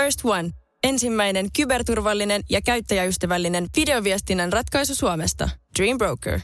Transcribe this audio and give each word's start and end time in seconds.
First 0.00 0.20
One. 0.24 0.50
Ensimmäinen 0.84 1.46
kyberturvallinen 1.56 2.42
ja 2.50 2.60
käyttäjäystävällinen 2.62 3.66
videoviestinnän 3.76 4.52
ratkaisu 4.52 4.94
Suomesta. 4.94 5.48
Dream 5.78 5.98
Broker. 5.98 6.40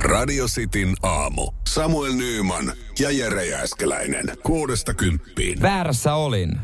Radio 0.00 0.46
Cityn 0.46 0.94
aamu. 1.02 1.52
Samuel 1.68 2.12
Nyyman 2.12 2.72
ja 2.98 3.10
Jere 3.10 3.46
Jääskeläinen. 3.46 4.32
Kuudesta 4.42 4.94
kymppiin. 4.94 5.62
Väärässä 5.62 6.14
olin. 6.14 6.60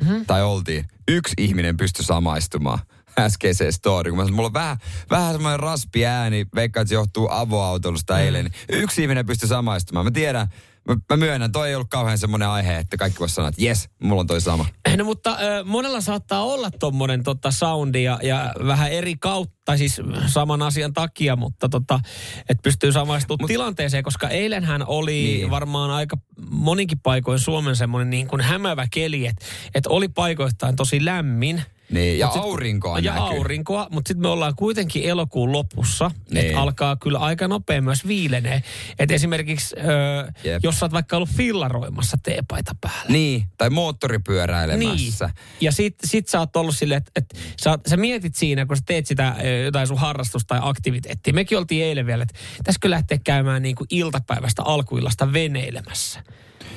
Mm-hmm. 0.00 0.26
Tai 0.26 0.42
oltiin. 0.42 0.84
Yksi 1.08 1.34
ihminen 1.38 1.76
pystyi 1.76 2.04
samaistumaan 2.04 2.78
äskeiseen 3.18 3.72
story. 3.72 4.10
Kun 4.10 4.18
mä 4.18 4.22
sanoin, 4.22 4.34
mulla 4.34 4.46
on 4.46 4.52
vähän, 4.52 4.76
vähän 5.10 5.32
semmoinen 5.32 5.60
raspi 5.60 6.06
ääni, 6.06 6.46
veikka, 6.54 6.80
että 6.80 6.88
se 6.88 6.94
johtuu 6.94 7.28
avoautoilusta 7.30 8.14
mm. 8.14 8.20
eilen. 8.20 8.44
Niin 8.44 8.82
yksi 8.82 9.02
ihminen 9.02 9.26
pystyi 9.26 9.48
samaistumaan. 9.48 10.06
Mä 10.06 10.10
tiedän, 10.10 10.48
mä, 10.88 10.96
mä 11.10 11.16
myönnän, 11.16 11.52
toi 11.52 11.68
ei 11.68 11.74
ollut 11.74 11.90
kauhean 11.90 12.18
semmoinen 12.18 12.48
aihe, 12.48 12.76
että 12.76 12.96
kaikki 12.96 13.18
voisi 13.18 13.34
sanoa, 13.34 13.48
että 13.48 13.64
jes, 13.64 13.88
mulla 14.02 14.20
on 14.20 14.26
toi 14.26 14.40
sama. 14.40 14.66
No 14.96 15.04
mutta 15.04 15.30
äh, 15.30 15.64
monella 15.64 16.00
saattaa 16.00 16.44
olla 16.44 16.70
tommonen 16.70 17.22
tota, 17.22 17.50
soundi 17.50 18.02
ja, 18.02 18.18
ja 18.22 18.54
vähän 18.66 18.92
eri 18.92 19.16
kautta, 19.16 19.76
siis 19.76 20.00
saman 20.26 20.62
asian 20.62 20.92
takia, 20.92 21.36
mutta 21.36 21.68
tota, 21.68 22.00
että 22.48 22.62
pystyy 22.62 22.92
samaistumaan 22.92 23.42
Mut, 23.42 23.48
tilanteeseen, 23.48 24.04
koska 24.04 24.28
eilenhän 24.28 24.86
oli 24.86 25.12
niin. 25.12 25.50
varmaan 25.50 25.90
aika 25.90 26.16
moninkin 26.50 27.00
paikoin 27.00 27.38
Suomen 27.38 27.76
semmoinen 27.76 28.10
niin 28.10 28.26
kuin 28.26 28.40
hämävä 28.40 28.86
keli, 28.90 29.26
että 29.26 29.46
et 29.74 29.86
oli 29.86 30.08
paikoittain 30.08 30.76
tosi 30.76 31.04
lämmin. 31.04 31.62
Niin, 31.92 32.18
ja 32.18 32.30
sit- 32.30 32.42
aurinkoa 32.42 32.98
Ja 32.98 33.14
näkyy. 33.14 33.28
aurinkoa, 33.28 33.86
mutta 33.90 34.08
sitten 34.08 34.22
me 34.22 34.28
ollaan 34.28 34.54
kuitenkin 34.56 35.04
elokuun 35.04 35.52
lopussa, 35.52 36.10
Niin. 36.30 36.46
että 36.46 36.60
alkaa 36.60 36.96
kyllä 36.96 37.18
aika 37.18 37.48
nopea 37.48 37.82
myös 37.82 38.06
viilenee. 38.06 38.62
Että 38.98 39.14
esimerkiksi, 39.14 39.74
ö, 39.78 40.32
Jep. 40.44 40.62
jos 40.64 40.78
sä 40.78 40.84
oot 40.84 40.92
vaikka 40.92 41.16
ollut 41.16 41.28
fillaroimassa 41.30 42.16
teepaita 42.22 42.72
päällä. 42.80 43.04
Niin, 43.12 43.44
tai 43.58 43.70
moottoripyöräilemässä. 43.70 45.26
Niin. 45.26 45.34
Ja 45.60 45.72
sit, 45.72 45.94
sit 46.04 46.28
sä 46.28 46.38
oot 46.38 46.56
ollut 46.56 46.76
silleen, 46.76 46.98
että 46.98 47.12
et 47.16 47.54
sä, 47.62 47.78
sä 47.88 47.96
mietit 47.96 48.34
siinä, 48.34 48.66
kun 48.66 48.76
sä 48.76 48.82
teet 48.86 49.06
sitä 49.06 49.36
jotain 49.64 49.86
sun 49.86 49.98
harrastusta 49.98 50.48
tai 50.54 50.58
aktiviteettia. 50.62 51.32
Mekin 51.32 51.58
oltiin 51.58 51.84
eilen 51.84 52.06
vielä, 52.06 52.22
että 52.22 52.38
pitäisikö 52.58 52.90
lähteä 52.90 53.18
käymään 53.24 53.62
niin 53.62 53.76
kuin 53.76 53.86
iltapäivästä 53.90 54.62
alkuillasta 54.62 55.32
veneilemässä. 55.32 56.22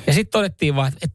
Ja 0.08 0.14
sitten 0.14 0.32
todettiin 0.32 0.76
vaan, 0.76 0.88
että 0.88 1.00
et 1.06 1.12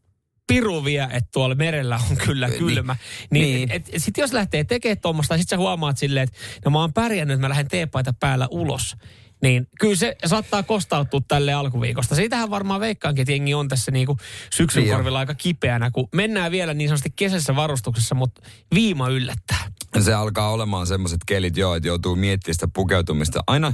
piru 0.53 0.83
vie, 0.85 1.03
että 1.03 1.29
tuolla 1.33 1.55
merellä 1.55 1.99
on 2.09 2.17
kyllä 2.17 2.49
kylmä. 2.49 2.95
Niin, 3.31 3.43
Niin. 3.43 3.55
niin. 3.55 3.71
Et, 3.71 3.89
et 3.93 4.03
sit 4.03 4.17
jos 4.17 4.33
lähtee 4.33 4.63
tekemään 4.63 4.97
tuommoista, 5.01 5.37
sit 5.37 5.49
sä 5.49 5.57
huomaat 5.57 5.97
silleen, 5.97 6.23
että 6.23 6.37
no 6.65 6.71
mä 6.71 6.79
oon 6.79 6.93
pärjännyt, 6.93 7.35
että 7.35 7.41
mä 7.41 7.49
lähden 7.49 7.67
teepaita 7.67 8.13
päällä 8.19 8.47
ulos. 8.51 8.95
Niin 9.41 9.67
kyllä 9.79 9.95
se 9.95 10.15
saattaa 10.25 10.63
kostautua 10.63 11.21
tälle 11.27 11.53
alkuviikosta. 11.53 12.15
Siitähän 12.15 12.49
varmaan 12.49 12.81
veikkaankin, 12.81 13.21
että 13.21 13.31
jengi 13.31 13.53
on 13.53 13.67
tässä 13.67 13.91
niinku 13.91 14.17
syksyn 14.53 14.83
Niin 14.83 14.93
korvilla 14.95 15.19
aika 15.19 15.35
kipeänä, 15.35 15.91
kun 15.91 16.07
mennään 16.15 16.51
vielä 16.51 16.73
niin 16.73 16.89
sanotusti 16.89 17.13
kesäisessä 17.15 17.55
varustuksessa, 17.55 18.15
mutta 18.15 18.41
viima 18.73 19.09
yllättää. 19.09 19.71
Se 19.99 20.13
alkaa 20.13 20.51
olemaan 20.51 20.87
semmoiset 20.87 21.19
kelit, 21.27 21.57
joo, 21.57 21.75
että 21.75 21.87
joutuu 21.87 22.15
miettimään 22.15 22.53
sitä 22.53 22.67
pukeutumista. 22.73 23.43
Aina, 23.47 23.73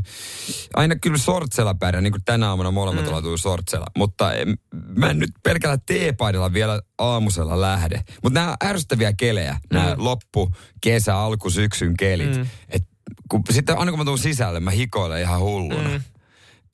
aina 0.74 0.96
kyllä 0.96 1.18
sortsella 1.18 1.74
pärjää, 1.74 2.02
niin 2.02 2.14
kuin 2.14 2.24
tänä 2.26 2.50
aamuna 2.50 2.72
molemmat 2.72 3.06
mm. 3.06 3.14
ollaan 3.14 3.38
sortsella. 3.38 3.86
Mutta 3.98 4.34
em, 4.34 4.54
mä 4.96 5.10
en 5.10 5.20
nyt 5.20 5.30
pelkällä 5.44 5.78
teepaidalla 5.86 6.54
vielä 6.54 6.82
aamusella 6.98 7.62
lähde. 7.62 8.02
Mutta 8.24 8.40
nämä 8.40 8.56
ärsyttäviä 8.64 9.14
kelejä, 9.14 9.54
mm. 9.54 9.78
nämä 9.78 9.96
loppu, 9.98 10.52
kesä, 10.82 11.18
alku, 11.18 11.50
syksyn 11.50 11.98
kelit. 11.98 12.36
Mm. 12.36 12.48
Et 12.70 12.84
kun, 13.30 13.44
sitten 13.50 13.78
aina 13.78 13.92
kun 13.92 14.00
mä 14.00 14.06
tuun 14.06 14.20
sisälle, 14.20 14.60
mä 14.60 14.72
hikoilen 14.72 15.22
ihan 15.22 15.40
hulluna. 15.40 15.90
Mm. 15.90 16.02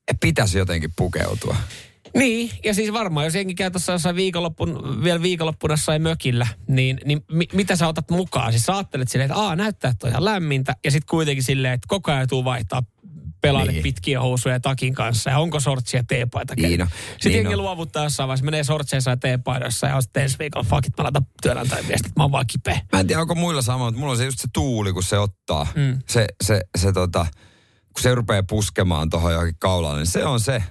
Et 0.07 0.17
pitäisi 0.19 0.57
jotenkin 0.57 0.93
pukeutua. 0.95 1.55
Niin, 2.17 2.51
ja 2.63 2.73
siis 2.73 2.93
varmaan, 2.93 3.25
jos 3.25 3.35
jengi 3.35 3.55
käy 3.55 3.71
tuossa 3.71 3.91
jossain 3.91 4.15
viikonloppun, 4.15 4.99
vielä 5.03 5.21
viikonloppuna 5.21 5.73
jossain 5.73 6.01
mökillä, 6.01 6.47
niin, 6.67 6.99
niin 7.05 7.25
mi, 7.31 7.47
mitä 7.53 7.75
sä 7.75 7.87
otat 7.87 8.09
mukaan? 8.11 8.51
Siis 8.51 8.65
sä 8.65 8.73
ajattelet 8.73 9.09
silleen, 9.09 9.31
että 9.31 9.41
aa, 9.41 9.55
näyttää, 9.55 9.91
että 9.91 10.07
on 10.07 10.11
ihan 10.11 10.25
lämmintä, 10.25 10.75
ja 10.83 10.91
sitten 10.91 11.09
kuitenkin 11.09 11.43
silleen, 11.43 11.73
että 11.73 11.85
koko 11.87 12.11
ajan 12.11 12.27
tuu 12.27 12.45
vaihtaa 12.45 12.83
pelaille 13.43 13.71
Niin. 13.71 13.83
pitkiä 13.83 14.19
housuja 14.21 14.55
ja 14.55 14.59
takin 14.59 14.93
kanssa, 14.93 15.29
ja 15.29 15.39
onko 15.39 15.59
sortsia 15.59 16.03
teepaita. 16.07 16.53
Niin 16.57 16.81
on, 16.81 16.87
Sitten 16.87 17.31
niin 17.31 17.33
jengi 17.35 17.53
on. 17.53 17.61
luovuttaa 17.61 18.03
jossain 18.03 18.27
vaiheessa, 18.27 18.45
menee 18.45 18.63
sortseissa 18.63 19.11
ja 19.11 19.17
teepaidoissa, 19.17 19.87
ja 19.87 19.95
on 19.95 20.01
sitten 20.03 20.23
ensi 20.23 20.39
viikolla, 20.39 20.67
fuck 20.69 20.87
it, 20.87 20.93
mä 20.97 21.03
laitan 21.03 21.25
työnantajan 21.41 21.87
viestit, 21.87 22.15
mä 22.17 22.23
oon 22.23 22.31
vaan 22.31 22.47
kipeä. 22.47 22.79
Mä 22.91 22.99
en 22.99 23.07
tiedä, 23.07 23.21
onko 23.21 23.35
muilla 23.35 23.61
sama, 23.61 23.83
mutta 23.85 23.99
mulla 23.99 24.11
on 24.11 24.17
se 24.17 24.25
just 24.25 24.39
se 24.39 24.47
tuuli, 24.53 24.93
kun 24.93 25.03
se 25.03 25.17
ottaa. 25.19 25.67
Mm. 25.75 25.99
Se, 26.09 26.25
se, 26.43 26.61
se 26.77 26.91
tota, 26.93 27.25
kun 27.93 28.03
se 28.03 28.15
rupeaa 28.15 28.43
puskemaan 28.49 29.09
tuohon 29.09 29.31
johonkin 29.33 29.55
kaulalle, 29.59 29.97
niin 29.99 30.07
se 30.07 30.25
on 30.25 30.39
se, 30.39 30.63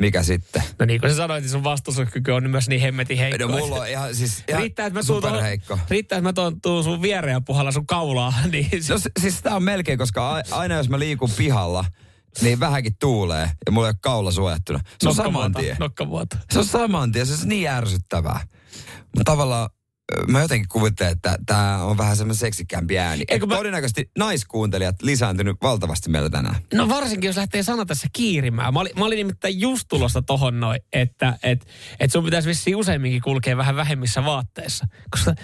mikä 0.00 0.22
sitten. 0.22 0.62
No 0.78 0.86
niin 0.86 1.00
kuin 1.00 1.10
sä 1.10 1.16
sanoit, 1.16 1.42
niin 1.44 1.50
sun 1.50 1.64
vastustuskyky 1.64 2.30
on 2.30 2.50
myös 2.50 2.68
niin 2.68 2.80
hemmetin 2.80 3.18
heikko. 3.18 3.46
No 3.46 3.58
mulla 3.58 3.76
on 3.76 3.88
ihan, 3.88 4.14
siis 4.14 4.44
ihan 4.48 4.60
riittää, 4.62 4.86
että 4.86 4.98
mä 4.98 5.02
tuun, 5.06 5.22
tuohon- 5.22 5.78
riittää, 5.90 6.16
että 6.18 6.28
mä 6.28 6.32
tuun, 6.32 6.60
tuun 6.60 6.84
sun 6.84 7.02
viereen 7.02 7.32
ja 7.34 7.40
puhalla 7.40 7.72
sun 7.72 7.86
kaulaa, 7.86 8.34
niin 8.52 8.82
se, 8.84 8.92
No 8.92 8.98
se- 8.98 9.10
siis 9.20 9.36
sitä 9.36 9.56
on 9.56 9.62
melkein, 9.62 9.98
koska 9.98 10.42
aina 10.50 10.74
jos 10.74 10.88
mä 10.88 10.98
liikun 10.98 11.30
pihalla, 11.36 11.84
niin 12.40 12.60
vähänkin 12.60 12.96
tuulee 13.00 13.50
ja 13.66 13.72
mulla 13.72 13.86
ei 13.86 13.90
ole 13.90 13.98
kaula 14.00 14.30
suojattuna. 14.30 14.80
Se 15.00 15.08
on 15.08 15.14
saman 15.14 15.52
tien. 15.52 15.76
Se 16.52 16.58
on 16.58 16.64
saman 16.64 17.12
tien, 17.12 17.26
se 17.26 17.42
on 17.42 17.48
niin 17.48 17.68
ärsyttävää. 17.68 18.40
Mutta 19.02 19.24
tavallaan 19.24 19.70
mä 20.28 20.40
jotenkin 20.40 20.68
kuvittelen, 20.68 21.12
että 21.12 21.38
tämä 21.46 21.84
on 21.84 21.98
vähän 21.98 22.16
semmoinen 22.16 22.38
seksikämpi 22.38 22.98
ääni. 22.98 23.24
Eikö 23.28 23.46
mä- 23.46 23.56
Todennäköisesti 23.56 24.10
naiskuuntelijat 24.18 25.02
lisääntynyt 25.02 25.56
valtavasti 25.62 26.10
meillä 26.10 26.30
tänään. 26.30 26.56
No 26.74 26.88
varsinkin, 26.88 27.28
jos 27.28 27.36
lähtee 27.36 27.62
sana 27.62 27.86
tässä 27.86 28.08
kiirimään. 28.12 28.74
Mä 28.74 28.80
olin, 28.80 28.92
mä 28.98 29.04
olin 29.04 29.16
nimittäin 29.16 29.60
just 29.60 29.88
tulossa 29.88 30.22
tohon 30.22 30.60
noin, 30.60 30.80
että 30.92 31.38
et, 31.42 31.66
et 32.00 32.12
sun 32.12 32.24
pitäisi 32.24 32.48
vissiin 32.48 32.76
useamminkin 32.76 33.22
kulkea 33.22 33.56
vähän 33.56 33.76
vähemmissä 33.76 34.24
vaatteissa. 34.24 34.86
Koska 35.10 35.34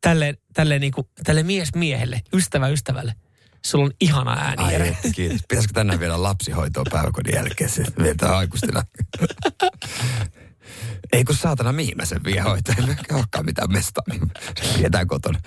tälle, 0.00 0.34
tälle, 0.52 0.78
niinku, 0.78 1.08
tälle 1.24 1.42
mies 1.42 1.74
miehelle, 1.74 2.20
ystävä 2.34 2.68
ystävälle, 2.68 3.14
sulla 3.66 3.84
on 3.84 3.92
ihana 4.00 4.32
ääni. 4.32 4.62
Ai, 4.64 4.88
että, 4.88 5.08
kiitos. 5.14 5.40
Pitäisikö 5.48 5.72
tänään 5.74 6.00
vielä 6.00 6.22
lapsihoitoa 6.22 6.84
päiväkodin 6.90 7.34
jälkeen? 7.34 7.70
Sitten 7.70 8.04
vietään 8.04 8.34
aikuistina. 8.36 8.82
Ei 11.12 11.24
kun 11.24 11.36
saatana, 11.36 11.72
mihin 11.72 11.96
mä 11.96 12.04
sen 12.04 12.24
vie 12.24 12.40
hoitaa. 12.40 12.74
Ei 12.78 13.16
olekaan 13.16 13.44
mitään 13.44 13.72
mestaa, 13.72 14.04
niin 14.10 14.20
se 14.62 14.76
pidetään 14.76 15.06
kotona. 15.06 15.40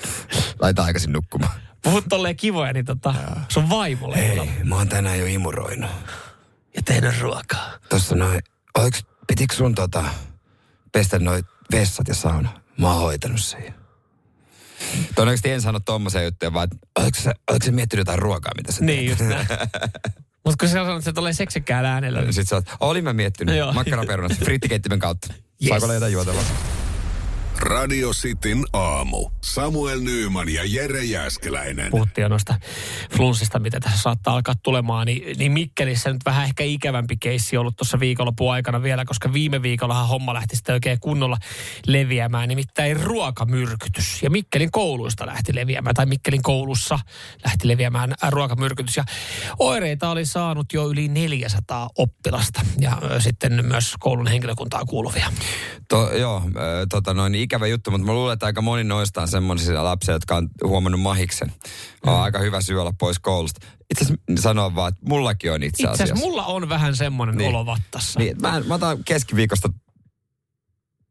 Laita 0.59 0.83
aikaisin 0.83 1.13
nukkumaan. 1.13 1.61
Puhut 1.83 2.05
tolleen 2.09 2.35
kivoja, 2.35 2.73
niin 2.73 2.85
tota, 2.85 3.13
sun 3.49 3.69
vaimolle. 3.69 4.17
Ei, 4.17 4.51
mä 4.63 4.75
oon 4.75 4.89
tänään 4.89 5.19
jo 5.19 5.25
imuroinut. 5.25 5.91
Ja 6.75 6.81
tehnyt 6.85 7.21
ruokaa. 7.21 7.71
Tossa 7.89 8.15
noin, 8.15 8.41
pitikö 9.27 9.55
sun 9.55 9.75
tota, 9.75 10.03
pestä 10.91 11.19
noin 11.19 11.43
vessat 11.71 12.07
ja 12.07 12.15
sauna? 12.15 12.61
Mä 12.77 12.91
oon 12.91 13.01
hoitanut 13.01 13.41
sen. 13.41 13.73
Todennäköisesti 15.15 15.51
en 15.51 15.61
sano 15.61 15.79
tommosen 15.79 16.23
juttuja, 16.23 16.53
vaan 16.53 16.67
oliko 16.99 17.17
se, 17.21 17.33
oliko 17.49 17.65
se 17.65 17.71
miettinyt 17.71 18.01
jotain 18.01 18.19
ruokaa, 18.19 18.51
mitä 18.57 18.71
sä 18.71 18.85
Niin 18.85 19.09
just 19.09 19.21
näin. 19.21 19.47
Mutta 20.45 20.57
kun 20.59 20.67
sä 20.69 20.73
sanot, 20.73 20.89
että 20.89 21.05
se 21.05 21.13
tulee 21.13 21.33
seksikkäällä 21.33 21.93
äänellä, 21.93 22.21
niin 22.21 22.33
Sitten 22.33 22.47
sä 22.47 22.55
oot, 22.55 22.65
olin 22.79 23.03
mä 23.03 23.13
miettinyt, 23.13 23.55
makkaraperunat, 23.73 24.37
frittikeittimen 24.45 24.99
kautta. 24.99 25.33
Yes. 25.33 25.69
Saako 25.69 25.85
olla 25.85 25.93
jotain 25.93 26.13
juotavaa? 26.13 26.43
Radio 27.59 28.11
Cityn 28.11 28.63
aamu. 28.73 29.29
Samuel 29.43 29.99
Nyyman 29.99 30.49
ja 30.49 30.61
Jere 30.65 31.03
Jääskeläinen. 31.03 31.91
puhuttiin 31.91 32.23
jo 32.23 32.29
noista 32.29 32.55
flunssista, 33.15 33.59
mitä 33.59 33.79
tässä 33.79 34.01
saattaa 34.01 34.33
alkaa 34.33 34.55
tulemaan, 34.63 35.05
niin, 35.05 35.37
niin 35.37 35.51
Mikkelissä 35.51 36.13
nyt 36.13 36.21
vähän 36.25 36.43
ehkä 36.43 36.63
ikävämpi 36.63 37.17
keissi 37.17 37.57
ollut 37.57 37.75
tuossa 37.75 37.99
viikonlopun 37.99 38.53
aikana 38.53 38.83
vielä, 38.83 39.05
koska 39.05 39.33
viime 39.33 39.61
viikollahan 39.61 40.07
homma 40.07 40.33
lähti 40.33 40.55
sitten 40.55 40.73
oikein 40.73 40.99
kunnolla 40.99 41.37
leviämään, 41.87 42.49
nimittäin 42.49 43.03
ruokamyrkytys. 43.03 44.23
Ja 44.23 44.29
Mikkelin 44.29 44.71
kouluista 44.71 45.25
lähti 45.25 45.55
leviämään, 45.55 45.95
tai 45.95 46.05
Mikkelin 46.05 46.41
koulussa 46.41 46.99
lähti 47.45 47.67
leviämään 47.67 48.13
ruokamyrkytys. 48.29 48.97
Ja 48.97 49.03
oireita 49.59 50.09
oli 50.09 50.25
saanut 50.25 50.73
jo 50.73 50.89
yli 50.89 51.07
400 51.07 51.89
oppilasta 51.97 52.61
ja 52.79 53.01
sitten 53.19 53.65
myös 53.65 53.93
koulun 53.99 54.27
henkilökuntaa 54.27 54.85
kuuluvia. 54.85 55.31
To, 55.89 56.11
joo, 56.17 56.43
tota 56.89 57.13
noin, 57.13 57.35
ikävä 57.47 57.67
juttu, 57.67 57.91
mutta 57.91 58.07
mä 58.07 58.13
luulen, 58.13 58.33
että 58.33 58.45
aika 58.45 58.61
moni 58.61 58.83
noista 58.83 59.21
on 59.21 59.27
semmoisia 59.27 59.83
lapsia, 59.83 60.13
jotka 60.13 60.35
on 60.35 60.49
huomannut 60.63 61.01
mahiksen. 61.01 61.53
On 62.05 62.13
Mm. 62.13 62.21
aika 62.21 62.39
hyvä 62.39 62.61
syy 62.61 62.81
olla 62.81 62.93
pois 62.99 63.19
koulusta. 63.19 63.67
Itse 63.89 64.05
asiassa 64.05 64.41
sanoa 64.41 64.75
vaan, 64.75 64.89
että 64.89 65.05
mullakin 65.09 65.51
on 65.51 65.63
itse 65.63 65.83
Itse 65.83 65.87
asiassa. 65.87 66.03
asiassa 66.03 66.25
mulla 66.29 66.45
on 66.45 66.69
vähän 66.69 66.95
semmoinen 66.95 67.37
Niin. 67.37 67.49
olo 67.49 67.65
vattassa. 67.65 68.19
Niin, 68.19 68.41
mä, 68.41 68.59
mä 68.67 68.73
otan 68.73 69.03
keskiviikosta 69.03 69.69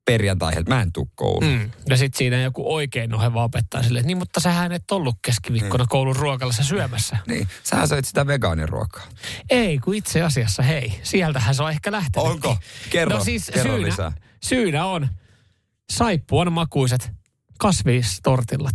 perjantaihin, 0.05 0.61
että 0.61 0.75
mä 0.75 0.83
en 0.83 0.93
tuu 0.93 1.09
kouluun. 1.15 1.53
Mm. 1.53 1.71
Ja 1.89 1.97
sitten 1.97 2.19
siinä 2.19 2.41
joku 2.43 2.75
oikein 2.75 3.11
noheva 3.11 3.45
opettaa 3.45 3.83
silleen, 3.83 4.01
että 4.01 4.07
niin 4.07 4.19
mutta 4.19 4.41
sähän 4.41 4.73
et 4.73 4.91
ollut 4.91 5.17
keskiviikkona 5.23 5.85
Mm. 5.85 5.89
koulun 5.89 6.17
ruokalassa 6.17 6.65
syömässä. 6.65 7.19
Niin, 7.27 7.49
sähän 7.63 7.89
söit 7.89 8.05
sitä 8.05 8.27
vegaaniruokaa. 8.27 9.03
Ei, 9.51 9.79
kun 9.79 9.95
itse 9.95 10.23
asiassa 10.23 10.63
hei, 10.63 11.01
sieltähän 11.03 11.55
se 11.55 11.63
on 11.63 11.71
ehkä 11.71 11.93
lähtenyt. 11.93 12.31
Onko? 12.31 12.57
Kerro, 12.91 13.19
no 13.19 13.25
siis 13.25 13.51
kerro 13.55 13.73
syynä, 13.73 13.87
lisää. 13.87 14.13
syynä 14.45 14.87
on 14.87 15.09
saippuan 15.91 16.53
makuiset 16.53 17.11
kasvistortillat. 17.59 18.75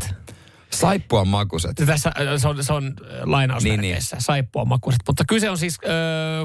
Saippua 0.72 1.26
makuset. 1.26 1.72
Tässä 1.86 2.12
äh, 2.20 2.26
se 2.38 2.48
on, 2.48 2.64
se 2.64 2.74
on 2.74 2.86
äh, 2.86 3.22
lainausmerkeissä, 3.24 4.16
niin, 4.16 4.24
saippua 4.24 4.66
makuiset. 4.66 5.02
Mutta 5.08 5.24
kyse 5.28 5.50
on 5.50 5.58
siis 5.58 5.80
ö, 5.84 5.88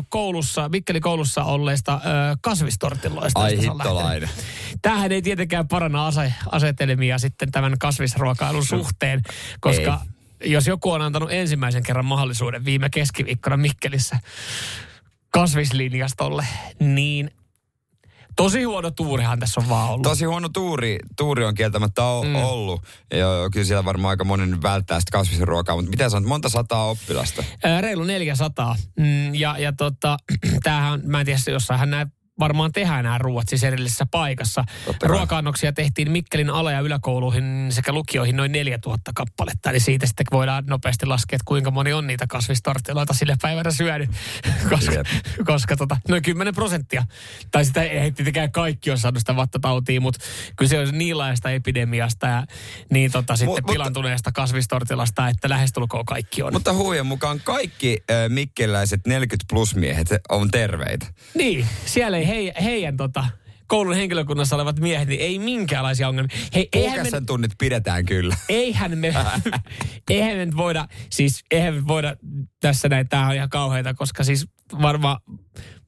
koulussa, 0.09 0.69
Mikkeli 0.69 1.01
koulussa 1.01 1.45
olleista 1.45 1.95
ö, 1.95 2.37
kasvistortilloista. 2.43 3.41
Ai 3.41 3.59
hittolainen. 3.59 4.31
Tämähän 4.83 5.13
ei 5.13 5.23
tietenkään 5.23 5.69
paranna 5.69 6.07
ase, 6.07 6.33
asetelmia 6.51 7.19
sitten 7.19 7.51
tämän 7.51 7.79
kasvisruokailun 7.79 8.65
suhteen, 8.65 9.23
koska 9.61 10.01
jos 10.45 10.67
joku 10.67 10.91
on 10.91 11.03
antanut 11.03 11.33
ensimmäisen 11.33 11.83
kerran 11.83 12.05
mahdollisuuden 12.05 12.65
viime 12.65 12.89
keskiviikkona 12.91 13.57
Mikkelissä 13.57 14.19
kasvislinjastolle, 15.31 16.47
niin 16.81 17.31
tosi 18.37 18.63
huono 18.63 18.91
tuurihan 18.91 19.39
tässä 19.39 19.61
on 19.61 19.69
vaan 19.69 19.89
ollut. 19.89 20.03
Tosi 20.03 20.25
huono 20.25 20.49
tuuri, 20.49 20.99
tuuri 21.17 21.45
on 21.45 21.55
kieltämättä 21.55 22.05
o- 22.05 22.25
mm. 22.25 22.35
ollut. 22.35 22.83
Ja 23.15 23.27
kyllä 23.53 23.67
siellä 23.67 23.85
varmaan 23.85 24.11
aika 24.11 24.25
moni 24.25 24.47
nyt 24.47 24.63
välttää 24.63 25.01
sitä 25.01 25.11
kasvisruokaa, 25.13 25.77
mutta 25.77 25.91
miten 25.91 26.11
sanot, 26.11 26.29
monta 26.29 26.49
sataa 26.49 26.85
oppilasta? 26.85 27.45
Ää, 27.65 27.81
reilu 27.81 28.05
400. 28.05 28.77
Mm, 28.99 29.35
ja, 29.35 29.59
ja 29.59 29.73
tota, 29.73 30.17
tämähän, 30.63 31.01
mä 31.05 31.21
en 31.21 31.27
tiedä, 31.27 31.41
jossainhan 31.47 31.91
nämä 31.91 32.07
varmaan 32.39 32.73
tehdään 32.73 33.05
nämä 33.05 33.19
ruuat 33.19 33.49
siis 33.49 33.65
erillisessä 33.65 34.07
paikassa. 34.11 34.65
Ruoka-annoksia 35.03 35.73
tehtiin 35.73 36.11
Mikkelin 36.11 36.51
ala- 36.51 36.73
ja 36.73 36.81
yläkouluihin 36.81 37.67
sekä 37.71 37.93
lukioihin 37.93 38.37
noin 38.37 38.53
4000 38.53 39.13
kappaletta. 39.15 39.71
Eli 39.71 39.81
siitä 39.81 40.07
sitten 40.07 40.27
voidaan 40.33 40.65
nopeasti 40.67 41.07
laskea, 41.07 41.37
että 41.37 41.45
kuinka 41.45 41.71
moni 41.71 41.93
on 41.93 42.07
niitä 42.07 42.27
kasvistortiloita 42.29 43.15
sille 43.15 43.37
päivänä 43.43 43.71
syönyt. 43.71 44.11
koska, 44.71 44.95
Jep. 44.95 45.07
koska 45.47 45.77
tota, 45.77 45.97
noin 46.09 46.23
10 46.23 46.55
prosenttia. 46.55 47.05
Tai 47.51 47.65
sitä 47.65 47.83
ei 47.83 48.13
tietenkään 48.13 48.53
kaikki 48.53 48.91
ole 48.91 48.99
saanut 48.99 49.19
sitä 49.19 49.37
vattatautia, 49.37 50.01
mutta 50.01 50.25
kyse 50.57 50.79
on 50.79 50.99
niin 50.99 51.19
laajasta 51.19 51.51
epidemiasta 51.51 52.27
ja 52.27 52.45
niin 52.91 53.13
tota, 53.13 53.37
sitten 53.37 53.49
mutta- 53.63 53.73
pilantuneesta 53.73 54.33
kasvistortilasta, 54.33 55.29
että 55.29 55.49
lähestulkoon 55.49 56.05
kaikki 56.05 56.43
on. 56.43 56.53
Mutta 56.53 56.75
huijan 56.75 57.07
mukaan 57.07 57.41
kaikki 57.45 57.99
äh, 58.11 58.17
mikkeläiset 58.29 59.07
40 59.07 59.45
plus 59.51 59.75
miehet 59.75 60.09
on 60.29 60.51
terveitä. 60.51 61.07
Niin, 61.35 61.67
siellä 61.87 62.17
ei 62.17 62.26
hei, 62.27 62.53
heidän 62.63 62.97
tota, 62.97 63.25
koulun 63.67 63.95
henkilökunnassa 63.95 64.57
olevat 64.57 64.81
miehet, 64.81 65.09
niin 65.09 65.21
ei 65.21 65.39
minkäänlaisia 65.39 66.09
ongelmia. 66.09 66.37
Hei, 66.55 66.69
eihän 66.73 67.07
me, 67.13 67.21
tunnit 67.27 67.53
pidetään 67.59 68.05
kyllä. 68.05 68.37
eihän 68.49 68.99
me, 68.99 69.15
eihän 70.11 70.37
me 70.37 70.47
nyt 70.47 70.57
voida, 70.57 70.89
siis 71.11 71.45
eihän 71.51 71.75
me 71.75 71.87
voida 71.87 72.17
tässä 72.61 72.89
näin, 72.89 73.09
tämähän 73.09 73.31
on 73.31 73.37
ihan 73.37 73.51
kauheita, 73.51 73.95
koska 73.95 74.25
siis 74.25 74.47
varmaan 74.83 75.21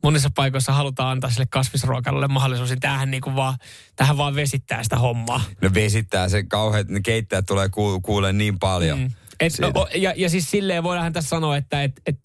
monissa 0.02 0.31
paikoissa 0.35 0.73
halutaan 0.73 1.11
antaa 1.11 1.31
sille 1.31 1.46
kasvisruokailulle 1.50 2.29
mahdollisuus, 2.29 2.70
niin 2.70 2.81
tämähän 2.81 3.11
niinku 3.11 3.35
vaan, 3.35 3.58
tähän 3.96 4.17
vaan 4.17 4.35
vesittää 4.35 4.82
sitä 4.82 4.96
hommaa. 4.96 5.40
No 5.62 5.70
vesittää 5.75 6.29
se 6.29 6.43
kauhean, 6.43 6.85
ne 6.88 7.00
keittäjät 7.00 7.46
tulee 7.46 7.69
ku, 7.69 8.00
kuulee 8.00 8.32
niin 8.32 8.58
paljon. 8.58 8.99
Mm. 8.99 9.11
Et, 9.40 9.52
Siitä. 9.52 9.81
o, 9.81 9.88
ja, 9.94 10.14
ja 10.17 10.31
siis 10.31 10.50
silleen 10.50 10.82
voidaan 10.82 11.12
tässä 11.12 11.29
sanoa, 11.29 11.56
että 11.56 11.82
et, 11.82 12.00
et, 12.06 12.19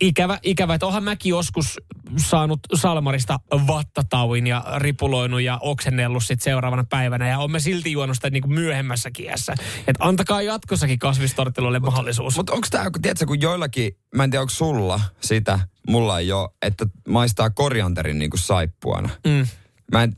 ikävä, 0.00 0.38
ikävä, 0.42 0.74
että 0.74 0.86
onhan 0.86 1.04
mäkin 1.04 1.30
joskus 1.30 1.80
saanut 2.16 2.60
Salmarista 2.74 3.40
vattatauin 3.66 4.46
ja 4.46 4.64
ripuloinut 4.76 5.42
ja 5.42 5.58
oksennellut 5.62 6.24
sit 6.24 6.40
seuraavana 6.40 6.84
päivänä 6.84 7.28
ja 7.28 7.38
olemme 7.38 7.60
silti 7.60 7.92
juonut 7.92 8.16
sitä 8.16 8.30
niinku 8.30 8.48
myöhemmässäkin 8.48 9.26
iässä. 9.26 9.54
Että 9.86 10.04
antakaa 10.04 10.42
jatkossakin 10.42 10.98
kasvistortiloille 10.98 11.78
mahdollisuus. 11.78 12.36
Mutta 12.36 12.52
onko 12.52 12.66
tämä, 12.70 12.90
tiedätkö, 13.02 13.26
kun 13.26 13.40
joillakin, 13.40 13.92
mä 14.14 14.24
en 14.24 14.30
tiedä 14.30 14.40
onko 14.40 14.50
sulla 14.50 15.00
sitä, 15.20 15.58
mulla 15.88 16.18
ei 16.18 16.32
ole, 16.32 16.48
että 16.62 16.86
maistaa 17.08 17.50
korianterin 17.50 18.18
niin 18.18 18.30
kuin 18.30 18.40
saippuana. 18.40 19.08
Mm. 19.26 19.46
Mä 19.92 20.02
en 20.02 20.16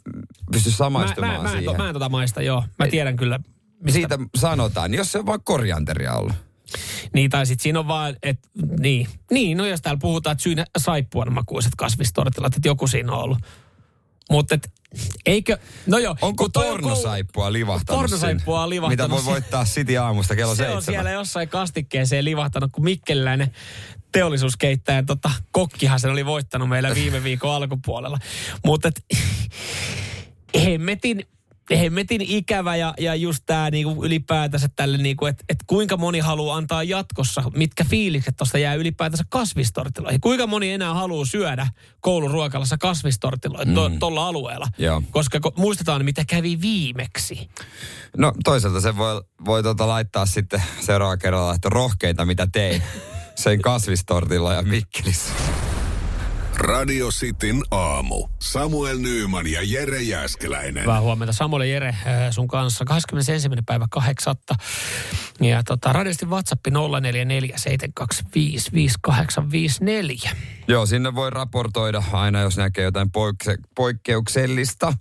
pysty 0.53 0.71
Mä, 0.71 0.77
samaistumaan 0.77 1.37
mä, 1.37 1.43
mä, 1.43 1.49
en, 1.49 1.59
siihen. 1.59 1.77
to, 1.77 1.83
mä 1.83 1.89
en 1.89 1.93
tota 1.93 2.09
maista, 2.09 2.43
joo. 2.43 2.65
Mä 2.79 2.85
Ei. 2.85 2.91
tiedän 2.91 3.17
kyllä. 3.17 3.41
Mistä. 3.81 3.99
Siitä 3.99 4.19
sanotaan, 4.37 4.95
jos 4.95 5.13
se 5.13 5.19
on 5.19 5.27
vaan 5.27 5.43
korianteria 5.45 6.13
ollut. 6.13 6.33
Niin, 7.15 7.31
tai 7.31 7.47
sitten 7.47 7.63
siinä 7.63 7.79
on 7.79 7.89
vaan, 7.89 8.17
että 8.23 8.49
niin. 8.79 9.09
Niin, 9.31 9.57
no 9.57 9.67
jos 9.67 9.83
täällä 9.83 9.99
puhutaan, 10.01 10.33
että 10.33 10.43
syynä 10.43 10.67
saippuan 10.79 11.33
makuiset 11.33 11.73
kasvistortilat, 11.77 12.57
että 12.57 12.69
joku 12.69 12.87
siinä 12.87 13.13
on 13.13 13.19
ollut. 13.19 13.39
Mutta 14.31 14.55
et, 14.55 14.73
eikö, 15.27 15.59
no 15.87 15.99
joo. 15.99 16.17
Onko 16.23 16.49
toi 16.49 16.71
on 16.71 16.77
livahtanut 17.53 18.13
on 18.47 18.71
livahtanut 18.71 18.91
Mitä 18.91 19.11
voi 19.11 19.25
voittaa 19.25 19.65
City 19.65 19.97
aamusta 19.97 20.37
kello 20.37 20.55
Se 20.55 20.63
on 20.63 20.73
seitsemän. 20.73 20.95
siellä 20.95 21.11
jossain 21.11 21.49
kastikkeeseen 21.49 22.25
livahtanut, 22.25 22.73
kun 22.73 22.85
Mikkeliläinen 22.85 23.55
teollisuuskeittäjä, 24.13 25.03
tota, 25.03 25.31
kokkihan 25.53 26.01
sen 26.01 26.11
oli 26.11 26.27
voittanut 26.27 26.69
meillä 26.69 26.95
viime 26.95 27.25
viikon 27.25 27.55
alkupuolella. 27.55 28.19
Mutta 28.65 28.89
et, 28.89 29.05
hemmetin, 30.65 31.27
hemmetin 31.79 32.21
ikävä 32.21 32.77
ja, 32.77 32.95
ja 32.99 33.15
just 33.15 33.43
tämä 33.47 33.71
niinku 33.71 34.05
ylipäätänsä 34.05 34.69
tälle, 34.77 34.99
niinku, 34.99 35.27
että 35.27 35.45
et 35.49 35.59
kuinka 35.67 35.97
moni 35.97 36.19
haluaa 36.19 36.57
antaa 36.57 36.83
jatkossa, 36.83 37.43
mitkä 37.57 37.85
fiilikset 37.85 38.37
tuosta 38.37 38.59
jää 38.59 38.75
ylipäätänsä 38.75 39.25
kasvistortiloihin. 39.29 40.21
Kuinka 40.21 40.47
moni 40.47 40.73
enää 40.73 40.95
haluaa 40.95 41.25
syödä 41.25 41.67
kouluruokalassa 42.01 42.79
kasvistortiloita 42.79 43.71
tuolla 43.99 44.27
alueella. 44.27 44.67
Joo. 44.79 45.03
Koska 45.11 45.39
ko- 45.39 45.53
muistetaan, 45.57 46.05
mitä 46.05 46.25
kävi 46.25 46.61
viimeksi. 46.61 47.51
No 48.17 48.33
toisaalta 48.45 48.81
se 48.81 48.97
voi, 48.97 49.23
voi 49.45 49.63
tota 49.63 49.89
laittaa 49.89 50.27
sitten 50.27 50.63
seuraava 50.81 51.17
kerralla, 51.17 51.55
että 51.55 51.69
rohkeita 51.69 52.25
mitä 52.25 52.49
tein 52.53 52.83
sen 53.43 53.63
kasvistortilla 53.63 54.55
ja 54.55 54.63
Mikkelissä. 54.63 55.33
Radio 56.61 57.09
Cityn 57.09 57.63
aamu. 57.71 58.29
Samuel 58.39 58.99
Nyyman 58.99 59.47
ja 59.47 59.61
Jere 59.63 60.03
Jäskeläinen. 60.03 60.83
Hyvää 60.83 61.01
huomenta 61.01 61.33
Samuel 61.33 61.63
ja 61.63 61.69
Jere 61.69 61.89
äh, 61.89 61.97
sun 62.31 62.49
kanssa. 62.49 62.85
21. 62.85 63.49
päivä 63.67 63.87
8. 63.91 64.35
Ja 65.41 65.63
tota, 65.63 65.93
radiosti 65.93 66.27
WhatsApp 66.27 66.67
0447255854. 66.69 66.73
Joo, 70.69 70.87
sinne 70.87 71.15
voi 71.15 71.31
raportoida 71.31 72.03
aina, 72.13 72.41
jos 72.41 72.57
näkee 72.57 72.85
jotain 72.85 73.11
poikse, 73.11 73.57
poikkeuksellista. 73.75 74.93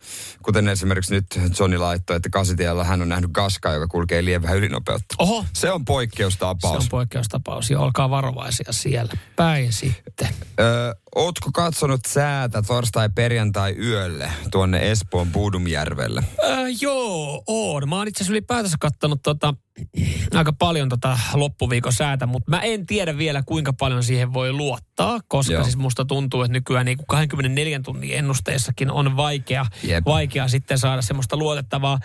Kuten 0.44 0.68
esimerkiksi 0.68 1.14
nyt 1.14 1.26
Johnny 1.60 1.78
laittoi, 1.78 2.16
että 2.16 2.30
kasitiellä 2.30 2.84
hän 2.84 3.02
on 3.02 3.10
nähnyt 3.10 3.30
kaskaa, 3.34 3.74
joka 3.74 3.88
kulkee 3.88 4.26
lievää 4.26 4.54
ylinopeutta. 4.54 5.16
Oho, 5.18 5.46
Se 5.54 5.72
on 5.72 5.82
se 5.82 5.86
poikkeustapaus. 5.86 6.84
on 6.84 6.90
poikkeustapaus 6.90 7.70
ja 7.70 7.80
olkaa 7.80 8.10
varovaisia 8.10 8.72
siellä 8.74 9.14
päin 9.36 9.74
sitten. 9.74 10.28
Öö, 10.60 10.94
ootko 11.16 11.50
katsonut 11.54 12.00
säätä 12.08 12.62
torstai 12.62 13.10
perjantai 13.16 13.76
yölle 13.80 14.32
tuonne 14.52 14.92
Espoon 14.92 15.32
Puudumjärvelle? 15.32 16.24
Äh, 16.44 16.58
joo, 16.82 17.44
on. 17.48 17.90
Mä 17.90 17.96
oon 17.96 18.08
itse 18.08 18.18
asiassa 18.18 18.34
ylipäätänsä 18.34 18.78
kattonut 18.80 19.20
tota, 19.24 19.54
aika 20.34 20.54
paljon 20.54 20.90
tota 20.90 21.20
loppuviikon 21.34 21.94
säätä, 21.94 22.26
mutta 22.26 22.52
mä 22.52 22.60
en 22.60 22.86
tiedä 22.86 23.18
vielä 23.18 23.44
kuinka 23.46 23.74
paljon 23.74 24.04
siihen 24.04 24.34
voi 24.34 24.54
luottaa, 24.54 25.20
koska 25.28 25.54
Joo. 25.54 25.64
siis 25.64 25.78
musta 25.78 26.06
tuntuu, 26.06 26.44
että 26.44 26.54
nykyään 26.54 26.86
niin 26.86 26.98
kuin 26.98 27.08
24 27.08 27.80
tunnin 27.80 28.14
ennusteessakin 28.14 28.92
on 28.92 29.18
vaikea, 29.18 29.66
Jep. 29.84 30.06
vaikea 30.06 30.48
sitten 30.48 30.78
saada 30.78 31.02
semmoista 31.02 31.38
luotettavaa, 31.38 32.00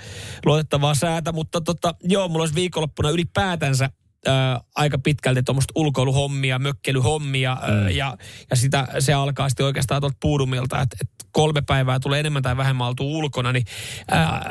luotettavaa 0.47 0.95
säätä, 0.95 1.33
mutta 1.33 1.61
tota, 1.61 1.95
joo, 2.03 2.29
mulla 2.29 2.43
olisi 2.43 2.55
viikonloppuna 2.55 3.11
ylipäätänsä 3.11 3.91
ää, 4.27 4.61
aika 4.75 4.99
pitkälti 4.99 5.43
tuommoista 5.43 5.73
ulkoiluhommia, 5.75 6.59
mökkelyhommia 6.59 7.57
mm. 7.69 7.89
ja, 7.89 8.17
ja 8.51 8.57
sitä, 8.57 8.89
se 8.99 9.13
alkaa 9.13 9.49
sitten 9.49 9.67
oikeastaan 9.67 10.03
tuolta 10.03 10.17
puudumilta, 10.21 10.81
että 10.81 10.97
et 11.01 11.11
kolme 11.33 11.63
päivää 11.63 12.01
tulee 12.01 12.21
enemmän 12.21 12.43
tai 12.43 12.57
vähemmän 12.57 12.87
oltu 12.87 13.19
ulkona, 13.19 13.53
niin 13.53 13.65
ää, 14.11 14.43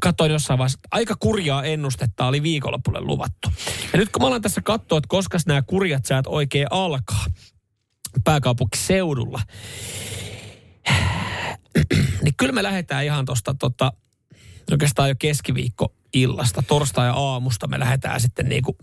katsoin 0.00 0.32
jossain 0.32 0.58
vaiheessa, 0.58 0.78
että 0.78 0.88
aika 0.90 1.14
kurjaa 1.20 1.64
ennustetta 1.64 2.26
oli 2.26 2.42
viikonloppulle 2.42 3.00
luvattu. 3.00 3.48
Ja 3.92 3.98
nyt 3.98 4.08
kun 4.12 4.22
mä 4.22 4.28
alan 4.28 4.42
tässä 4.42 4.60
katsoa, 4.60 4.98
että 4.98 5.08
koska 5.08 5.38
nämä 5.46 5.62
kurjat 5.62 6.04
säät 6.04 6.26
oikein 6.26 6.66
alkaa 6.70 7.24
pääkaupunkiseudulla, 8.24 9.40
niin 12.22 12.34
kyllä 12.36 12.52
me 12.52 12.62
lähdetään 12.62 13.04
ihan 13.04 13.24
tuosta 13.24 13.54
tota, 13.54 13.92
oikeastaan 14.70 15.08
jo 15.08 15.14
keskiviikko 15.18 15.94
illasta, 16.14 16.62
torstai 16.62 17.06
ja 17.06 17.14
aamusta 17.14 17.66
me 17.66 17.78
lähdetään 17.78 18.20
sitten 18.20 18.48
niinku 18.48 18.76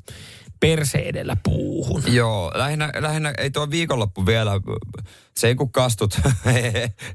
perse 0.60 0.98
edellä 0.98 1.38
puuhun. 1.44 2.04
Joo, 2.08 2.52
lähinnä, 2.56 2.90
lähinnä 3.00 3.34
ei 3.38 3.52
tuo 3.52 3.70
viikonloppu 3.72 4.26
vielä, 4.26 4.52
se 5.38 5.48
ei 5.48 5.56
kun 5.56 5.72
kastut, 5.72 6.20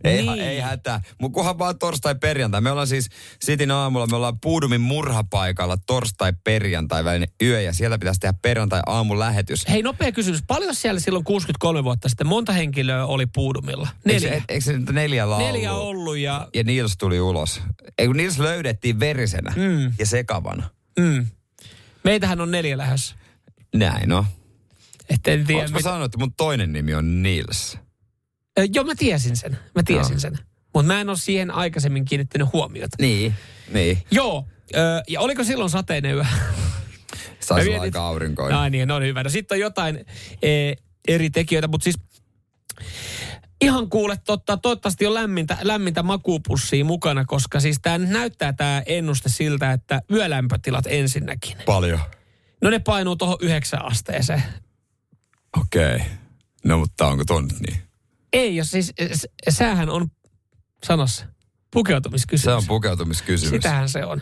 ei, 0.04 0.22
Niin. 0.22 0.40
ei 0.40 0.60
hätää. 0.60 1.00
Mutta 1.20 1.34
kunhan 1.34 1.58
vaan 1.58 1.78
torstai 1.78 2.14
perjantai. 2.14 2.60
Me 2.60 2.70
ollaan 2.70 2.86
siis 2.86 3.08
Sitin 3.40 3.70
aamulla, 3.70 4.06
me 4.06 4.16
ollaan 4.16 4.40
Puudumin 4.40 4.80
murhapaikalla 4.80 5.76
torstai 5.86 6.32
perjantai 6.44 7.04
välinen 7.04 7.28
yö 7.42 7.60
ja 7.60 7.72
siellä 7.72 7.98
pitäisi 7.98 8.20
tehdä 8.20 8.38
perjantai 8.42 8.80
aamun 8.86 9.18
lähetys. 9.18 9.68
Hei, 9.68 9.82
nopea 9.82 10.12
kysymys. 10.12 10.42
Paljon 10.46 10.74
siellä 10.74 11.00
silloin 11.00 11.24
63 11.24 11.84
vuotta 11.84 12.08
sitten, 12.08 12.26
monta 12.26 12.52
henkilöä 12.52 13.06
oli 13.06 13.26
puudumilla? 13.26 13.88
Eikö, 14.06 14.26
Neljä. 14.26 14.38
se- 14.38 14.44
eikö 14.48 14.64
se 14.64 14.78
neljä 14.92 15.30
laulu? 15.30 15.46
Neljä 15.46 15.72
ollut 15.72 16.16
ja... 16.16 16.48
Ja 16.54 16.64
Nils 16.64 16.96
tuli 16.96 17.20
ulos. 17.20 17.60
Ei 17.98 18.06
kun 18.06 18.16
Nils 18.16 18.38
löydettiin 18.38 19.00
verisenä 19.00 19.52
Mm. 19.56 19.92
ja 19.98 20.06
sekavana. 20.06 20.70
Mm. 21.00 21.26
Meitähän 22.04 22.40
on 22.40 22.50
neljä 22.50 22.78
lähes. 22.78 23.14
Näin 23.74 24.12
on. 24.12 24.24
Että 25.10 25.30
en 25.30 25.46
tiedä. 25.46 25.68
Mit- 25.68 25.82
sanonut, 25.82 26.04
että 26.04 26.18
mun 26.18 26.32
toinen 26.34 26.72
nimi 26.72 26.94
on 26.94 27.22
Nils? 27.22 27.78
Ö, 28.58 28.66
Joo, 28.74 28.84
mä 28.84 28.94
tiesin 28.94 29.36
sen. 29.36 29.58
Mä 29.74 29.82
tiesin 29.82 30.12
Joo. 30.12 30.20
sen. 30.20 30.38
Mutta 30.74 30.86
mä 30.92 31.00
en 31.00 31.08
ole 31.08 31.16
siihen 31.18 31.50
aikaisemmin 31.50 32.04
kiinnittänyt 32.04 32.52
huomiota. 32.52 32.96
Niin, 33.00 33.34
niin. 33.72 33.98
Joo, 34.10 34.48
ö, 34.74 34.78
ja 35.08 35.20
oliko 35.20 35.44
silloin 35.44 35.70
sateinen 35.70 36.14
yö? 36.14 36.24
Saisi 37.40 37.70
olla 37.70 37.82
aika 37.82 38.06
aurinkoinen. 38.06 38.58
Ai 38.58 38.70
niin, 38.70 38.88
no 38.88 38.96
on 38.96 39.02
hyvä. 39.02 39.22
No 39.22 39.30
sitten 39.30 39.56
on 39.56 39.60
jotain 39.60 40.06
e, 40.42 40.72
eri 41.08 41.30
tekijöitä, 41.30 41.68
mutta 41.68 41.84
siis 41.84 41.96
ihan 43.60 43.90
kuule, 43.90 44.18
totta, 44.24 44.56
toivottavasti 44.56 45.06
on 45.06 45.14
lämmintä, 45.14 45.56
lämmintä 45.62 46.02
makuupussia 46.02 46.84
mukana, 46.84 47.24
koska 47.24 47.60
siis 47.60 47.78
tämä 47.82 47.98
näyttää 47.98 48.52
tämä 48.52 48.82
ennuste 48.86 49.28
siltä, 49.28 49.72
että 49.72 50.02
yölämpötilat 50.10 50.84
ensinnäkin. 50.88 51.56
Paljon. 51.66 52.00
No 52.62 52.70
ne 52.70 52.78
painuu 52.78 53.16
tuohon 53.16 53.36
yhdeksän 53.40 53.84
asteeseen. 53.84 54.42
Okei. 55.60 55.94
Okay. 55.96 56.06
No 56.64 56.78
mutta 56.78 57.06
onko 57.06 57.24
tuon 57.24 57.44
nyt 57.48 57.60
niin? 57.60 57.82
Ei, 58.32 58.56
jos 58.56 58.70
siis 58.70 58.92
s- 59.12 59.26
säähän 59.48 59.90
on, 59.90 60.08
sanossa, 60.84 61.26
pukeutumiskysymys. 61.72 62.44
Se 62.44 62.52
on 62.52 62.66
pukeutumiskysymys. 62.66 63.50
Sitähän 63.50 63.88
se 63.88 64.04
on. 64.04 64.20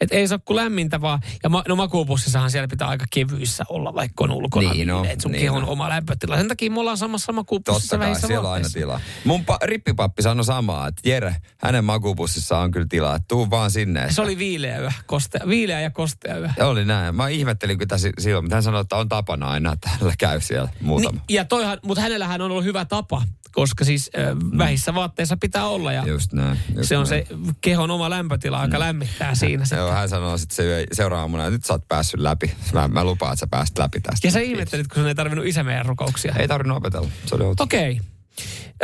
Et 0.00 0.12
ei 0.12 0.28
se 0.28 0.34
ole 0.34 0.40
kuin 0.44 0.56
lämmintä 0.56 1.00
vaan. 1.00 1.20
Ja 1.42 1.48
ma, 1.48 1.62
no 1.68 1.76
makuupussissahan 1.76 2.50
siellä 2.50 2.68
pitää 2.68 2.88
aika 2.88 3.04
kevyissä 3.10 3.64
olla, 3.68 3.94
vaikka 3.94 4.24
on 4.24 4.30
ulkona. 4.32 4.72
Niin 4.72 4.90
on, 4.90 5.06
että 5.06 5.22
sun 5.22 5.32
niin 5.32 5.42
kehon 5.42 5.62
on. 5.62 5.68
oma 5.68 5.88
lämpötila. 5.88 6.36
Sen 6.36 6.48
takia 6.48 6.70
me 6.70 6.80
ollaan 6.80 6.96
samassa 6.96 7.32
makuupussissa 7.32 7.96
Totta 7.98 8.12
kai, 8.12 8.20
siellä 8.28 8.48
on 8.48 8.54
aina 8.54 8.68
tilaa. 8.72 9.00
Mun 9.24 9.40
pa- 9.40 9.58
rippipappi 9.62 10.22
sanoi 10.22 10.44
samaa, 10.44 10.88
että 10.88 11.08
Jere, 11.08 11.36
hänen 11.58 11.84
makuupussissa 11.84 12.58
on 12.58 12.70
kyllä 12.70 12.86
tilaa, 12.88 13.14
että 13.16 13.28
tuu 13.28 13.50
vaan 13.50 13.70
sinne. 13.70 14.00
Että... 14.00 14.14
Se 14.14 14.22
oli 14.22 14.38
viileä 14.38 14.78
yö, 14.78 14.90
kostea, 15.06 15.40
viileä 15.48 15.80
ja 15.80 15.90
kostea 15.90 16.36
yö. 16.38 16.48
Oli 16.60 16.84
näin. 16.84 17.14
Mä 17.14 17.28
ihmettelin 17.28 17.78
kyllä 17.78 17.98
si- 17.98 18.12
silloin, 18.18 18.44
mutta 18.44 18.56
hän 18.56 18.62
sanoi, 18.62 18.80
että 18.80 18.96
on 18.96 19.08
tapana 19.08 19.48
aina, 19.50 19.72
että 19.72 19.88
hänellä 19.88 20.14
käy 20.18 20.40
siellä 20.40 20.68
muutama. 20.80 21.20
Niin, 21.28 21.36
ja 21.36 21.44
toihan, 21.44 21.78
mutta 21.82 22.00
hänellähän 22.02 22.40
on 22.40 22.50
ollut 22.50 22.64
hyvä 22.64 22.84
tapa, 22.84 23.22
koska 23.52 23.84
siis 23.84 24.10
äh, 24.18 24.58
vähissä 24.58 24.94
vaatteissa 24.94 25.36
pitää 25.36 25.66
olla 25.66 25.92
ja 25.92 26.06
Just 26.06 26.32
näin. 26.32 26.58
Just 26.76 26.88
se 26.88 26.98
on 26.98 27.06
näin. 27.10 27.26
se 27.26 27.34
kehon 27.60 27.90
oma 27.90 28.10
lämpötila, 28.10 28.60
aika 28.60 28.78
lämmittää 28.78 29.34
siinä. 29.34 29.64
Se. 29.64 29.76
Joo, 29.88 29.96
hän 29.96 30.08
sanoi 30.08 30.38
sitten 30.38 30.56
se 30.56 30.86
seuraavana 30.92 31.44
että 31.44 31.50
nyt 31.50 31.64
sä 31.64 31.72
oot 31.72 31.88
päässyt 31.88 32.20
läpi. 32.20 32.54
Mä, 32.72 32.88
mä 32.88 33.04
lupaan, 33.04 33.32
että 33.32 33.40
sä 33.40 33.46
pääst 33.50 33.78
läpi 33.78 34.00
tästä. 34.00 34.26
Ja 34.26 34.30
sä 34.30 34.40
ihmettelit, 34.40 34.88
kun 34.88 34.96
sun 34.96 35.08
ei 35.08 35.14
tarvinnut 35.14 35.46
isä 35.46 35.64
meidän 35.64 35.86
rukouksia. 35.86 36.34
Ei 36.38 36.48
tarvinnut 36.48 36.76
opetella. 36.76 37.08
Se 37.26 37.34
oli. 37.34 37.44
Okei. 37.60 38.00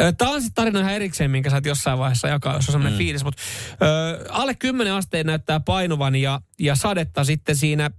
Ö, 0.00 0.12
Tämä 0.12 0.30
on 0.30 0.42
sitten 0.42 0.54
tarina 0.54 0.80
ihan 0.80 0.92
erikseen, 0.92 1.30
minkä 1.30 1.50
sä 1.50 1.62
jossain 1.64 1.98
vaiheessa 1.98 2.28
jakaa, 2.28 2.54
jos 2.54 2.68
on 2.68 2.72
sellainen 2.72 2.92
mm. 2.92 2.98
fiilis. 2.98 3.24
Mutta 3.24 3.42
ö, 3.82 4.24
alle 4.30 4.54
10 4.54 4.92
asteen 4.92 5.26
näyttää 5.26 5.60
painuvan 5.60 6.16
ja, 6.16 6.40
ja 6.60 6.76
sadetta 6.76 7.24
sitten 7.24 7.56
siinä 7.56 7.90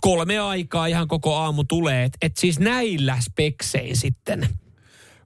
kolme 0.00 0.38
aikaa 0.38 0.86
ihan 0.86 1.08
koko 1.08 1.36
aamu 1.36 1.64
tulee. 1.64 2.04
Et, 2.04 2.16
et 2.22 2.36
siis 2.36 2.58
näillä 2.58 3.18
speksein 3.20 3.96
sitten. 3.96 4.48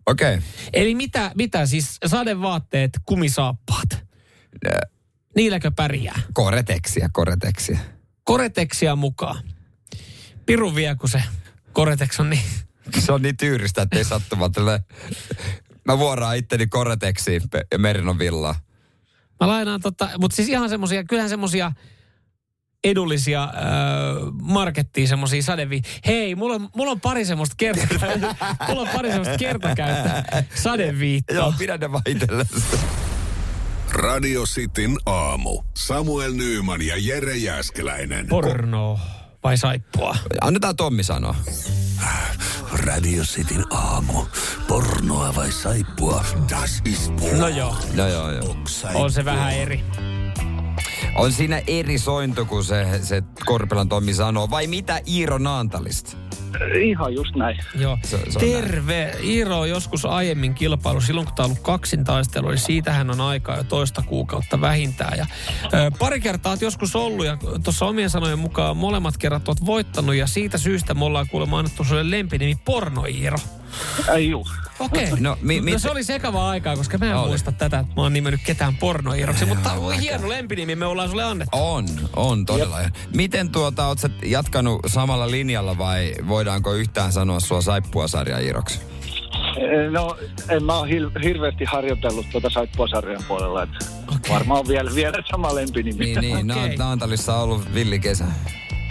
Okei. 0.07 0.35
Okay. 0.35 0.47
Eli 0.73 0.95
mitä, 0.95 1.31
mitä 1.35 1.67
siis 1.67 1.99
sadevaatteet, 2.07 2.91
kumisaappaat, 3.07 4.05
niilläkö 5.37 5.71
pärjää? 5.77 6.21
Koreteksia, 6.33 7.09
koreteksia. 7.13 7.79
Koreteksia 8.25 8.97
mukaan. 8.97 9.43
Piru 10.47 10.75
vie, 10.75 10.95
kun 10.95 11.09
se 11.09 11.23
koretex 11.73 12.21
on 12.21 12.31
niin... 12.31 12.43
Se 12.99 13.13
on 13.13 13.23
niin 13.23 13.37
tyyristä, 13.37 13.83
että 13.83 13.99
ei 13.99 14.05
sattumalta. 14.05 14.61
Mä 15.85 15.99
vuoraan 15.99 16.37
itteni 16.37 16.67
koreteksiin 16.67 17.43
ja 17.73 17.79
Merinon 17.79 18.19
villaa. 18.19 18.55
Mä 19.41 19.49
lainaan 19.49 19.81
tota, 19.81 20.09
mutta 20.19 20.37
siis 20.37 20.49
ihan 20.49 20.69
semmosia, 20.69 21.05
kyllähän 21.05 21.29
semmosia 21.29 21.73
edullisia 22.85 23.43
äh, 23.43 23.51
markettiin 24.43 25.09
semmosia 25.09 25.43
sadevi. 25.43 25.83
Hei, 26.07 26.35
mulla 26.35 26.55
on, 26.55 26.69
mulla 26.77 26.93
on 26.93 27.01
pari 27.01 27.25
semmoista 27.25 27.55
kertakäyttöä. 27.59 28.35
mulla 28.69 28.81
on 28.81 28.89
pari 28.89 29.09
semmoista 29.09 29.39
kertakäyttöä 29.39 30.45
sadeviittoa. 30.55 31.37
Joo, 31.37 31.55
pidä 31.59 31.77
ne 31.77 31.93
vaan 31.93 32.03
itsellesi. 32.07 32.55
Radio 33.93 34.43
Cityn 34.47 34.97
aamu. 35.07 35.63
Samuel 35.75 36.33
Nyyman 36.33 36.83
ja 36.83 36.95
Jere 36.99 37.37
Jäskeläinen. 37.37 38.27
Porno 38.29 38.99
vai 39.45 39.57
saippua? 39.59 40.17
Annetaan 40.41 40.77
Tommi 40.77 41.03
sanoa. 41.03 41.35
Radio 42.73 43.25
Cityn 43.25 43.65
aamu. 43.71 44.27
Pornoa 44.69 45.35
vai 45.37 45.53
saippua? 45.53 46.25
Das 46.51 46.83
ist 46.85 47.13
No 47.39 47.49
joo, 47.49 47.77
No 47.95 48.09
joo, 48.09 48.31
joo. 48.33 48.57
on 48.95 49.13
se 49.13 49.25
vähän 49.25 49.53
eri. 49.53 49.85
On 51.17 51.33
siinä 51.33 51.63
eri 51.67 51.99
sointu, 51.99 52.45
kun 52.45 52.65
se, 52.65 52.87
se 53.03 53.23
Korpelan 53.47 53.89
Tommi 53.89 54.15
sanoo. 54.15 54.51
Vai 54.51 54.67
mitä 54.67 55.01
Iiro 55.09 55.39
Naantalista? 55.39 56.17
Ihan 56.83 57.15
just 57.15 57.35
näin. 57.37 57.59
Joo. 57.79 57.99
Se- 58.05 58.31
se 58.31 58.39
Terve. 58.39 59.15
Iiro 59.25 59.61
on 59.61 59.69
joskus 59.69 60.05
aiemmin 60.05 60.55
kilpailu, 60.55 61.01
silloin 61.01 61.27
kun 61.27 61.35
tämä 61.35 61.45
on 61.45 61.51
ollut 61.51 61.63
kaksintaistelu, 61.65 62.49
niin 62.49 62.59
siitähän 62.59 63.11
on 63.11 63.21
aikaa 63.21 63.57
jo 63.57 63.65
toista 63.65 64.03
kuukautta 64.07 64.61
vähintään. 64.61 65.19
Ja, 65.19 65.27
ö, 65.75 65.91
pari 65.99 66.21
kertaa 66.21 66.53
oot 66.53 66.61
joskus 66.63 66.97
ollut 66.97 67.27
ja 67.27 67.37
tuossa 67.65 67.87
omien 67.87 68.11
sanojen 68.11 68.39
mukaan 68.39 68.77
molemmat 68.77 69.17
kerrat 69.17 69.49
oot 69.49 69.67
voittanut 69.67 70.15
ja 70.15 70.27
siitä 70.27 70.59
syystä 70.59 70.95
me 70.95 71.05
ollaan 71.05 71.29
kuulemma 71.31 71.59
annettu 71.59 71.85
sulle 71.85 72.11
lempinimi 72.11 72.57
Porno 72.65 73.05
Iiro. 73.05 73.39
Ei 74.15 74.29
juu. 74.31 74.47
Okei. 74.79 75.11
No, 75.11 75.17
No, 75.21 75.37
mi- 75.43 75.61
mit- 75.61 75.73
no 75.73 75.79
se 75.79 75.91
oli 75.91 76.05
sekavaa 76.05 76.51
aikaa, 76.51 76.77
koska 76.77 76.99
mä 76.99 77.07
en 77.07 77.17
Oli. 77.17 77.29
muista 77.29 77.53
tätä, 77.53 77.79
että 77.79 77.93
mä 77.97 78.03
oon 78.03 78.13
nimennyt 78.13 78.41
ketään 78.47 78.77
Porno 78.77 79.13
Iiroksi, 79.13 79.47
mutta 79.47 79.71
hieno 80.01 80.29
lempinimi 80.29 80.75
me 80.77 80.87
ollaan 80.87 81.09
sulle 81.09 81.25
annettu. 81.25 81.57
On, 81.59 81.87
on 82.17 82.47
todella. 82.47 82.79
Miten 83.17 83.49
tuota, 83.51 83.87
oot 83.87 83.99
sä 83.99 84.11
jatkanut 84.25 84.81
samalla 84.87 85.31
linjalla 85.31 85.79
vai 85.79 86.15
voidaanko 86.29 86.73
yhtään 86.73 87.13
sanoa 87.13 87.41
sua 87.41 87.61
saippua-sarja 87.63 88.39
Iiroksi? 88.39 88.81
No, 89.91 90.17
en 90.49 90.65
mä 90.65 90.79
ole 90.79 90.89
hir- 90.89 91.23
hirveästi 91.25 91.65
harjoitellut 91.65 92.27
tuota 92.33 92.51
saippuasarjan 92.51 93.23
puolella. 93.29 93.63
Että 93.63 93.85
Okei. 94.17 94.33
Varmaan 94.35 94.61
on 94.61 94.69
vielä, 94.69 94.91
vielä 94.95 95.19
sama 95.31 95.55
lempinimi. 95.55 96.05
Niin, 96.05 96.21
niin. 96.21 96.51
Okei. 96.51 96.65
Okay. 96.65 96.77
Naantalissa 96.77 97.37
on 97.37 97.43
ollut 97.43 97.75
villikesä. 97.75 98.25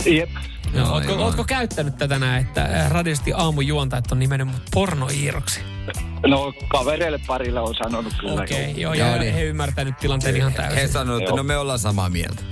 Jep. 0.06 0.30
Joo, 0.74 0.86
No, 0.86 0.94
ootko, 0.94 1.14
ootko 1.14 1.44
käyttänyt 1.44 1.98
tätä 1.98 2.20
näin, 2.20 2.46
että 2.48 2.64
äh, 2.64 2.92
radiosti 2.92 3.34
aamujuontajat 3.34 4.12
on 4.12 4.20
nimennyt 4.20 4.48
mut 4.48 4.62
Porno 4.74 5.08
Iiroksi? 5.14 5.60
No, 6.28 6.54
kavereille 6.68 7.20
parille 7.28 7.60
on 7.60 7.76
sanonut 7.76 8.14
kyllä. 8.20 8.42
Okei, 8.42 8.72
okay, 8.72 8.82
joo, 8.82 8.94
Joo, 8.94 9.08
ja 9.08 9.18
niin. 9.18 9.34
he 9.34 9.44
ymmärtänyt 9.44 9.98
tilanteen 9.98 10.36
ihan 10.36 10.52
He 10.52 10.58
täysin. 10.58 10.90
sanoivat, 10.90 11.22
että 11.22 11.30
Joo. 11.30 11.38
no 11.38 11.44
me 11.44 11.58
ollaan 11.58 11.80
samaa 11.80 12.10
mieltä. 12.10 12.44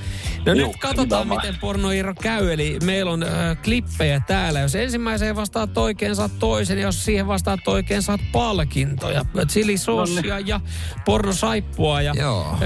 No 0.46 0.54
Joo, 0.54 0.68
nyt 0.68 0.78
katsotaan, 0.78 1.22
nimenomaan. 1.22 1.48
miten 1.48 1.60
Porno 1.62 1.92
Iiro 1.92 2.14
käy. 2.22 2.54
Eli 2.54 2.78
meillä 2.84 3.12
on 3.12 3.24
äh, 3.24 3.58
klippejä 3.64 4.22
täällä. 4.28 4.60
Jos 4.60 4.76
ensimmäiseen 4.76 5.36
vastaat 5.36 5.78
oikein, 5.78 6.16
saat 6.16 6.32
toisen. 6.40 6.78
Ja 6.78 6.84
jos 6.84 7.06
siihen 7.06 7.28
vastaat 7.28 7.68
oikein, 7.68 8.02
saat 8.02 8.22
palkintoja. 8.32 9.26
Chilisoosia 9.48 10.40
ja 10.40 10.62
pornosaippua. 11.06 12.02
Ja 12.02 12.14
Joo. 12.18 12.58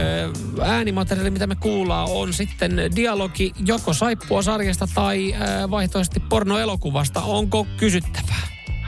äh, 0.62 0.70
äänimateriaali, 0.70 1.30
mitä 1.30 1.48
me 1.48 1.56
kuullaan, 1.56 2.08
on 2.12 2.34
sitten 2.34 2.72
dialogi 2.96 3.52
joko 3.66 3.94
saippua-sarjasta 3.94 4.88
tai 4.96 5.34
äh, 5.34 5.40
vaihtoehtoisesti 5.72 6.20
pornoelokuvasta. 6.20 7.22
Onko 7.22 7.68
kysyttävää? 7.78 8.48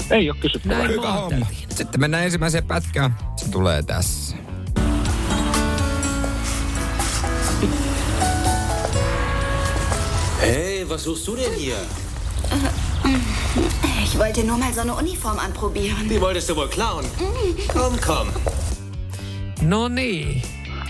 Ei 0.09 0.29
ole 0.29 0.37
kysyttävää. 0.41 0.77
Näin 0.77 0.91
Hyvä 0.91 1.11
homma. 1.11 1.45
Sitten 1.69 2.01
mennään 2.01 2.23
ensimmäiseen 2.23 2.63
pätkään. 2.63 3.15
Se 3.35 3.51
tulee 3.51 3.83
tässä. 3.83 4.44
Hey, 10.45 10.85
was 10.89 11.03
suchst 11.03 11.27
du 11.27 11.35
denn 11.35 11.53
hier? 11.57 11.75
Ich 14.03 14.17
wollte 14.19 14.43
nur 14.43 14.57
mal 14.57 14.73
so 14.73 14.81
eine 14.81 14.93
Uniform 14.95 15.39
anprobieren. 15.39 16.07
Die 16.09 16.19
wolltest 16.21 16.49
du 16.49 16.55
wohl 16.55 16.67
klauen? 16.67 17.05
Komm, 17.73 17.97
komm. 18.05 18.27
No 19.61 19.87
niin. 19.87 20.41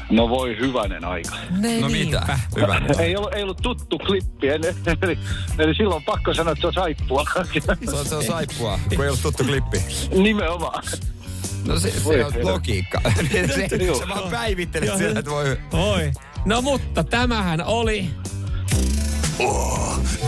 No 0.10 0.30
voi 0.30 0.56
hyvänen 0.60 1.06
aika. 1.06 1.36
Ne 1.58 1.80
No 1.82 1.88
niinpä. 1.88 2.20
mitä? 2.20 2.40
Hyvä. 2.56 2.82
Ei 3.00 3.16
ollut, 3.16 3.34
ei 3.34 3.44
ollut 3.44 3.58
tuttu 3.62 3.98
klippi, 3.98 4.48
eli, 4.48 4.68
eli, 5.02 5.18
eli 5.60 5.76
silloin 5.76 5.96
on 5.96 6.04
pakko 6.04 6.34
sanoa, 6.34 6.52
että 6.52 6.62
se 6.62 6.68
on 6.68 6.74
saippua. 6.74 7.26
Se 7.90 7.96
on, 7.96 8.06
se 8.06 8.16
on 8.16 8.24
saippua, 8.24 8.80
kun 8.96 9.04
ei 9.04 9.08
ollut 9.10 9.22
tuttu 9.22 9.44
klippi. 9.44 9.84
Nimenomaan. 10.12 10.84
No 11.66 11.80
se, 11.80 11.94
Voi 12.04 12.16
se 12.16 12.26
on 12.26 12.34
herra. 12.34 12.52
logiikka. 12.52 13.02
se, 13.70 13.86
Joo. 13.86 14.00
se 14.00 14.08
vaan 14.10 14.30
päivittelet 14.32 14.98
sitä, 14.98 15.20
että 15.20 15.32
voi... 15.32 15.58
Oi. 15.74 16.12
No 16.46 16.62
mutta 16.62 17.04
tämähän 17.04 17.62
oli... 17.66 18.10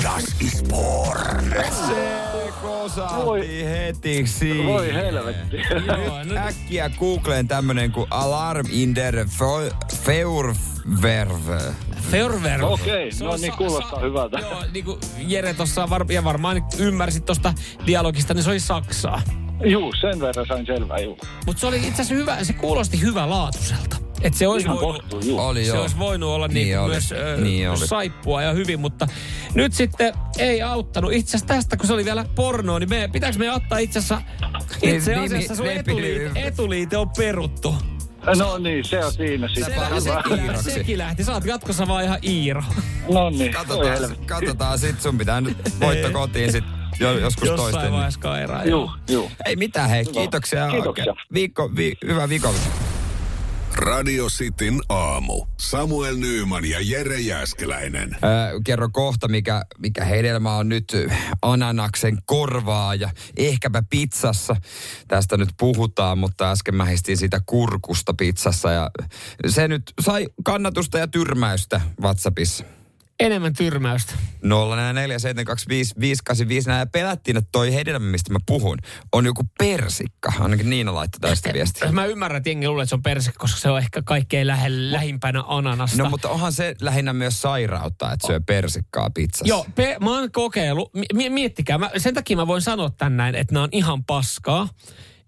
Das 0.03 0.23
ist 0.41 0.67
porn. 0.67 1.53
Seko 1.87 2.89
saatiin 2.89 3.25
Voi- 3.25 3.65
heti 3.69 4.27
siihen. 4.27 4.65
Voi 4.67 4.93
helvetti. 4.93 5.57
Joo, 5.87 6.37
Äkkiä 6.47 6.89
Googleen 6.99 7.47
tämmönen 7.47 7.91
kuin 7.91 8.07
Alarm 8.09 8.65
in 8.71 8.95
der 8.95 9.15
Fe- 9.15 9.95
Feurverve. 9.95 11.61
Ferver. 12.11 12.63
Okei, 12.65 13.11
Se 13.11 13.23
no 13.25 13.35
niin, 13.35 13.53
kuulostaa 13.57 13.89
sa- 13.99 13.99
hyvältä. 14.05 14.39
Joo, 14.39 14.63
niin 14.73 14.85
kuin 14.85 14.99
Jere 15.17 15.53
tuossa 15.53 15.89
var- 15.89 16.05
ja 16.11 16.23
varmaan 16.23 16.65
ymmärsit 16.79 17.25
tuosta 17.25 17.53
dialogista, 17.87 18.33
niin 18.33 18.43
se 18.43 18.49
oli 18.49 18.59
Saksaa. 18.59 19.21
Juu, 19.65 19.93
sen 20.01 20.19
verran 20.19 20.45
sain 20.47 20.65
selvää, 20.65 20.97
juu. 20.97 21.17
Mutta 21.45 21.59
se 21.59 21.67
oli 21.67 21.77
itse 21.77 21.91
asiassa 21.91 22.13
hyvä, 22.15 22.43
se 22.43 22.53
kuulosti 22.53 23.01
hyvälaatuiselta. 23.01 23.97
Että 24.21 24.39
se 24.39 24.47
olisi 24.47 24.65
Ihan 24.67 24.79
voinut, 24.81 25.01
kohtuu. 25.09 25.39
Oli 25.39 25.63
se 25.65 25.67
joo. 25.71 25.81
olisi 25.81 25.99
voinut 25.99 26.29
olla 26.29 26.47
Niin 26.47 26.53
niin 26.53 26.79
oli. 26.79 26.91
myös 26.91 27.11
ö, 27.11 27.37
Niin 27.41 27.69
oli. 27.69 27.87
saippua 27.87 28.41
ja 28.41 28.51
hyvin, 28.51 28.79
mutta 28.79 29.07
nyt 29.53 29.73
sitten 29.73 30.13
ei 30.37 30.61
auttanut. 30.61 31.13
Itse 31.13 31.29
asiassa 31.37 31.47
tästä, 31.47 31.77
kun 31.77 31.87
se 31.87 31.93
oli 31.93 32.05
vielä 32.05 32.25
pornoa, 32.35 32.79
niin 32.79 32.89
me, 32.89 33.09
pitääkö 33.13 33.37
me 33.37 33.51
ottaa 33.51 33.77
itse 33.77 33.99
asiassa, 33.99 34.21
itse 34.81 35.15
Niin, 35.15 35.25
asiassa 35.25 35.37
niin, 35.37 35.55
sun 35.57 35.65
niin, 35.65 35.79
etuliite, 35.79 36.19
niin. 36.33 36.37
etuliite 36.47 36.97
on 36.97 37.09
peruttu. 37.17 37.75
No 38.37 38.57
niin, 38.57 38.85
se 38.85 39.05
on 39.05 39.13
siinä 39.13 39.47
sitten. 39.47 39.73
Sä 39.75 39.79
pääset 39.89 40.13
Hyvä. 40.29 40.41
Iiroksi. 40.43 40.71
Sekin 40.71 40.97
lähti. 40.97 41.23
Sä 41.23 41.33
oot 41.33 41.45
jatkossa 41.45 41.87
vaan 41.87 42.03
ihan 42.03 42.19
Iiro. 42.23 42.63
No 43.13 43.29
niin, 43.29 43.51
Katsotaan, 43.53 44.15
katsotaan 44.25 44.79
sit, 44.79 45.01
sun 45.01 45.17
pitää 45.17 45.41
nyt 45.41 45.57
voitto 45.79 46.11
kotiin 46.11 46.51
sit 46.51 46.63
jo, 46.99 47.19
joskus 47.19 47.47
Jossain 47.49 47.71
toisten. 47.73 47.91
vaiheessa 47.91 48.19
kairaa. 48.19 48.65
Juu, 48.65 48.91
juu. 49.09 49.31
Ei 49.45 49.55
mitään, 49.55 49.89
hei, 49.89 50.05
kiitoksia. 50.05 50.67
Kiitoksia. 50.71 51.13
Viikko, 51.33 51.69
vi, 51.75 51.93
hyvää 52.07 52.29
viikollista. 52.29 52.69
Radio 53.77 54.27
Cityn 54.29 54.81
aamu. 54.89 55.45
Samuel 55.57 56.15
Nyyman 56.15 56.65
ja 56.65 56.77
Jere 56.81 57.19
Jäskeläinen. 57.19 58.17
Öö, 58.23 58.59
kerro 58.63 58.89
kohta, 58.91 59.27
mikä, 59.27 59.61
mikä 59.77 60.05
hedelmä 60.05 60.55
on 60.55 60.69
nyt 60.69 60.93
ananaksen 61.41 62.17
korvaa 62.25 62.95
ja 62.95 63.09
ehkäpä 63.37 63.83
pizzassa. 63.89 64.55
Tästä 65.07 65.37
nyt 65.37 65.49
puhutaan, 65.59 66.17
mutta 66.17 66.51
äsken 66.51 66.75
mähistiin 66.75 67.17
siitä 67.17 67.41
kurkusta 67.45 68.13
pizzassa 68.13 68.71
ja 68.71 68.91
se 69.47 69.67
nyt 69.67 69.93
sai 70.01 70.27
kannatusta 70.43 70.97
ja 70.97 71.07
tyrmäystä 71.07 71.81
WhatsAppissa. 72.01 72.63
Enemmän 73.19 73.53
tyrmäystä. 73.53 74.13
047255854 74.43 74.47
ja 76.79 76.85
pelättiin, 76.85 77.37
että 77.37 77.49
toi 77.51 77.73
hedelmä, 77.73 78.11
mistä 78.11 78.33
mä 78.33 78.39
puhun, 78.45 78.77
on 79.13 79.25
joku 79.25 79.43
persikka. 79.59 80.33
Ainakin 80.39 80.69
Niina 80.69 80.95
laittoi 80.95 81.29
tästä 81.29 81.53
viestiä. 81.53 81.91
Mä 81.91 82.05
ymmärrän, 82.05 82.37
että 82.37 82.49
jengi 82.49 82.67
luulee, 82.67 82.83
että 82.83 82.89
se 82.89 82.95
on 82.95 83.03
persikka, 83.03 83.39
koska 83.39 83.59
se 83.59 83.69
on 83.69 83.77
ehkä 83.79 84.01
kaikkein 84.01 84.47
lähe, 84.47 84.67
lähimpänä 84.69 85.43
ananasta. 85.47 86.03
No 86.03 86.09
mutta 86.09 86.29
onhan 86.29 86.53
se 86.53 86.75
lähinnä 86.81 87.13
myös 87.13 87.41
sairautta, 87.41 88.11
että 88.11 88.27
syö 88.27 88.41
persikkaa 88.45 89.09
pizzassa. 89.09 89.47
Joo, 89.47 89.65
pe- 89.75 89.97
mä 90.01 90.09
oon 90.19 90.31
kokeillut. 90.31 90.91
Mi- 91.13 91.29
miettikää, 91.29 91.77
mä, 91.77 91.91
sen 91.97 92.13
takia 92.13 92.37
mä 92.37 92.47
voin 92.47 92.61
sanoa 92.61 92.89
tän 92.89 93.17
näin, 93.17 93.35
että 93.35 93.53
nämä 93.53 93.63
on 93.63 93.69
ihan 93.71 94.03
paskaa. 94.03 94.69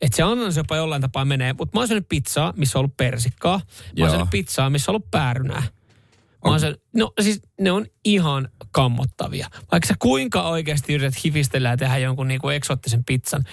Että 0.01 0.15
se 0.15 0.23
ananas 0.23 0.57
jopa 0.57 0.75
jollain 0.75 1.01
tapaa 1.01 1.25
menee. 1.25 1.53
Mutta 1.53 1.77
mä 1.77 1.81
oon 1.81 1.87
syönyt 1.87 2.09
pizzaa, 2.09 2.53
missä 2.57 2.79
on 2.79 2.81
ollut 2.81 2.97
persikkaa. 2.97 3.57
Mä 3.99 4.05
oon 4.05 4.09
syönyt 4.09 4.29
pizzaa, 4.29 4.69
missä 4.69 4.91
on 4.91 4.95
ollut 4.95 5.11
päärynää. 5.11 5.63
Mä 6.45 6.59
syönyt, 6.59 6.81
no 6.93 7.11
siis 7.21 7.41
ne 7.61 7.71
on 7.71 7.85
ihan 8.05 8.49
kammottavia. 8.71 9.47
Vaikka 9.71 9.87
sä 9.87 9.93
kuinka 9.99 10.41
oikeasti 10.41 10.93
yrität 10.93 11.23
hifistellä 11.25 11.69
ja 11.69 11.77
tehdä 11.77 11.97
jonkun 11.97 12.27
niinku 12.27 12.49
eksoottisen 12.49 13.03
pizzan, 13.03 13.43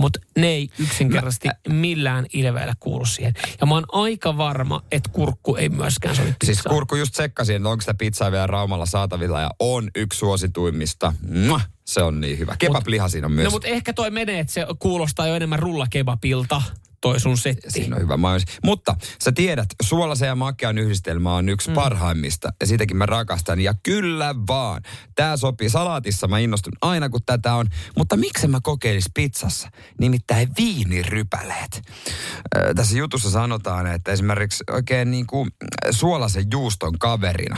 mutta 0.00 0.20
ne 0.38 0.46
ei 0.46 0.68
yksinkertaisesti 0.78 1.48
millään 1.68 2.26
ilveellä 2.32 2.74
kuulu 2.80 3.04
siihen. 3.04 3.34
Ja 3.60 3.66
mä 3.66 3.74
oon 3.74 3.84
aika 3.92 4.36
varma, 4.36 4.82
että 4.92 5.10
kurkku 5.12 5.56
ei 5.56 5.68
myöskään 5.68 6.16
sovi 6.16 6.34
pizzaan. 6.38 6.54
Siis 6.54 6.62
kurku 6.62 6.96
just 6.96 7.12
tsekkasin, 7.12 7.56
että 7.56 7.68
onko 7.68 7.80
sitä 7.80 7.94
pizzaa 7.94 8.32
vielä 8.32 8.46
Raumalla 8.46 8.86
saatavilla 8.86 9.40
ja 9.40 9.50
on 9.58 9.90
yksi 9.94 10.18
suosituimmista. 10.18 11.12
Mwah! 11.28 11.68
Se 11.84 12.02
on 12.02 12.20
niin 12.20 12.38
hyvä. 12.38 12.56
Kebabliha 12.58 13.08
siinä 13.08 13.26
on 13.26 13.32
myös. 13.32 13.44
No 13.44 13.50
mutta 13.50 13.68
ehkä 13.68 13.92
toi 13.92 14.10
menee, 14.10 14.40
että 14.40 14.52
se 14.52 14.66
kuulostaa 14.78 15.26
jo 15.26 15.34
enemmän 15.34 15.58
rullakebabilta, 15.58 16.62
toi 17.06 17.20
sun 17.20 17.38
setti. 17.38 17.70
Siinä 17.70 17.96
on 17.96 18.02
hyvä 18.02 18.16
mainos. 18.16 18.44
Mutta 18.64 18.96
sä 19.24 19.32
tiedät, 19.32 19.68
suolaisen 19.82 20.26
ja 20.26 20.34
makean 20.34 20.78
yhdistelmä 20.78 21.34
on 21.34 21.48
yksi 21.48 21.68
mm. 21.68 21.74
parhaimmista. 21.74 22.48
Ja 22.60 22.66
sitäkin 22.66 22.96
mä 22.96 23.06
rakastan. 23.06 23.60
Ja 23.60 23.74
kyllä 23.82 24.34
vaan. 24.46 24.82
Tää 25.14 25.36
sopii. 25.36 25.70
Salaatissa 25.70 26.28
mä 26.28 26.38
innostun 26.38 26.72
aina, 26.82 27.08
kun 27.08 27.20
tätä 27.26 27.54
on. 27.54 27.66
Mutta 27.96 28.16
miksi 28.16 28.48
mä 28.48 28.60
kokeilis 28.62 29.10
pizzassa? 29.14 29.68
Nimittäin 30.00 30.48
viinirypäleet. 30.58 31.82
Tässä 32.76 32.98
jutussa 32.98 33.30
sanotaan, 33.30 33.86
että 33.86 34.12
esimerkiksi 34.12 34.64
oikein 34.70 35.10
niin 35.10 35.26
kuin 35.26 35.50
suolaisen 35.90 36.44
juuston 36.52 36.98
kaverina. 36.98 37.56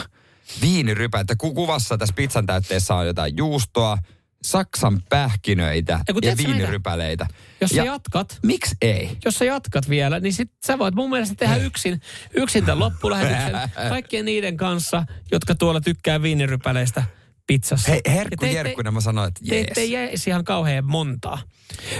Ku- 1.39 1.55
kuvassa 1.55 1.99
tässä 1.99 2.15
pizzan 2.15 2.47
täytteessä 2.47 2.95
on 2.95 3.07
jotain 3.07 3.37
juustoa, 3.37 3.99
Saksan 4.43 5.03
pähkinöitä 5.09 6.01
Ja 6.09 6.31
ja, 6.31 6.37
viinirypäleitä. 6.37 7.27
Jos 7.61 7.71
sä 7.71 7.77
ja 7.77 7.85
jatkat, 7.85 8.39
miksi 8.43 8.77
ei? 8.83 9.19
jos 9.25 9.35
sä 9.35 9.45
jatkat 9.45 9.89
vielä, 9.89 10.21
niin 10.21 10.33
sit 10.33 10.51
sä 10.67 10.79
voit 10.79 10.95
mun 10.95 11.11
mielestä 11.11 11.35
tehdä 11.35 11.57
yksin, 11.57 12.01
yksin 12.35 12.65
tämän 12.65 12.79
loppulähetyksen 12.79 13.71
kaikkien 13.89 14.25
niiden 14.25 14.57
kanssa, 14.57 15.05
jotka 15.33 15.55
tuolla 15.55 15.81
tykkää 15.81 16.23
viinirypäleistä 16.23 17.03
pizzassa. 17.49 17.91
Hei, 17.91 18.01
Ja 18.07 18.13
herkku 18.13 18.47
te- 18.47 18.75
te- 18.85 18.91
mä 18.91 19.01
sanoin, 19.01 19.29
että 19.29 19.41
Te 19.49 19.55
jees. 19.55 19.67
ette 19.69 19.85
jäisi 19.85 20.31
ihan 20.31 20.45
kauhean 20.45 20.85
montaa. 20.85 21.43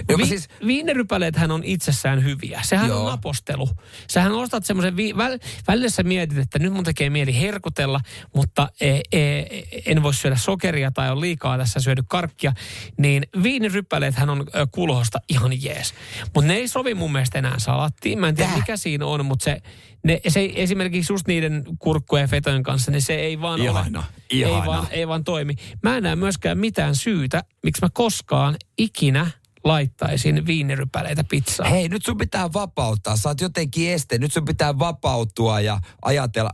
Joo, 0.09 0.19
Vi- 0.19 0.27
siis- 0.27 0.49
Viinirypäleethän 0.67 1.51
on 1.51 1.65
itsessään 1.65 2.25
hyviä. 2.25 2.61
Sehän 2.65 2.89
Joo. 2.89 3.07
on 3.07 3.13
apostelu. 3.13 3.69
Sähän 4.11 4.33
ostat 4.33 4.65
semmoisen, 4.65 4.97
vi- 4.97 5.17
väl, 5.17 5.39
välillä 5.69 5.89
sä 5.89 6.03
mietit, 6.03 6.39
että 6.39 6.59
nyt 6.59 6.73
mun 6.73 6.85
tekee 6.85 7.11
mieli 7.11 7.41
herkutella, 7.41 8.01
mutta 8.35 8.69
e, 8.81 8.91
e, 9.13 9.45
en 9.87 10.03
voi 10.03 10.15
syödä 10.15 10.37
sokeria 10.37 10.91
tai 10.91 11.11
on 11.11 11.21
liikaa 11.21 11.59
tässä 11.59 11.81
syödy 11.81 12.03
karkkia. 12.09 12.53
Niin 12.99 13.23
viinirypäleethän 13.43 14.31
on 14.31 14.47
kulhosta 14.73 15.19
ihan 15.29 15.63
jees. 15.63 15.95
Mutta 16.35 16.49
ne 16.49 16.55
ei 16.55 16.69
sovi 16.69 16.95
mun 16.95 17.13
mielestä 17.13 17.39
enää 17.39 17.59
salattiin. 17.59 18.19
Mä 18.19 18.29
en 18.29 18.35
tiedä 18.35 18.51
Tää? 18.51 18.59
mikä 18.59 18.77
siinä 18.77 19.07
on, 19.07 19.25
mutta 19.27 19.45
se, 19.45 19.63
ne, 20.05 20.21
se 20.29 20.53
esimerkiksi 20.55 21.13
just 21.13 21.27
niiden 21.27 21.65
kurkkujen 21.79 22.23
ja 22.23 22.29
fetojen 22.29 22.63
kanssa, 22.63 22.91
niin 22.91 23.03
se 23.03 23.15
ei 23.15 23.41
vaan 23.41 23.61
Ihana, 23.61 23.99
ole. 23.99 24.07
ihana. 24.31 24.61
Ei 24.61 24.67
vaan, 24.67 24.87
ei 24.91 25.09
vaan 25.09 25.25
toimi. 25.25 25.55
Mä 25.83 25.97
en 25.97 26.03
näe 26.03 26.17
myöskään 26.17 26.59
mitään 26.59 26.97
syytä, 26.97 27.45
miksi 27.65 27.83
mä 27.83 27.89
koskaan 27.93 28.57
ikinä 28.79 29.31
laittaisin 29.65 30.47
viinirypäleitä 30.47 31.25
pizzaan. 31.25 31.71
Hei, 31.71 31.89
nyt 31.89 32.05
sun 32.05 32.17
pitää 32.17 32.53
vapauttaa. 32.53 33.17
Sä 33.17 33.29
oot 33.29 33.41
jotenkin 33.41 33.91
este. 33.91 34.19
Nyt 34.19 34.33
sun 34.33 34.45
pitää 34.45 34.79
vapautua 34.79 35.61
ja 35.61 35.81
ajatella 36.03 36.51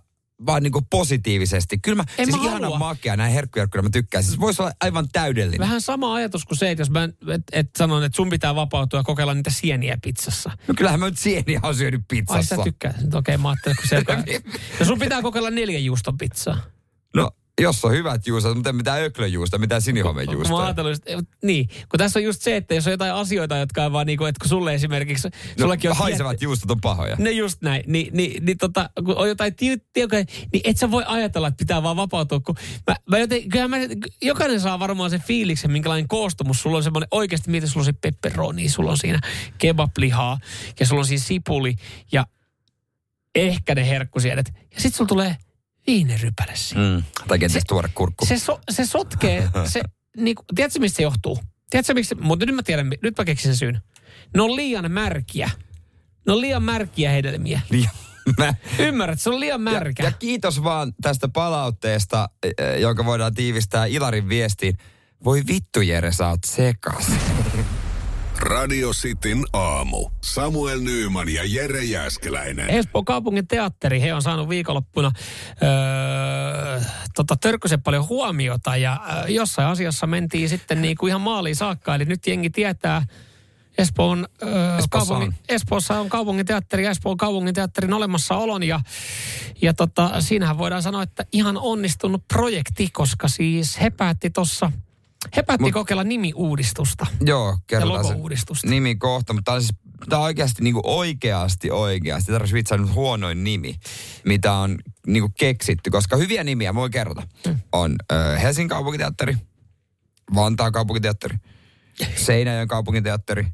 vaan 0.46 0.62
niinku 0.62 0.82
positiivisesti. 0.90 1.78
Kyllä 1.78 1.96
mä, 1.96 2.04
En 2.18 2.26
siis 2.26 2.36
mä 2.36 2.42
ihana 2.42 2.66
halua. 2.66 2.78
makea, 2.78 3.16
näin 3.16 3.32
herkkujerkkuja 3.32 3.82
mä 3.82 3.90
tykkään. 3.90 4.24
Siis 4.24 4.40
voisi 4.40 4.62
olla 4.62 4.72
aivan 4.80 5.08
täydellinen. 5.12 5.60
Vähän 5.60 5.80
sama 5.80 6.14
ajatus 6.14 6.44
kuin 6.44 6.58
se, 6.58 6.70
että 6.70 6.80
jos 6.82 6.90
mä 6.90 7.04
et, 7.04 7.42
et 7.52 7.70
sanon, 7.78 8.04
että 8.04 8.16
sun 8.16 8.30
pitää 8.30 8.54
vapautua 8.54 9.00
ja 9.00 9.04
kokeilla 9.04 9.34
niitä 9.34 9.50
sieniä 9.50 9.98
pizzassa. 10.02 10.50
No 10.68 10.74
kyllähän 10.76 11.00
mä 11.00 11.06
nyt 11.06 11.18
sieniä 11.18 11.60
on 11.62 11.74
syönyt 11.74 12.00
Ai 12.00 12.04
pizzassa. 12.08 12.56
sä 12.56 12.62
tykkäät. 12.64 12.96
Okei, 12.96 13.18
okay, 13.18 13.36
mä 13.36 13.48
ajattelin, 13.48 13.76
kun 13.76 13.88
se 13.88 13.96
joka... 14.00 14.12
Ja 14.80 14.86
sun 14.86 14.98
pitää 14.98 15.22
kokeilla 15.22 15.50
neljän 15.50 15.84
juuston 15.84 16.18
pizzaa. 16.18 16.56
No, 17.14 17.30
jos 17.60 17.84
on 17.84 17.92
hyvät 17.92 18.26
juustot, 18.26 18.54
mutta 18.54 18.72
mitään 18.72 19.02
öklöjuusta, 19.02 19.58
mitään 19.58 19.82
Kun 20.26 20.50
mä 20.50 20.64
ajattelin, 20.64 20.96
että, 21.06 21.34
niin, 21.42 21.68
kun 21.68 21.98
tässä 21.98 22.18
on 22.18 22.24
just 22.24 22.42
se, 22.42 22.56
että 22.56 22.74
jos 22.74 22.86
on 22.86 22.90
jotain 22.90 23.12
asioita, 23.12 23.56
jotka 23.56 23.84
on 23.84 23.92
vaan 23.92 24.06
niin 24.06 24.18
kuin, 24.18 24.28
että 24.28 24.40
kun 24.40 24.48
sulle 24.48 24.74
esimerkiksi, 24.74 25.28
No, 25.58 25.70
on 25.70 25.96
haisevat 25.96 26.42
juustot 26.42 26.70
on 26.70 26.80
pahoja. 26.80 27.16
Ne 27.18 27.30
just 27.30 27.62
näin. 27.62 27.84
Ni, 27.86 28.10
niin, 28.12 28.44
niin 28.44 28.58
tota, 28.58 28.90
kun 29.04 29.16
on 29.16 29.28
jotain 29.28 29.54
tiukkoja, 29.54 30.24
niin 30.52 30.60
et 30.64 30.76
sä 30.76 30.90
voi 30.90 31.04
ajatella, 31.06 31.48
että 31.48 31.58
pitää 31.58 31.82
vaan 31.82 31.96
vapautua. 31.96 32.40
Kun 32.40 32.54
mä, 32.86 32.96
mä 33.10 33.18
joten, 33.18 33.48
kyllä 33.48 33.68
mä, 33.68 33.76
jokainen 34.22 34.60
saa 34.60 34.78
varmaan 34.78 35.10
sen 35.10 35.22
fiiliksen, 35.22 35.70
minkälainen 35.70 36.08
koostumus. 36.08 36.62
Sulla 36.62 36.76
on 36.76 36.82
semmoinen 36.82 37.08
oikeasti, 37.10 37.50
miten 37.50 37.68
sulla 37.68 37.80
on 37.80 37.84
se 37.84 37.92
pepperoni, 37.92 38.68
sulla 38.68 38.90
on 38.90 38.98
siinä 38.98 39.20
kebablihaa 39.58 40.38
ja 40.80 40.86
sulla 40.86 41.00
on 41.00 41.06
siinä 41.06 41.24
sipuli 41.24 41.74
ja 42.12 42.26
ehkä 43.34 43.74
ne 43.74 43.88
herkkusiedet. 43.88 44.52
Ja 44.74 44.80
sit 44.80 44.94
sulla 44.94 45.08
tulee 45.08 45.36
viinirypäle 45.86 46.52
siinä. 46.54 46.96
Mm. 46.96 47.02
Tai 47.28 47.38
kenties 47.38 47.64
tuore 47.68 47.88
kurkku. 47.94 48.26
Se, 48.26 48.38
so, 48.38 48.60
se 48.70 48.86
sotkee, 48.86 49.48
se, 49.64 49.80
niinku, 50.16 50.44
tiedätkö 50.54 50.78
mistä 50.78 50.96
se 50.96 51.02
johtuu? 51.02 51.38
Tiedätkö 51.70 51.94
miksi, 51.94 52.14
mutta 52.14 52.46
nyt 52.46 52.54
mä 52.54 52.62
tiedän, 52.62 52.90
nyt 53.02 53.18
mä 53.18 53.24
keksin 53.24 53.48
sen 53.50 53.56
syyn. 53.56 53.80
Ne 54.36 54.42
on 54.42 54.56
liian 54.56 54.90
märkiä. 54.90 55.50
Ne 56.26 56.32
on 56.32 56.40
liian 56.40 56.62
märkiä 56.62 57.10
hedelmiä. 57.10 57.60
Liian- 57.70 57.94
Mä, 58.38 58.54
Ymmärrät, 58.78 59.20
se 59.20 59.30
on 59.30 59.40
liian 59.40 59.60
märkä. 59.60 60.02
Ja, 60.02 60.08
ja 60.08 60.12
kiitos 60.12 60.62
vaan 60.62 60.92
tästä 61.02 61.28
palautteesta, 61.28 62.28
eh, 62.44 62.80
jonka 62.80 63.04
voidaan 63.04 63.34
tiivistää 63.34 63.86
Ilarin 63.86 64.28
viestiin. 64.28 64.78
Voi 65.24 65.42
vittu 65.48 65.80
Jere, 65.80 66.12
sä 66.12 66.28
oot 66.28 66.44
sekas. 66.46 67.06
Radio 68.38 68.90
Cityn 68.90 69.44
aamu. 69.52 70.10
Samuel 70.20 70.80
Nyyman 70.80 71.28
ja 71.28 71.42
Jere 71.46 71.84
Jäskeläinen. 71.84 72.70
Espoon 72.70 73.04
kaupungin 73.04 73.46
teatteri, 73.46 74.00
he 74.00 74.14
on 74.14 74.22
saanut 74.22 74.48
viikonloppuna 74.48 75.12
öö, 75.62 76.80
tota, 77.14 77.36
törkysen 77.36 77.82
paljon 77.82 78.08
huomiota 78.08 78.76
ja 78.76 79.00
öö, 79.08 79.28
jossain 79.28 79.68
asiassa 79.68 80.06
mentiin 80.06 80.48
sitten 80.48 80.82
niin 80.82 80.96
kuin 80.96 81.08
ihan 81.08 81.20
maaliin 81.20 81.56
saakka. 81.56 81.94
Eli 81.94 82.04
nyt 82.04 82.26
jengi 82.26 82.50
tietää 82.50 83.06
Espoon, 83.78 84.28
öö, 84.42 84.48
Espoossa 84.78 84.88
kaupungin, 84.88 85.28
on. 85.28 85.34
Espoossa 85.48 86.00
on 86.00 86.08
kaupungin 86.08 86.46
teatteri 86.46 86.84
ja 86.84 86.90
Espoon 86.90 87.16
kaupungin 87.16 87.54
teatterin 87.54 87.92
olemassaolon 87.92 88.62
ja, 88.62 88.80
ja 89.62 89.74
tota, 89.74 90.20
siinähän 90.20 90.58
voidaan 90.58 90.82
sanoa, 90.82 91.02
että 91.02 91.26
ihan 91.32 91.56
onnistunut 91.58 92.28
projekti, 92.28 92.88
koska 92.92 93.28
siis 93.28 93.80
he 93.80 93.90
päätti 93.90 94.30
tuossa 94.30 94.72
he 95.36 95.42
päätti 95.42 95.64
Mut- 95.64 95.72
kokeilla 95.72 96.04
nimiuudistusta. 96.04 97.06
Joo, 97.20 97.58
kerrotaan 97.66 98.04
se 98.04 98.66
nimi 98.66 98.94
kohta, 98.94 99.32
mutta 99.32 99.44
tämä 99.44 99.54
on 99.54 99.62
siis 99.62 99.74
Tämä 100.08 100.20
on 100.20 100.24
oikeasti, 100.24 100.62
niin 100.62 100.74
kuin 100.74 100.86
oikeasti, 100.86 101.70
oikeasti. 101.70 102.32
Tämä 102.32 102.44
on 102.44 102.52
vitsa 102.52 102.76
nyt 102.76 102.94
huonoin 102.94 103.44
nimi, 103.44 103.76
mitä 104.24 104.52
on 104.52 104.78
niin 105.06 105.22
kuin 105.22 105.32
keksitty, 105.38 105.90
koska 105.90 106.16
hyviä 106.16 106.44
nimiä, 106.44 106.72
mä 106.72 106.80
voin 106.80 106.90
kerrota. 106.90 107.22
Mm. 107.46 107.58
On 107.72 107.96
äh, 108.12 108.42
Helsingin 108.42 108.68
kaupunkiteatteri, 108.68 109.36
Vantaan 110.34 110.72
kaupunkiteatteri, 110.72 111.36
Seinäjoen 112.26 112.68
kaupunkiteatteri, 112.68 113.46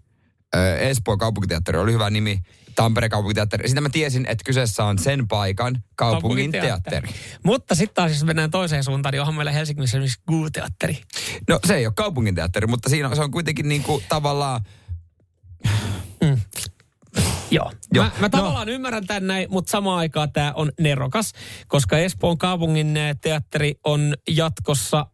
äh, 0.57 0.89
Espoon 0.89 1.19
kaupunkiteatteri 1.19 1.79
oli 1.79 1.93
hyvä 1.93 2.11
nimi, 2.11 2.41
Tampereen 2.75 3.11
kaupunkiteatteri. 3.11 3.69
Sitten 3.69 3.83
mä 3.83 3.89
tiesin, 3.89 4.27
että 4.27 4.45
kyseessä 4.47 4.85
on 4.85 4.99
sen 4.99 5.29
paikan 5.29 5.83
kaupungin 5.97 6.53
teatteri. 6.53 7.09
Mutta 7.45 7.75
sitten 7.75 7.95
taas, 7.95 8.13
jos 8.13 8.25
mennään 8.25 8.51
toiseen 8.51 8.85
suuntaan, 8.85 9.13
niin 9.13 9.21
onhan 9.21 9.35
meillä 9.35 9.53
Helsingissä 9.53 9.99
esimerkiksi 9.99 10.21
Guu-teatteri. 10.29 10.99
No 11.49 11.61
se 11.65 11.75
ei 11.75 11.87
ole 11.87 11.93
kaupunginteatteri, 11.97 12.67
mutta 12.67 12.89
siinä 12.89 13.09
on, 13.09 13.17
se 13.17 13.23
on 13.23 13.31
kuitenkin 13.31 13.69
niin 13.69 13.83
kuin 13.83 14.05
tavallaan... 14.09 14.61
Joo. 17.51 17.73
Joo. 17.95 18.05
Mä, 18.05 18.11
mä 18.21 18.27
No. 18.27 18.29
tavallaan 18.29 18.69
ymmärrän 18.69 19.07
tän 19.07 19.27
näin, 19.27 19.47
mutta 19.51 19.71
samaan 19.71 19.99
aikaan 19.99 20.33
tämä 20.33 20.53
on 20.57 20.73
nerokas, 20.81 21.33
koska 21.69 21.99
Espoon 21.99 22.39
kaupungin 22.39 22.97
eh, 22.97 23.17
teatteri 23.21 23.75
on 23.85 24.15
jatkossa 24.29 25.07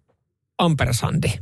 Ampersandi. 0.59 1.33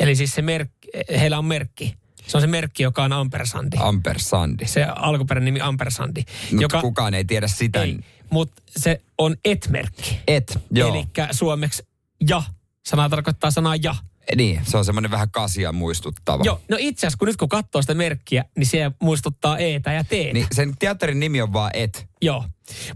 Eli 0.00 0.16
siis 0.16 0.34
se 0.34 0.42
merkki, 0.42 0.88
heillä 1.10 1.38
on 1.38 1.44
merkki. 1.44 1.99
Se 2.30 2.36
on 2.36 2.40
se 2.40 2.46
merkki, 2.46 2.82
joka 2.82 3.02
on 3.04 3.12
Ampersandi. 3.12 3.76
Ampersandi. 3.80 4.66
Se 4.66 4.84
alkuperäinen 4.84 5.44
nimi 5.44 5.60
Ampersandi. 5.60 6.20
Mutta 6.50 6.62
joka, 6.62 6.80
kukaan 6.80 7.14
ei 7.14 7.24
tiedä 7.24 7.48
sitä. 7.48 7.82
ei, 7.82 7.98
mutta 8.30 8.62
se 8.76 9.00
on 9.18 9.36
et-merkki. 9.44 10.18
Et, 10.28 10.58
joo. 10.70 10.88
Eli 10.94 11.06
suomeksi 11.30 11.82
ja. 12.28 12.42
Sana 12.86 13.08
tarkoittaa 13.08 13.50
sanaa 13.50 13.76
ja. 13.76 13.94
Niin, 14.36 14.60
se 14.66 14.76
on 14.76 14.84
semmoinen 14.84 15.10
vähän 15.10 15.30
kasia 15.30 15.72
muistuttava. 15.72 16.44
Joo, 16.44 16.60
no 16.68 16.76
itse 16.80 17.06
asiassa 17.06 17.18
kun 17.18 17.28
nyt 17.28 17.36
kun 17.36 17.48
katsoo 17.48 17.82
sitä 17.82 17.94
merkkiä, 17.94 18.44
niin 18.56 18.66
se 18.66 18.90
muistuttaa 19.02 19.58
eetä 19.58 19.92
ja 19.92 20.04
teetä. 20.04 20.32
Niin 20.32 20.46
sen 20.52 20.74
teatterin 20.78 21.20
nimi 21.20 21.42
on 21.42 21.52
vaan 21.52 21.70
Et. 21.74 22.06
Joo. 22.22 22.44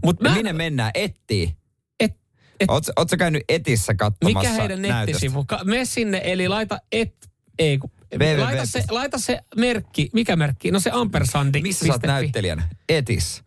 Mut 0.05 0.21
Mä... 0.21 0.35
Minne 0.35 0.53
mennään? 0.53 0.91
Ettiin. 0.95 1.57
et, 2.01 2.17
et, 2.61 2.71
Oot, 2.71 2.85
oot 2.97 3.11
sä 3.11 3.17
käynyt 3.17 3.43
Etissä 3.49 3.95
katsomassa 3.95 4.39
mikä 4.39 4.61
heidän 4.61 4.83
näytöstä? 4.83 5.07
nettisivu? 5.07 5.45
Ka- 5.45 5.65
Mene 5.65 5.85
sinne, 5.85 6.21
eli 6.25 6.49
laita 6.49 6.79
et, 6.93 7.31
ei 7.59 7.79
kun, 7.79 7.91
www. 8.19 8.41
laita, 8.41 8.67
se, 8.67 8.85
laita 8.91 9.19
se 9.19 9.39
merkki. 9.57 10.11
Mikä 10.13 10.37
merkki? 10.37 10.71
No 10.71 10.81
se 10.81 10.91
ampersandi. 10.93 11.63
Missä 11.63 11.87
sä 11.87 11.93
oot 11.93 12.03
näyttelijänä? 12.03 12.69
Etis. 12.89 13.43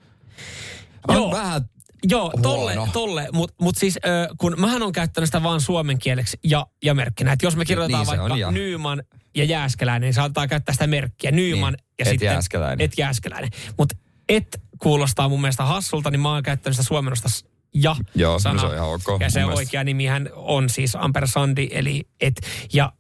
On 1.08 1.16
Joo. 1.16 1.32
vähän... 1.32 1.70
Joo, 2.10 2.34
tolle, 2.42 2.76
Huono. 2.76 2.92
tolle. 2.94 3.28
Mutta 3.34 3.56
mut 3.62 3.78
siis 3.78 3.98
ö, 4.06 4.28
kun 4.38 4.56
mähän 4.58 4.84
on 4.84 4.92
käyttänyt 4.92 5.28
sitä 5.28 5.44
vaan 5.44 5.62
suomen 5.62 5.98
kieleksi 6.00 6.40
ja, 6.44 6.68
ja 6.84 6.94
merkkinä. 6.94 7.32
Että 7.34 7.46
jos 7.46 7.56
me 7.56 7.66
kirjoitetaan 7.66 8.06
Niin 8.06 8.16
se 8.16 8.22
on, 8.22 8.30
vaikka 8.30 8.38
ja. 8.38 8.52
Nyman 8.52 9.04
ja 9.36 9.44
Jääskeläinen, 9.44 10.08
niin 10.08 10.14
saatetaan 10.14 10.50
käyttää 10.50 10.74
sitä 10.74 10.88
merkkiä. 10.88 11.32
Nyman 11.32 11.74
Niin, 11.74 11.84
ja 12.00 12.04
et 12.06 12.10
sitten 12.10 12.26
Jääskeläinen. 12.26 12.86
et 12.86 12.92
Jääskeläinen. 12.98 13.50
Mutta 13.78 13.96
et 14.30 14.62
kuulostaa 14.80 15.30
mun 15.30 15.42
mielestä 15.42 15.64
hassulta, 15.64 16.12
niin 16.12 16.20
mä 16.20 16.34
oon 16.34 16.44
käyttänyt 16.44 16.76
sitä 16.76 16.88
suomennosta 16.88 17.30
s- 17.30 17.46
ja 17.74 17.96
Joo, 18.16 18.40
sana. 18.40 18.60
se 18.62 18.66
on 18.66 18.74
ihan 18.76 18.88
ok 18.90 19.02
Ja 19.20 19.30
se 19.32 19.40
mielestä. 19.40 19.58
oikea 19.58 19.84
nimihän 19.84 20.30
on 20.36 20.70
siis 20.70 20.96
ampersandi, 20.96 21.68
eli 21.72 22.04
et. 22.22 22.34
Ja 22.74 22.94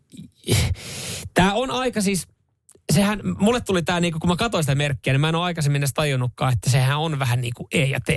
tämä 1.34 1.54
on 1.54 1.72
aika 1.72 2.02
siis, 2.02 2.28
sehän, 2.94 3.22
mulle 3.38 3.62
tuli 3.62 3.82
tämä, 3.82 4.00
niinku, 4.00 4.20
kun 4.20 4.30
mä 4.30 4.36
katsoin 4.36 4.64
sitä 4.64 4.76
merkkiä, 4.76 5.14
niin 5.14 5.22
mä 5.22 5.30
en 5.30 5.36
ole 5.36 5.44
aikaisemmin 5.44 5.80
edes 5.80 5.94
tajunnutkaan, 5.94 6.54
että 6.54 6.70
sehän 6.70 6.98
on 6.98 7.20
vähän 7.20 7.42
niin 7.42 7.54
kuin 7.56 7.68
E 7.72 7.86
ja 7.86 8.00
T. 8.00 8.10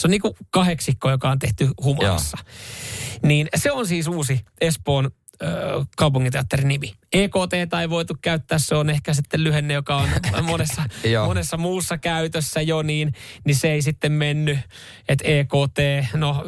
Se 0.00 0.06
on 0.06 0.10
niin 0.10 0.20
kuin 0.20 0.34
kahdeksikko, 0.50 1.10
joka 1.10 1.30
on 1.30 1.38
tehty 1.38 1.68
humalassa. 1.82 2.38
Niin 3.22 3.48
se 3.56 3.72
on 3.72 3.86
siis 3.86 4.06
uusi 4.06 4.40
Espoon 4.60 5.10
kaupunginteatterin 5.96 6.68
nimi. 6.68 6.94
EKT 7.12 7.74
ei 7.80 7.90
voitu 7.90 8.16
käyttää, 8.22 8.58
se 8.58 8.74
on 8.74 8.90
ehkä 8.90 9.14
sitten 9.14 9.44
lyhenne, 9.44 9.74
joka 9.74 9.96
on 9.96 10.08
monessa, 10.42 10.82
monessa 11.26 11.56
muussa 11.56 11.98
käytössä 11.98 12.62
jo, 12.62 12.82
niin, 12.82 13.12
niin 13.44 13.56
se 13.56 13.72
ei 13.72 13.82
sitten 13.82 14.12
mennyt. 14.12 14.58
Että 15.08 15.24
EKT, 15.28 15.78
no 16.14 16.44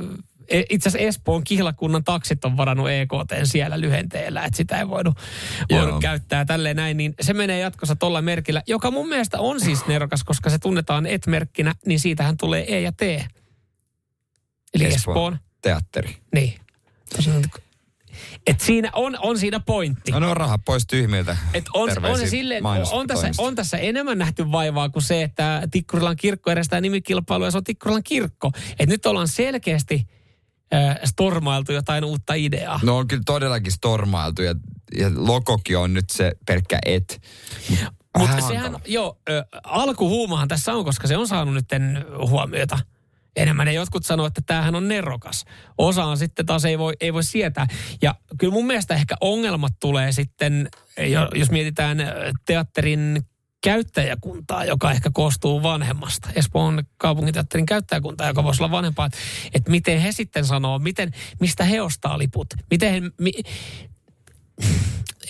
itse 0.51 0.89
asiassa 0.89 1.09
Espoon 1.09 1.45
kihlakunnan 1.45 2.05
taksit 2.05 2.45
on 2.45 2.57
varannut 2.57 2.91
EKT 2.91 3.33
siellä 3.45 3.81
lyhenteellä, 3.81 4.45
että 4.45 4.57
sitä 4.57 4.79
ei 4.79 4.89
voinut, 4.89 5.19
voinut 5.71 6.01
käyttää 6.01 6.45
tälleen 6.45 6.77
näin, 6.77 6.97
niin 6.97 7.15
se 7.21 7.33
menee 7.33 7.59
jatkossa 7.59 7.97
tuolla 7.97 8.23
merkillä, 8.23 8.63
joka 8.67 8.91
mun 8.91 9.09
mielestä 9.09 9.39
on 9.41 9.61
siis 9.61 9.87
nerokas, 9.87 10.25
koska 10.25 10.51
se 10.51 10.59
tunnetaan 10.59 11.07
et-merkkinä, 11.07 11.75
niin 11.87 12.01
siitähän 12.01 12.37
tulee 12.37 12.77
E 12.77 12.81
ja 12.81 12.93
T. 12.93 13.03
Eli 14.75 14.85
Espoon. 14.85 15.39
Teatteri. 15.63 16.17
Niin. 16.35 16.61
Et 18.47 18.61
siinä 18.61 18.91
on, 18.95 19.17
on 19.21 19.39
siinä 19.39 19.61
pointti. 19.61 20.13
No, 20.13 20.19
no 20.19 20.35
raha 20.35 20.59
pois 20.59 20.87
tyhmiltä. 20.87 21.37
Et 21.55 21.65
on, 21.75 21.91
on, 22.03 22.19
se 22.19 22.27
silleen, 22.27 22.63
on, 22.93 23.07
tässä, 23.07 23.31
on 23.39 23.55
tässä 23.55 23.79
enemmän 23.79 24.19
nähty 24.19 24.53
vaivaa 24.53 24.89
kuin 24.89 25.03
se, 25.03 25.23
että 25.23 25.63
Tikkurilan 25.71 26.17
kirkko 26.17 26.51
järjestää 26.51 26.81
nimikilpailu 26.81 27.45
ja 27.45 27.51
se 27.51 27.57
on 27.57 27.65
Tikkurilan 27.65 28.03
kirkko. 28.03 28.51
Et 28.79 28.89
nyt 28.89 29.07
ollaan 29.07 29.29
selkeästi 29.29 30.07
äh, 30.75 30.97
stormailtu 31.05 31.73
jotain 31.73 32.05
uutta 32.05 32.35
ideaa. 32.35 32.81
No 32.83 32.97
on 32.97 33.09
kyllä 33.09 33.23
todellakin 33.27 33.73
stormailtu 33.73 34.43
ja, 34.43 34.55
ja 34.99 35.11
logokin 35.17 35.79
on 35.79 35.95
nyt 35.95 36.11
se 36.11 36.33
pelkkä 36.47 36.79
et. 36.87 37.23
Mutta 38.19 38.41
sehän, 38.41 38.63
hankala. 38.63 38.85
joo, 38.87 39.19
ö, 39.29 39.45
alkuhuumahan 39.65 40.49
tässä 40.49 40.75
on, 40.75 40.85
koska 40.85 41.07
se 41.07 41.17
on 41.17 41.29
saanut 41.29 41.55
nyt 41.55 41.67
huomiota 42.29 42.79
enemmän. 43.37 43.69
Ja 43.69 43.73
jotkut 43.73 44.05
sanoo, 44.05 44.27
että 44.27 44.41
tämähän 44.47 44.75
on 44.75 44.89
nerokas. 44.89 45.45
Osa 45.79 46.05
on 46.05 46.19
sitten 46.19 46.47
taas 46.47 46.65
ei 46.65 46.79
voi, 46.79 46.93
ei 47.01 47.13
voi 47.13 47.25
sietää. 47.25 47.67
Ja 48.03 48.15
kyllä 48.39 48.53
mun 48.53 48.67
mielestä 48.67 48.95
ehkä 48.95 49.15
ongelmat 49.21 49.73
tulee 49.81 50.13
sitten, 50.13 50.69
jo- 50.99 51.29
jos 51.35 51.51
mietitään 51.51 51.99
teatterin 52.47 53.27
käyttäjäkuntaa, 53.63 54.65
joka 54.65 54.91
ehkä 54.93 55.11
koostuu 55.13 55.63
vanhemmasta. 55.63 56.29
Espoon 56.35 56.83
kaupunginteatterin 56.97 57.67
käyttäjäkuntaa, 57.67 58.29
joka 58.29 58.45
voisi 58.45 58.63
olla 58.63 58.71
vanhempaa. 58.71 59.07
Että 59.07 59.19
et 59.55 59.69
miten 59.69 60.01
he 60.01 60.13
sitten 60.13 60.45
sanoo, 60.45 60.79
miten, 60.79 61.13
mistä 61.41 61.65
he 61.65 61.81
ostaa 61.81 62.19
liput. 62.19 62.47
Miten 62.71 62.93
he, 62.93 63.11
mi, 63.21 63.33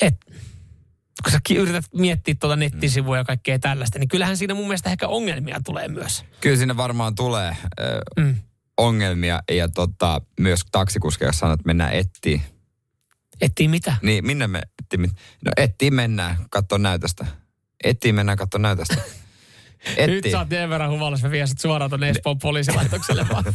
et, 0.00 0.14
kun 1.22 1.32
sä 1.32 1.40
ki- 1.44 1.56
yrität 1.56 1.84
miettiä 1.94 2.34
tuota 2.40 2.56
nettisivuja 2.56 3.20
ja 3.20 3.24
kaikkea 3.24 3.58
tällaista, 3.58 3.98
niin 3.98 4.08
kyllähän 4.08 4.36
siinä 4.36 4.54
mun 4.54 4.64
mielestä 4.64 4.90
ehkä 4.90 5.08
ongelmia 5.08 5.60
tulee 5.64 5.88
myös. 5.88 6.24
Kyllä 6.40 6.56
sinne 6.56 6.76
varmaan 6.76 7.14
tulee 7.14 7.48
äh, 7.48 7.56
Mm. 8.16 8.34
ongelmia 8.76 9.40
ja 9.50 9.68
tota, 9.68 10.20
myös 10.40 10.60
taksikuski, 10.72 11.24
jos 11.24 11.38
sanoo, 11.38 11.54
että 11.54 11.66
mennään 11.66 11.92
ettiin. 11.92 12.42
Etsii 13.40 13.68
mitä? 13.68 13.96
Niin 14.02 14.26
minne 14.26 14.46
me 14.46 14.62
ettiin? 14.82 15.10
No 15.44 15.52
ettiin 15.56 15.94
mennään, 15.94 16.36
katso 16.50 16.78
näytöstä. 16.78 17.26
Ettiin 17.84 18.14
mennään, 18.14 18.38
katso 18.38 18.58
näytöstä. 18.58 18.94
Nyt 20.06 20.16
Ettiin. 20.16 20.32
sä 20.32 20.38
oot 20.38 20.48
niin 20.48 20.70
verran 20.70 20.90
huvalassa, 20.90 21.26
mä 21.26 21.30
vien 21.30 21.48
sut 21.48 21.58
suoraan 21.58 21.90
tonne 21.90 22.08
Espoon 22.08 22.38
poliisilaitokselle 22.38 23.26
vaan. 23.32 23.44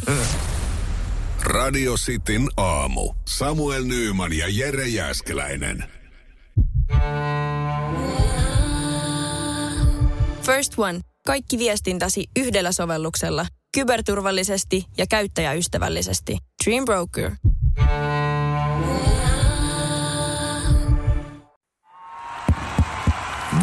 Radio 1.42 1.94
Cityn 1.94 2.48
aamu. 2.56 3.14
Samuel 3.28 3.84
Nyyman 3.84 4.32
ja 4.32 4.46
Jere 4.48 4.88
Jäskeläinen. 4.88 5.84
First 10.42 10.78
One. 10.78 11.00
Kaikki 11.26 11.58
viestintäsi 11.58 12.24
yhdellä 12.36 12.72
sovelluksella. 12.72 13.46
Kyberturvallisesti 13.74 14.84
ja 14.98 15.06
käyttäjäystävällisesti. 15.06 16.38
Dream 16.64 16.84
Broker. 16.84 17.30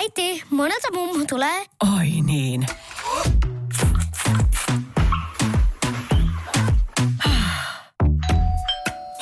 Äiti, 0.00 0.42
monelta 0.50 0.88
mummu 0.92 1.24
tulee? 1.28 1.64
Oi 1.96 2.10
niin. 2.22 2.66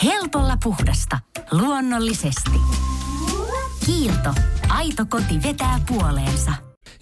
Helpolla 0.05 0.57
puhdasta. 0.63 1.19
Luonnollisesti. 1.51 2.59
Kiilto. 3.87 4.35
Aito 4.69 5.07
koti 5.11 5.43
vetää 5.43 5.81
puoleensa. 5.89 6.53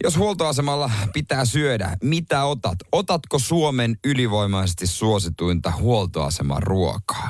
Jos 0.05 0.17
huoltoasemalla 0.17 0.91
pitää 1.13 1.45
syödä, 1.45 1.97
mitä 2.03 2.45
otat? 2.45 2.79
Otatko 2.93 3.39
Suomen 3.39 3.97
ylivoimaisesti 4.05 4.87
suosituinta 4.87 5.73
huoltoaseman 5.81 6.63
ruokaa? 6.63 7.29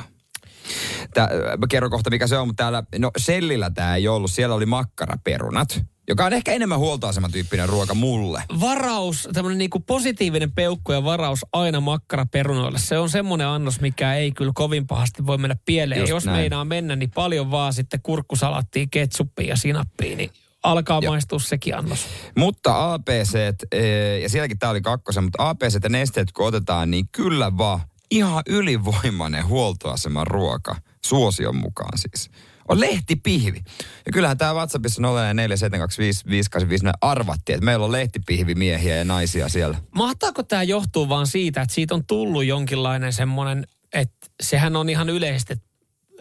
Tää, 1.13 1.29
mä 1.57 1.67
kerron 1.69 1.91
kohta 1.91 2.09
mikä 2.09 2.27
se 2.27 2.37
on, 2.37 2.47
mutta 2.47 2.63
täällä, 2.63 2.83
no 2.97 3.11
Sellillä 3.17 3.69
tämä 3.69 3.95
ei 3.95 4.07
ollut, 4.07 4.31
siellä 4.31 4.55
oli 4.55 4.65
makkaraperunat, 4.65 5.85
joka 6.07 6.25
on 6.25 6.33
ehkä 6.33 6.51
enemmän 6.51 6.79
huoltoasematyyppinen 6.79 7.69
ruoka 7.69 7.93
mulle. 7.93 8.43
Varaus, 8.59 9.29
tämmöinen 9.33 9.57
niinku 9.57 9.79
positiivinen 9.79 10.51
peukku 10.51 10.91
ja 10.91 11.03
varaus 11.03 11.45
aina 11.53 11.79
makkaraperunoille. 11.79 12.79
Se 12.79 12.97
on 12.97 13.09
semmoinen 13.09 13.47
annos, 13.47 13.81
mikä 13.81 14.13
ei 14.13 14.31
kyllä 14.31 14.51
kovin 14.55 14.87
pahasti 14.87 15.25
voi 15.25 15.37
mennä 15.37 15.55
pieleen. 15.65 15.99
Just 15.99 16.09
Jos 16.09 16.25
näin. 16.25 16.37
meinaa 16.37 16.65
mennä, 16.65 16.95
niin 16.95 17.11
paljon 17.11 17.51
vaan 17.51 17.73
sitten 17.73 17.99
kurkkusalattia, 18.03 18.87
ketsuppia 18.91 19.47
ja 19.47 19.55
sinappia, 19.55 20.17
niin 20.17 20.29
alkaa 20.63 20.99
Joo. 21.01 21.11
maistua 21.11 21.39
sekin 21.39 21.77
annos. 21.77 22.05
Mutta 22.35 22.93
APC, 22.93 23.35
eh, 23.71 24.21
ja 24.21 24.29
sielläkin 24.29 24.59
tämä 24.59 24.69
oli 24.69 24.81
kakkosen, 24.81 25.23
mutta 25.23 25.49
APC 25.49 25.83
ja 25.83 25.89
nesteet 25.89 26.31
kun 26.31 26.47
otetaan, 26.47 26.91
niin 26.91 27.05
kyllä 27.11 27.57
vaan 27.57 27.79
ihan 28.11 28.43
ylivoimainen 28.47 29.47
huoltoaseman 29.47 30.27
ruoka, 30.27 30.75
suosion 31.05 31.55
mukaan 31.55 31.97
siis. 31.97 32.29
On 32.67 32.79
lehtipihvi. 32.79 33.61
Ja 34.05 34.11
kyllähän 34.13 34.37
tämä 34.37 34.53
WhatsAppissa 34.53 35.01
04725585 35.01 36.85
arvattiin, 37.01 37.53
että 37.53 37.65
meillä 37.65 37.85
on 37.85 37.91
lehtipihvimiehiä 37.91 38.95
ja 38.95 39.03
naisia 39.03 39.49
siellä. 39.49 39.77
Mahtaako 39.95 40.43
tämä 40.43 40.63
johtuu 40.63 41.09
vaan 41.09 41.27
siitä, 41.27 41.61
että 41.61 41.75
siitä 41.75 41.95
on 41.95 42.05
tullut 42.05 42.45
jonkinlainen 42.45 43.13
semmoinen, 43.13 43.67
että 43.93 44.27
sehän 44.43 44.75
on 44.75 44.89
ihan 44.89 45.09
yleisesti, 45.09 45.53
että 45.53 45.66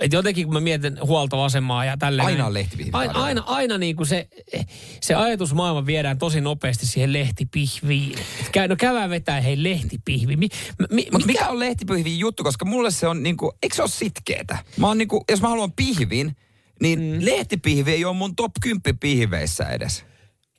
että 0.00 0.16
jotenkin 0.16 0.44
kun 0.44 0.54
mä 0.54 0.60
mietin 0.60 0.98
huoltoasemaa 1.02 1.84
ja 1.84 1.96
tälleen. 1.96 2.26
Aina 2.26 2.46
on 2.46 2.54
lehtipihvi 2.54 2.90
Aina, 2.92 3.12
aina, 3.12 3.42
aina 3.46 3.78
niin 3.78 3.96
kuin 3.96 4.06
se, 4.06 4.28
se 5.00 5.14
ajatusmaailma 5.14 5.86
viedään 5.86 6.18
tosi 6.18 6.40
nopeasti 6.40 6.86
siihen 6.86 7.12
lehtipihviin. 7.12 8.18
Et 8.40 8.48
Käy, 8.52 8.68
no 8.68 8.76
käydään 8.76 9.10
vetää 9.10 9.40
hei 9.40 9.62
lehtipihvi. 9.62 10.36
Mi, 10.36 10.48
mi, 10.90 11.08
Mutta 11.12 11.26
mikä 11.26 11.48
on 11.48 11.58
lehtipihvin 11.58 12.18
juttu, 12.18 12.44
koska 12.44 12.64
mulle 12.64 12.90
se 12.90 13.08
on 13.08 13.22
niinku, 13.22 13.52
eikö 13.62 13.76
se 13.76 13.82
ole 13.82 13.90
sitkeetä? 13.90 14.58
Mä 14.76 14.86
oon 14.86 14.98
niinku, 14.98 15.24
jos 15.30 15.42
mä 15.42 15.48
haluan 15.48 15.72
pihvin, 15.72 16.36
niin 16.80 17.00
mm. 17.00 17.18
lehtipihvi 17.20 17.92
ei 17.92 18.04
ole 18.04 18.16
mun 18.16 18.36
top 18.36 18.52
10 18.62 18.98
pihveissä 18.98 19.64
edes. 19.64 20.04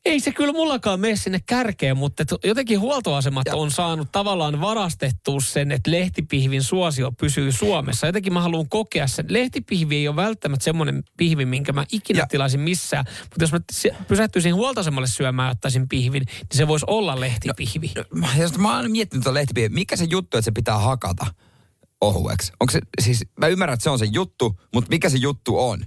Ei 0.08 0.20
se 0.20 0.32
kyllä 0.32 0.54
mullakaan 0.54 1.00
mene 1.00 1.15
sinne 1.15 1.39
kärkeen, 1.46 1.98
mutta 1.98 2.24
jotenkin 2.43 2.80
huoltoasemat 2.80 3.46
Ja- 3.46 3.56
on 3.56 3.72
saanut 3.72 4.12
tavallaan 4.12 4.62
varastettua 4.62 5.39
sen, 5.41 5.72
että 5.72 5.91
lehtipihvin 5.91 6.63
suosio 6.63 7.12
pysyy 7.12 7.52
Suomessa. 7.52 8.08
Jotenkin 8.08 8.34
mä 8.34 8.41
haluan 8.41 8.70
kokea 8.70 9.08
sen. 9.08 9.26
Lehtipihvi 9.30 9.96
ei 9.96 10.08
ole 10.08 10.15
välttämättä 10.15 10.63
semmoinen 10.63 11.04
pihvi, 11.17 11.46
minkä 11.46 11.74
mä 11.74 11.86
ikinä 11.91 12.20
Ja- 12.20 12.28
tilaisin 12.28 12.60
missään. 12.60 13.06
Mutta 13.22 13.43
jos 13.43 13.52
mä 13.52 13.60
pysähtyisin 14.08 14.56
huoltoasemalle 14.56 15.08
syömään 15.08 15.48
ja 15.48 15.52
ottaisin 15.52 15.89
pihvin, 15.89 16.24
niin 16.26 16.48
se 16.54 16.67
voisi 16.67 16.86
olla 16.89 17.20
lehtipihvi. 17.20 17.91
No, 17.96 18.04
mä, 18.13 18.28
jos 18.39 18.58
mä 18.58 18.78
oon 18.78 18.91
miettinyt 18.91 19.24
tuota 19.24 19.34
lehtipihviä, 19.34 19.70
mikä 19.76 19.96
se 19.96 20.06
juttu, 20.10 20.38
että 20.38 20.46
se 20.46 20.52
pitää 20.52 20.78
hakata 20.78 21.26
ohueksi? 22.02 22.52
Onko 22.60 22.72
se, 22.72 22.80
siis, 23.02 23.26
mä 23.40 23.48
ymmärrän, 23.48 23.74
että 23.74 23.84
se 23.84 23.90
on 23.90 24.00
se 24.00 24.06
juttu, 24.12 24.60
mutta 24.74 24.90
mikä 24.90 25.10
se 25.10 25.18
juttu 25.18 25.60
on? 25.60 25.80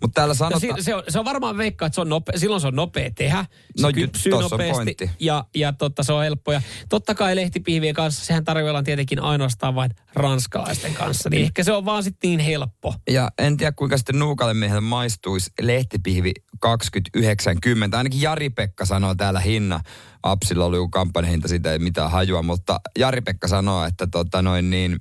Mutta 0.00 0.14
täällä 0.14 0.32
No, 0.32 0.34
sanotaan... 0.34 0.76
si- 0.78 0.84
se, 0.84 0.94
on, 0.94 1.02
se 1.08 1.18
on 1.18 1.24
varmaan 1.24 1.56
veikkaa, 1.58 1.86
että 1.86 1.94
se 1.94 2.00
on 2.00 2.08
nope, 2.08 2.32
silloin 2.36 2.60
se 2.60 2.66
on 2.66 2.76
nopea 2.76 3.10
tehdä. 3.16 3.44
Se 3.76 3.82
No 3.82 3.88
no, 3.88 3.88
ju- 3.88 3.94
kypsyy 4.06 4.32
on 4.32 4.42
nopeasti 4.42 4.72
pointti. 4.72 5.10
ja, 5.20 5.44
ja 5.54 5.72
totta, 5.72 6.02
se 6.02 6.12
on 6.12 6.22
helppo. 6.24 6.52
Ja 6.52 6.62
totta 6.88 7.14
kai 7.14 7.36
lehtipihvien 7.36 7.94
kanssa, 7.94 8.24
sehän 8.24 8.44
tarjoillaan 8.44 8.84
tietenkin 8.84 9.20
ainoastaan 9.22 9.74
vain 9.74 9.90
ranskalaisten 10.14 10.94
kanssa. 10.94 11.30
Niin 11.30 11.42
ehkä 11.42 11.64
se 11.64 11.72
on 11.72 11.84
vaan 11.84 12.02
sitten 12.02 12.28
niin 12.28 12.40
helppo. 12.40 12.94
Ja 13.10 13.30
en 13.38 13.56
tiedä, 13.56 13.72
kuinka 13.72 13.96
sitten 13.96 14.18
nuukalle 14.18 14.54
miehelle 14.54 14.80
maistuisi 14.80 15.50
lehtipihvi 15.60 16.32
2090. 16.60 17.98
Ainakin 17.98 18.20
Jari-Pekka 18.20 18.84
sanoo 18.84 19.14
täällä 19.14 19.40
hinna. 19.40 19.80
Apsilla 20.22 20.64
oli 20.64 20.76
kampanjahinta, 20.92 21.48
siitä 21.48 21.72
ei 21.72 21.78
mitään 21.78 22.10
hajua, 22.10 22.42
mutta 22.42 22.80
Jari-Pekka 22.98 23.48
sanoo, 23.48 23.84
että 23.84 24.06
tota 24.06 24.42
noin 24.42 24.70
niin 24.70 25.00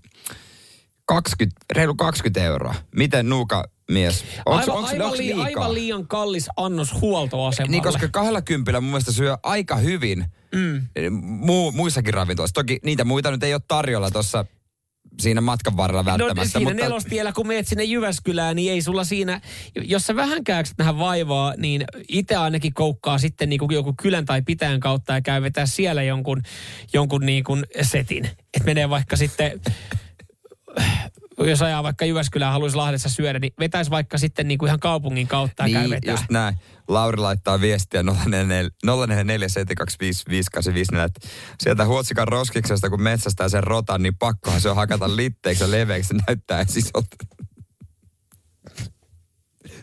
20, 1.08 1.60
reilu 1.72 1.96
20 1.96 2.44
euroa. 2.44 2.76
Miten 2.96 3.30
nuuka 3.30 3.64
mies? 3.92 4.26
Onks, 4.46 4.68
aivan, 4.68 4.78
onks, 4.78 4.92
aivan, 4.92 5.06
onks 5.06 5.20
lii, 5.20 5.28
liikaa? 5.28 5.46
aivan 5.46 5.74
liian 5.74 6.08
kallis 6.08 6.48
annos 6.58 6.94
huoltoasemalle. 7.02 7.72
Niin, 7.72 7.84
koska 7.84 8.08
kahdella 8.08 8.42
kympillä 8.42 8.82
mun 8.82 8.90
mielestä 8.90 9.12
syö 9.12 9.38
aika 9.44 9.76
hyvin 9.76 10.26
mm. 10.56 10.88
Mu, 11.22 11.72
muissakin 11.72 12.14
ravintoloissa. 12.14 12.54
Toki 12.54 12.80
niitä 12.84 13.04
muita 13.04 13.32
nyt 13.32 13.44
ei 13.44 13.54
ole 13.54 13.62
tarjolla 13.68 14.12
tuossa 14.12 14.46
siinä 15.22 15.42
matkan 15.42 15.78
varrella 15.78 16.04
No 16.04 16.06
välttämättä. 16.06 16.46
siinä 16.46 16.72
mutta, 16.72 16.84
nelostiellä, 16.84 17.32
kun 17.32 17.48
meet 17.48 17.68
sinne 17.68 17.84
Jyväskylään, 17.84 18.56
niin 18.56 18.72
ei 18.72 18.82
sulla 18.82 19.04
siinä, 19.04 19.42
jos 19.76 20.06
sä 20.06 20.16
vähän 20.16 20.44
käyksät 20.44 20.78
tähän 20.78 21.00
vaivaa, 21.00 21.54
niin 21.58 21.86
itse 22.10 22.36
ainakin 22.36 22.74
koukkaa 22.74 23.18
sitten 23.18 23.50
niin 23.50 23.60
kuin 23.60 23.72
joku 23.72 23.94
kylän 24.02 24.26
tai 24.26 24.42
pitäjän 24.42 24.80
kautta 24.80 25.14
ja 25.14 25.22
käy 25.22 25.42
vetää 25.42 25.66
siellä 25.66 26.04
jonkun, 26.04 26.42
jonkun 26.94 27.26
niin 27.26 27.44
kuin 27.44 27.66
setin. 27.82 28.26
Että 28.26 28.66
menee 28.66 28.90
vaikka 28.90 29.16
sitten, 29.16 29.62
jos 31.38 31.62
ajaa 31.62 31.84
vaikka 31.84 32.06
Jyväskylään 32.06 32.52
haluaisi 32.52 32.78
Lahdessa 32.78 33.10
syödä, 33.10 33.40
niin 33.40 33.54
vetäisi 33.60 33.92
vaikka 33.92 34.18
sitten 34.18 34.48
niin 34.48 34.58
kuin 34.58 34.68
ihan 34.68 34.80
kaupungin 34.80 35.28
kautta 35.28 35.68
ja 35.68 35.74
käy 35.74 35.82
niin, 35.82 35.90
vetää. 35.90 36.14
just 36.14 36.26
näin. 36.30 36.56
Lauri 36.88 37.18
laittaa 37.18 37.62
viestiä 37.62 38.02
0447255854, 38.02 38.06
että 41.06 41.28
sieltä 41.60 41.86
Huotsikan 41.86 42.28
roskiksesta, 42.28 42.90
kun 42.90 43.02
metsästää 43.02 43.50
sen 43.50 43.64
rotan, 43.64 44.04
niin 44.04 44.18
pakkohan 44.18 44.62
se 44.62 44.70
on 44.70 44.76
hakata 44.76 45.16
litteiksi 45.16 45.64
ja 45.64 45.72
leveäksi, 45.72 46.08
se 46.08 46.16
näyttää 46.28 46.66
sisältä. 46.66 47.16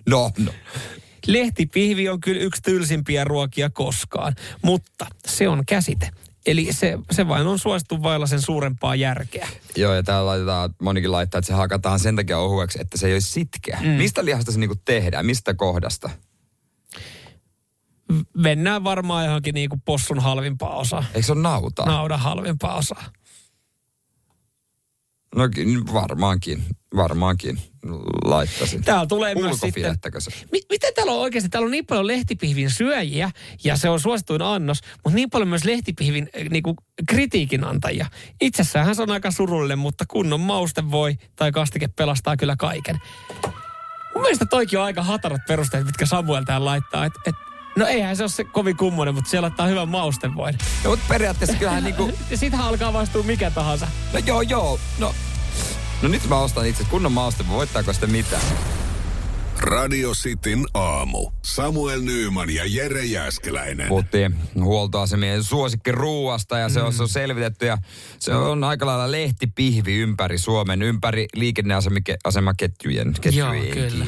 No, 0.09 0.31
no. 0.39 0.53
Lehtipihvi 1.27 2.09
on 2.09 2.21
kyllä 2.21 2.41
yksi 2.41 2.63
tylsimpiä 2.63 3.25
ruokia 3.25 3.71
koskaan, 3.71 4.35
mutta 4.63 5.07
se 5.27 5.49
on 5.49 5.67
käsite. 5.67 6.11
Eli 6.47 6.73
se, 6.73 6.99
se 7.11 7.29
vain 7.29 7.47
on 7.47 7.59
suosittu 7.59 8.03
vailla 8.03 8.27
sen 8.27 8.43
suurempaa 8.43 8.95
järkeä. 8.95 9.49
Joo, 9.77 9.95
ja 9.95 10.03
täällä 10.03 10.27
laitetaan, 10.27 10.75
monikin 10.83 11.13
laittaa, 11.13 11.39
että 11.39 11.47
se 11.47 11.53
hakataan 11.53 12.01
sen 12.01 12.17
takia 12.17 12.39
ohueksi, 12.39 12.81
että 12.81 12.99
se 12.99 13.07
ei 13.07 13.13
olisi 13.13 13.29
sitkeä. 13.29 13.79
Mm. 13.83 13.89
Mistä 13.89 14.25
lihasta 14.25 14.53
se 14.53 14.59
niinku 14.59 14.77
tehdään? 14.85 15.27
Mistä 15.27 15.55
kohdasta? 15.55 16.11
Mennään 18.37 18.85
varmaan 18.85 19.25
johonkin 19.25 19.55
niin 19.55 19.71
kuin 19.71 19.83
possun 19.85 20.19
halvimpaa 20.19 20.77
osaa. 20.77 21.05
Eikö 21.15 21.27
se 21.27 21.33
ole 21.33 21.41
nautaa? 21.41 21.87
Naudan 21.87 22.21
halvimpaa 22.21 22.75
osaa. 22.75 23.05
No 25.35 25.43
varmaankin, 25.93 26.65
varmaankin 26.97 27.59
laittaisin. 28.25 28.85
Täällä 28.85 29.07
tulee 29.07 29.35
myös 29.35 29.61
sitten... 29.61 29.99
Se? 30.19 30.31
Mi- 30.53 30.63
miten 30.71 30.95
täällä 30.95 31.13
on 31.13 31.21
oikeasti? 31.21 31.49
Täällä 31.49 31.67
on 31.67 31.73
niin 31.73 31.87
paljon 31.87 32.07
lehtipihvin 32.07 32.71
syöjiä 32.71 33.31
ja 33.65 33.77
se 33.77 33.89
on 33.89 34.01
suosituin 34.01 34.43
annos, 34.43 34.81
mutta 35.05 35.17
niin 35.17 35.31
paljon 35.31 35.49
myös 35.49 35.65
lehtipihvin 35.65 36.31
äh, 36.37 36.49
niinku, 36.51 36.75
kritiikin 37.09 37.65
antajia. 37.65 38.07
Itsessäänhän 38.41 38.95
se 38.95 39.03
on 39.03 39.11
aika 39.11 39.31
surullinen, 39.31 39.79
mutta 39.79 40.05
kunnon 40.09 40.41
mauste 40.41 40.91
voi 40.91 41.15
tai 41.37 41.53
kastike 41.53 41.89
pelastaa 41.89 42.37
kyllä 42.37 42.57
kaiken. 42.59 43.01
Mun 44.15 44.23
mielestä 44.23 44.47
toikin 44.47 44.79
on 44.79 44.85
aika 44.85 45.03
hatarat 45.03 45.41
perusteet, 45.49 45.87
mitkä 45.87 46.07
Samuel 46.07 46.45
täällä 46.45 46.65
laittaa. 46.65 47.05
Et, 47.05 47.13
et, 47.27 47.35
no 47.77 47.87
eihän 47.87 48.17
se 48.17 48.23
ole 48.23 48.31
se 48.31 48.45
kovin 48.45 48.77
kummonen, 48.77 49.15
mutta 49.15 49.31
se 49.31 49.41
laittaa 49.41 49.67
hyvän 49.67 49.89
maustevoin. 49.89 50.59
No, 50.85 50.91
mutta 50.91 51.05
periaatteessa 51.09 51.57
kyllähän 51.57 51.85
niinku... 51.85 52.11
Ja 52.31 52.37
Siitähän 52.37 52.67
alkaa 52.67 52.93
vaistua 52.93 53.23
mikä 53.23 53.51
tahansa. 53.51 53.89
No 54.13 54.19
joo, 54.27 54.43
joo. 54.43 54.81
No, 54.99 55.15
no 56.05 56.11
nyt 56.11 56.29
mä 56.29 56.39
ostan 56.39 56.67
itse 56.67 56.85
kunnon 56.91 57.13
mauste. 57.13 57.45
Voittaako 57.49 57.93
sitä 57.93 58.07
mitään? 58.07 58.43
Radio 59.61 60.13
Cityn 60.13 60.65
aamu. 60.75 61.31
Samuel 61.43 62.01
Nyyman 62.01 62.51
ja 62.51 62.63
Jere 62.67 63.05
Jäskeläinen. 63.05 63.89
Puhuttiin 63.89 64.35
huoltoasemien 64.55 65.45
suosikki 65.45 65.93
ruuasta 65.93 66.59
ja 66.59 66.69
se 66.69 66.83
on, 66.83 66.93
se 66.93 67.03
on 67.03 67.09
selvitetty 67.09 67.67
ja 67.67 67.79
se 68.19 68.35
on 68.35 68.65
aika 68.65 68.87
lailla 68.87 69.11
lehtipihvi 69.11 69.95
ympäri 69.95 70.39
Suomen, 70.39 70.83
ympäri 70.83 71.27
liikenneasemaketjujen. 71.35 73.15
Joo, 73.33 73.53
kyllä. 73.73 74.07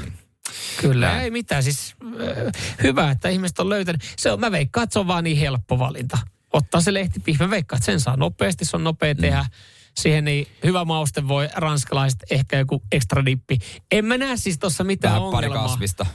Kyllä, 0.80 1.06
Näin. 1.06 1.20
ei 1.20 1.30
mitään. 1.30 1.62
Siis 1.62 1.94
äh, 2.04 2.52
hyvä, 2.82 3.11
että 3.11 3.28
ihmiset 3.28 3.59
on 3.59 3.68
löytänyt. 3.68 4.02
Se 4.16 4.32
on, 4.32 4.40
mä 4.40 4.50
veikkaan, 4.50 4.85
että 4.85 4.92
se 4.92 4.98
on 4.98 5.06
vaan 5.06 5.24
niin 5.24 5.38
helppo 5.38 5.78
valinta. 5.78 6.18
Ottaa 6.52 6.80
se 6.80 6.94
lehtipihvi. 6.94 7.44
Mä 7.44 7.50
veikkaan, 7.50 7.78
että 7.78 7.87
sen 7.87 8.00
saa 8.00 8.16
nopeasti, 8.16 8.64
se 8.64 8.76
on 8.76 8.85
nopea 8.85 9.14
tehdä. 9.14 9.46
Siihen 10.00 10.24
niin 10.24 10.46
hyvä 10.64 10.85
mauste 10.85 11.28
voi 11.28 11.48
ranskalaiset, 11.54 12.18
ehkä 12.30 12.59
joku 12.59 12.82
ekstra 12.92 13.24
dippi. 13.26 13.59
En 13.90 14.04
mä 14.04 14.18
näe 14.18 14.37
siis 14.37 14.59
tuossa 14.59 14.85
mitään 14.85 15.14
Vähän 15.20 15.30
pari 15.32 15.46
ongelmaa. 15.46 15.68
kasvista. 15.68 16.06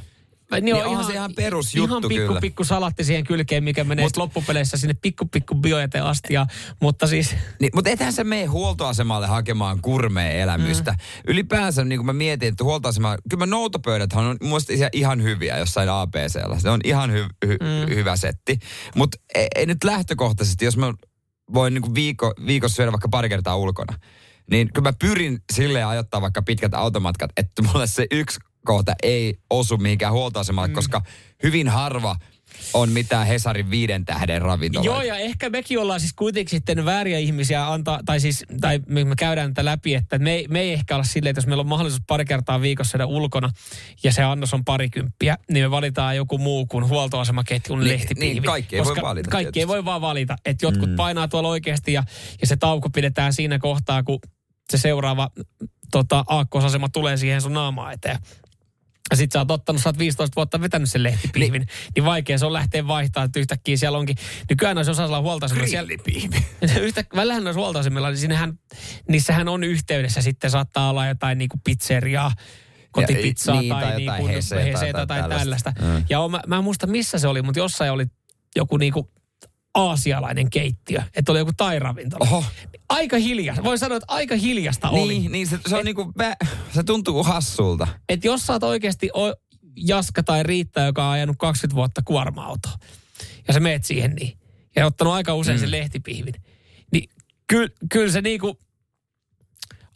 Niin, 0.51 0.63
Niin 0.65 0.75
onhan 0.85 1.05
se 1.05 1.13
ihan 1.13 1.33
perusjuttu 1.35 1.91
Ihan 1.91 2.01
pikku, 2.09 2.27
kyllä. 2.27 2.41
pikku 2.41 2.63
salatti 2.63 3.03
siihen 3.03 3.23
kylkeen, 3.23 3.63
mikä 3.63 3.83
menee 3.83 4.05
Mut- 4.05 4.17
loppupeleissä 4.17 4.77
sinne 4.77 4.93
pikku, 5.01 5.25
pikku 5.25 5.55
biojäteen 5.55 6.03
asti. 6.03 6.33
Ja, 6.33 6.45
mutta 6.81 7.07
siis, 7.07 7.35
Niin, 7.59 7.69
mutta 7.75 7.89
ethän 7.89 8.13
se 8.13 8.23
mene 8.23 8.45
huoltoasemalle 8.45 9.27
hakemaan 9.27 9.81
kurmea-elämystä. 9.81 10.91
Mm. 10.91 10.97
Ylipäänsä, 11.27 11.83
niin 11.85 11.99
kuin 11.99 12.05
mä 12.05 12.13
mietin, 12.13 12.49
että 12.49 12.63
huoltoasema, 12.63 13.15
kyllä 13.29 13.41
mä 13.41 13.45
noutopöydäthän 13.45 14.25
on 14.25 14.37
mun 14.41 14.61
ihan- 14.69 14.89
ihan 14.93 15.23
hyviä 15.23 15.57
jossain 15.57 15.89
ABCllä. 15.89 16.59
Se 16.59 16.69
on 16.69 16.79
ihan 16.83 17.09
hy- 17.09 17.29
hy- 17.47 17.57
mm. 17.61 17.95
hyvä 17.95 18.15
setti. 18.15 18.59
Mutta 18.95 19.17
ei, 19.35 19.47
ei, 19.55 19.65
nyt 19.65 19.83
lähtökohtaisesti, 19.83 20.65
jos 20.65 20.77
mä 20.77 20.93
voin 21.53 21.73
niin 21.73 21.81
kuin 21.81 21.95
viikko, 21.95 22.33
viikossa 22.45 22.75
syödä 22.75 22.91
vaikka 22.91 23.09
pari 23.09 23.29
kertaa 23.29 23.55
ulkona, 23.57 23.99
niin 24.51 24.73
kyllä 24.73 24.89
mä 24.89 24.93
pyrin 24.99 25.39
silleen 25.53 25.87
ajoittaa 25.87 26.21
vaikka 26.21 26.41
pitkät 26.41 26.73
automatkat, 26.73 27.31
että 27.37 27.61
mulle 27.61 27.87
se 27.87 28.07
yksi 28.11 28.39
kohta 28.65 28.93
ei 29.03 29.39
osu 29.49 29.77
mihinkään 29.77 30.13
huoltoasemalle, 30.13 30.67
mm. 30.67 30.73
koska 30.73 31.01
hyvin 31.43 31.69
harva 31.69 32.15
on 32.73 32.89
mitään 32.89 33.27
Hesarin 33.27 33.71
viiden 33.71 34.05
tähden 34.05 34.41
ravintoloita. 34.41 34.93
Joo, 34.93 35.01
ja 35.01 35.15
ehkä 35.17 35.49
mekin 35.49 35.79
ollaan 35.79 35.99
siis 35.99 36.13
kuitenkin 36.13 36.49
sitten 36.49 36.85
vääriä 36.85 37.19
ihmisiä 37.19 37.71
antaa, 37.71 37.99
tai 38.05 38.19
siis, 38.19 38.45
tai 38.61 38.79
me, 38.87 39.03
me 39.03 39.15
käydään 39.17 39.53
tätä 39.53 39.65
läpi, 39.65 39.95
että 39.95 40.19
me, 40.19 40.33
ei- 40.33 40.47
me 40.49 40.59
ei 40.59 40.73
ehkä 40.73 40.95
olla 40.95 41.03
silleen, 41.03 41.29
että 41.31 41.37
jos 41.39 41.47
meillä 41.47 41.61
on 41.61 41.67
mahdollisuus 41.67 42.01
pari 42.07 42.25
kertaa 42.25 42.61
viikossa 42.61 42.91
syödä 42.91 43.05
ulkona, 43.05 43.49
ja 44.03 44.11
se 44.11 44.23
annos 44.23 44.53
on 44.53 44.65
parikymppiä, 44.65 45.37
niin 45.51 45.65
me 45.65 45.71
valitaan 45.71 46.15
joku 46.15 46.37
muu 46.37 46.65
kuin 46.65 46.87
huoltoasemaketjun 46.87 47.79
Niin, 47.79 47.89
lehtipiivi. 47.89 48.33
niin, 48.33 48.43
kaikki 48.43 48.75
ei 48.75 48.83
voi 48.85 48.95
valita 49.01 49.29
Kaikki 49.29 49.47
ei 49.47 49.51
tietysti. 49.51 49.67
voi 49.67 49.85
vaan 49.85 50.01
valita, 50.01 50.35
että 50.45 50.65
jotkut 50.65 50.89
mm. 50.89 50.95
painaa 50.95 51.27
tuolla 51.27 51.49
oikeasti, 51.49 51.93
ja, 51.93 52.03
ja 52.41 52.47
se 52.47 52.55
tauko 52.55 52.89
pidetään 52.89 53.33
siinä 53.33 53.59
kohtaa, 53.59 54.03
kun 54.03 54.19
se 54.71 54.77
seuraava 54.77 55.29
tota, 55.91 56.23
aakkosasema 56.27 56.89
tulee 56.89 57.17
siihen 57.17 57.41
sun 57.41 57.53
naamaa 57.53 57.91
eteen. 57.91 58.17
Ja 59.11 59.17
sit 59.17 59.31
sä 59.31 59.39
oot 59.39 59.51
ottanut, 59.51 59.81
sä 59.81 59.89
oot 59.89 59.97
15 59.97 60.35
vuotta 60.35 60.61
vetänyt 60.61 60.89
sen 60.91 61.03
lehtipihvin, 61.03 61.59
niin, 61.59 61.69
niin 61.95 62.05
vaikea 62.05 62.37
se 62.37 62.45
on 62.45 62.53
lähteä 62.53 62.87
vaihtaa, 62.87 63.23
että 63.23 63.39
yhtäkkiä 63.39 63.77
siellä 63.77 63.97
onkin. 63.97 64.15
Nykyään 64.49 64.75
noissa 64.75 64.91
osalla 64.91 65.21
huoltoasemilla 65.21 65.67
siellä... 65.67 65.91
Yhtä, 66.81 67.03
välillähän 67.15 67.43
noissa 67.43 67.59
huoltoasemilla, 67.59 68.09
niin 68.09 68.17
sinnehän, 68.17 68.59
niissähän 69.09 69.47
on 69.47 69.63
yhteydessä 69.63 70.21
sitten 70.21 70.51
saattaa 70.51 70.89
olla 70.89 71.07
jotain 71.07 71.37
niinku 71.37 71.57
pizzeriaa. 71.63 72.31
kotipizzaa 72.91 73.55
Ja- 73.55 73.61
niin, 73.61 73.69
tai, 73.69 73.81
tai 73.81 73.95
niin 73.95 74.05
jotain 74.05 74.21
kuin 74.21 74.33
hesetä 74.33 74.93
tai 74.93 75.07
tai 75.07 75.19
tällaista. 75.21 75.39
tällaista. 75.39 75.73
Mm. 75.81 76.05
Ja 76.09 76.19
on, 76.19 76.31
mä, 76.31 76.39
mä 76.47 76.57
en 76.57 76.63
muista 76.63 76.87
missä 76.87 77.19
se 77.19 77.27
oli, 77.27 77.41
mutta 77.41 77.59
jossain 77.59 77.91
oli 77.91 78.05
joku 78.55 78.77
niinku 78.77 79.11
aasialainen 79.75 80.49
keittiö, 80.49 81.01
että 81.15 81.31
oli 81.31 81.39
joku 81.39 81.51
tai-ravintola. 81.57 82.25
Oho. 82.29 82.45
Aika 82.89 83.17
hiljasta. 83.17 83.63
Voi 83.63 83.77
sanoa, 83.77 83.97
että 83.97 84.13
aika 84.13 84.35
hiljasta 84.35 84.89
oli. 84.89 85.19
Niin, 85.19 85.31
niin 85.31 85.47
se, 85.47 85.59
se 85.67 85.75
on 85.75 85.85
niinku, 85.85 86.13
vä- 86.21 86.47
se 86.73 86.83
tuntuu 86.83 87.23
hassulta. 87.23 87.87
Että 88.09 88.27
jos 88.27 88.47
sä 88.47 88.53
oot 88.53 88.63
oikeasti 88.63 89.09
o- 89.13 89.35
Jaska 89.75 90.23
tai 90.23 90.43
Riitta, 90.43 90.81
joka 90.81 91.05
on 91.05 91.11
ajanut 91.11 91.35
20 91.39 91.75
vuotta 91.75 92.01
kuorma-autoa, 92.05 92.71
ja 93.47 93.53
sä 93.53 93.59
meet 93.59 93.83
siihen 93.83 94.15
niin, 94.15 94.37
ja 94.75 94.85
ottanut 94.85 95.13
aika 95.13 95.35
usein 95.35 95.57
mm. 95.57 95.61
sen 95.61 95.71
lehtipihvin, 95.71 96.33
niin 96.91 97.09
kyllä 97.47 97.69
kyl 97.91 98.11
se 98.11 98.21
niinku, 98.21 98.59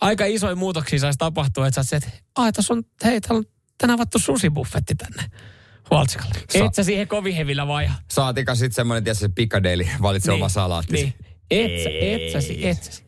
aika 0.02 0.26
isoja 0.26 0.56
muutoksia 0.56 1.00
saisi 1.00 1.20
tapahtua, 1.20 1.68
että 1.68 1.76
sä 1.76 1.82
oot 1.82 2.04
se, 2.04 2.08
että 2.08 2.20
ai, 2.36 2.52
tässä 2.52 2.74
on, 2.74 2.84
hei, 3.04 3.22
täällä 3.22 3.38
on 3.38 3.46
tänään 3.78 4.00
avattu 4.00 4.20
susibuffetti 4.20 4.96
tänne 4.96 5.24
Huoltsikalle. 5.92 6.34
Sa- 6.50 6.66
Et 6.66 6.74
sä 6.76 6.84
siihen 6.84 7.08
kovin 7.08 7.36
hevillä 7.36 7.68
vaja. 7.68 7.92
Saatika 8.12 8.56
sitten 8.56 8.76
semmoinen, 8.76 9.04
tiedä 9.04 9.14
se 9.20 9.30
Piccadilly, 9.30 9.88
valitse 10.02 10.32
oma 10.32 10.50
salaatti. 10.50 10.94
Niin. 10.94 11.14
Et 11.52 11.84
sä, 11.84 11.90
et 12.02 12.44
sä, 12.44 12.54
et 12.70 12.84
sä. 12.84 13.04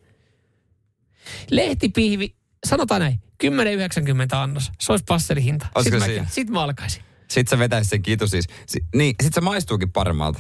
Lehtipihvi, 1.52 2.36
sanotaan 2.68 3.02
näin, 3.02 3.20
10,90 3.44 4.36
annos. 4.38 4.72
Se 4.80 4.92
olisi 4.94 5.06
passelihinta. 5.08 5.68
Olisiko 5.76 5.96
Sitten 6.00 6.00
mä, 6.00 6.16
siinä? 6.16 6.28
sit 6.32 6.50
mä 6.50 6.64
alkaisin. 6.64 7.04
Sitten 7.28 7.50
sä 7.58 7.60
vetäisit 7.60 7.90
sen 7.90 8.02
kitu 8.02 8.28
siis. 8.28 8.46
Si- 8.68 8.86
niin, 8.96 9.16
sit 9.24 9.34
se 9.34 9.42
maistuukin 9.42 9.92
paremmalta. 9.92 10.40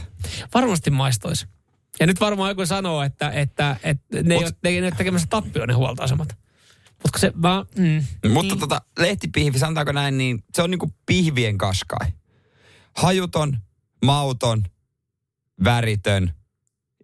Varmasti 0.53 0.89
maistoisi. 0.91 1.47
Ja 1.99 2.07
nyt 2.07 2.19
varmaan 2.19 2.49
joku 2.51 2.65
sanoo, 2.65 3.03
että, 3.03 3.29
että, 3.31 3.75
että 3.83 4.21
ne, 4.23 4.35
ei 4.35 4.43
ole, 4.43 4.51
ne 4.63 4.69
ei 4.69 4.79
ole 4.81 4.91
tekemässä 4.91 5.27
tappio 5.29 5.65
ne 5.65 5.73
huoltoasemat. 5.73 6.37
Mutta 7.03 7.19
se 7.19 7.31
vaan... 7.41 7.65
Mm, 7.77 8.03
Mutta 8.33 8.55
tota, 8.55 8.81
lehtipihvi, 8.99 9.59
sanotaanko 9.59 9.91
näin, 9.91 10.17
niin 10.17 10.43
se 10.53 10.61
on 10.61 10.71
niinku 10.71 10.91
pihvien 11.05 11.57
kaskai. 11.57 12.07
Hajuton, 12.97 13.57
mauton, 14.05 14.63
väritön 15.63 16.33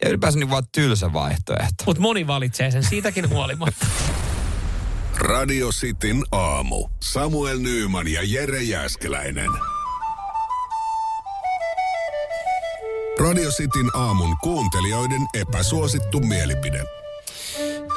ja 0.01 0.09
ylipäänsä 0.09 0.39
niin 0.39 0.49
vaan 0.49 0.63
tylsä 0.71 1.13
vaihtoehto. 1.13 1.83
Mutta 1.85 2.01
moni 2.01 2.27
valitsee 2.27 2.71
sen 2.71 2.83
siitäkin 2.83 3.29
huolimatta. 3.29 3.85
Radio 5.29 5.69
Cityn 5.69 6.23
aamu. 6.31 6.87
Samuel 6.99 7.59
Nyyman 7.59 8.07
ja 8.07 8.21
Jere 8.23 8.61
Jäskeläinen. 8.61 9.51
Radio 13.19 13.49
Cityn 13.49 13.89
aamun 13.93 14.37
kuuntelijoiden 14.37 15.21
epäsuosittu 15.33 16.19
mielipide. 16.19 16.83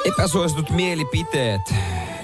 Epäsuositut 0.05 0.69
mielipiteet. 0.69 1.61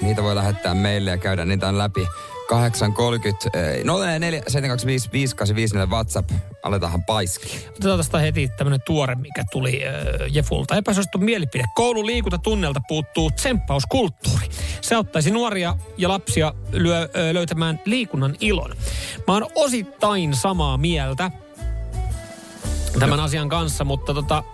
Niitä 0.00 0.22
voi 0.22 0.34
lähettää 0.34 0.74
meille 0.74 1.10
ja 1.10 1.18
käydä 1.18 1.44
niitä 1.44 1.78
läpi. 1.78 2.06
830 2.48 3.50
eh, 3.54 3.84
044 3.84 4.42
725 4.48 5.08
5854 5.12 5.86
WhatsApp. 5.86 6.30
Aletaanhan 6.62 7.04
paiski. 7.04 7.68
Otetaan 7.70 7.98
tästä 7.98 8.18
heti 8.18 8.48
tämmöinen 8.56 8.80
tuore, 8.86 9.14
mikä 9.14 9.44
tuli 9.52 9.86
äh, 9.86 9.94
Jefulta. 10.30 10.76
Epäsuosittu 10.76 11.18
mielipide. 11.18 11.64
Koulun 11.74 12.06
liikuntatunnelta 12.06 12.80
puuttuu 12.88 13.30
tsemppauskulttuuri. 13.30 14.46
Se 14.80 14.94
auttaisi 14.94 15.30
nuoria 15.30 15.76
ja 15.96 16.08
lapsia 16.08 16.54
lyö, 16.72 17.02
äh, 17.02 17.08
löytämään 17.32 17.80
liikunnan 17.84 18.36
ilon. 18.40 18.70
Mä 19.26 19.34
oon 19.34 19.46
osittain 19.54 20.34
samaa 20.34 20.78
mieltä 20.78 21.30
tämän 22.98 23.20
asian 23.20 23.48
kanssa, 23.48 23.84
mutta 23.84 24.14
tota... 24.14 24.44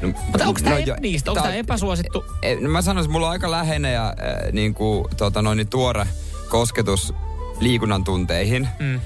No, 0.00 0.08
Mutta 0.08 0.46
onko 0.46 0.60
tämä 0.60 0.74
no 0.74 0.80
no, 0.80 0.86
joo, 0.86 0.96
niistä? 1.00 1.30
Onko 1.30 1.42
tämä 1.42 1.54
epäsuosittu? 1.54 2.24
E, 2.42 2.54
no 2.54 2.68
mä 2.68 2.82
sanoisin, 2.82 3.12
mulla 3.12 3.26
on 3.26 3.32
aika 3.32 3.50
läheinen 3.50 3.94
ja 3.94 4.06
äh, 4.06 4.52
niin 4.52 4.74
kuin, 4.74 5.04
tota, 5.16 5.42
noin, 5.42 5.56
niin 5.56 5.68
tuore 5.68 6.06
kosketus 6.48 7.14
liikunnan 7.60 8.04
tunteihin. 8.04 8.68
Mm. 8.78 9.00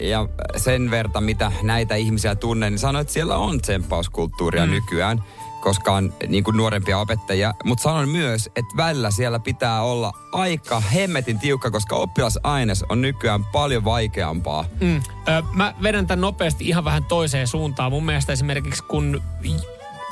Ja 0.00 0.28
sen 0.56 0.90
verta, 0.90 1.20
mitä 1.20 1.52
näitä 1.62 1.94
ihmisiä 1.94 2.34
tunnen, 2.34 2.72
niin 2.72 2.78
sanoin, 2.78 3.00
että 3.00 3.12
siellä 3.12 3.36
on 3.36 3.60
tsemppauskulttuuria 3.60 4.66
mm. 4.66 4.72
nykyään, 4.72 5.22
koska 5.60 5.92
on 5.92 6.14
niin 6.28 6.44
kuin 6.44 6.56
nuorempia 6.56 6.98
opettajia. 6.98 7.54
Mutta 7.64 7.82
sanon 7.82 8.08
myös, 8.08 8.46
että 8.46 8.76
välillä 8.76 9.10
siellä 9.10 9.38
pitää 9.38 9.82
olla 9.82 10.12
aika 10.32 10.80
hemmetin 10.80 11.38
tiukka, 11.38 11.70
koska 11.70 11.96
oppilasaines 11.96 12.84
on 12.88 13.00
nykyään 13.00 13.44
paljon 13.44 13.84
vaikeampaa. 13.84 14.64
Mm. 14.80 15.02
Ö, 15.28 15.42
mä 15.52 15.74
vedän 15.82 16.06
tämän 16.06 16.20
nopeasti 16.20 16.68
ihan 16.68 16.84
vähän 16.84 17.04
toiseen 17.04 17.46
suuntaan. 17.46 17.92
Mun 17.92 18.04
mielestä 18.04 18.32
esimerkiksi 18.32 18.82
kun 18.82 19.22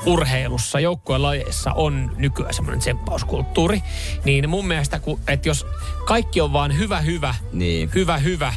urheilussa, 0.06 0.80
joukkueen 0.80 1.22
lajeissa 1.22 1.72
on 1.72 2.12
nykyään 2.16 2.54
semmoinen 2.54 2.80
tsemppauskulttuuri, 2.80 3.82
niin 4.24 4.50
mun 4.50 4.66
mielestä, 4.66 4.98
kun, 4.98 5.20
että 5.28 5.48
jos 5.48 5.66
kaikki 6.04 6.40
on 6.40 6.52
vaan 6.52 6.78
hyvä, 6.78 7.00
hyvä, 7.00 7.34
Niin. 7.52 7.90
hyvä, 7.94 8.18
hyvä, 8.18 8.54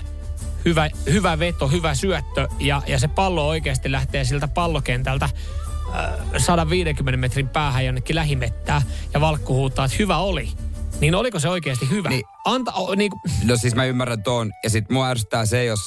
hyvä, 0.66 0.90
hyvä 1.12 1.40
veto, 1.40 1.68
hyvä 1.68 1.96
syöttö 1.96 2.48
ja, 2.60 2.82
ja 2.88 3.00
se 3.00 3.08
pallo 3.08 3.48
oikeasti 3.48 3.92
lähtee 3.92 4.26
siltä 4.26 4.48
pallokentältä 4.48 5.26
äh, 5.26 5.32
150 6.38 7.18
metrin 7.18 7.50
päähän 7.50 7.86
jonnekin 7.86 8.16
lähimettää 8.16 8.82
ja 9.14 9.22
valkku 9.22 9.54
huutaa, 9.56 9.86
että 9.86 9.98
hyvä 10.00 10.18
oli. 10.18 10.50
Niin 11.00 11.16
oliko 11.16 11.40
se 11.40 11.50
oikeasti 11.50 11.90
hyvä? 11.90 12.10
Niin. 12.10 12.24
Anta, 12.46 12.72
o, 12.74 12.96
niin, 12.96 13.12
kuin- 13.12 13.22
No 13.46 13.58
siis 13.58 13.76
mä 13.76 13.86
ymmärrän 13.86 14.24
tuon. 14.24 14.52
Ja 14.64 14.70
sit 14.70 14.90
mua 14.90 15.08
ärsyttää 15.10 15.46
se, 15.46 15.66
jos 15.66 15.80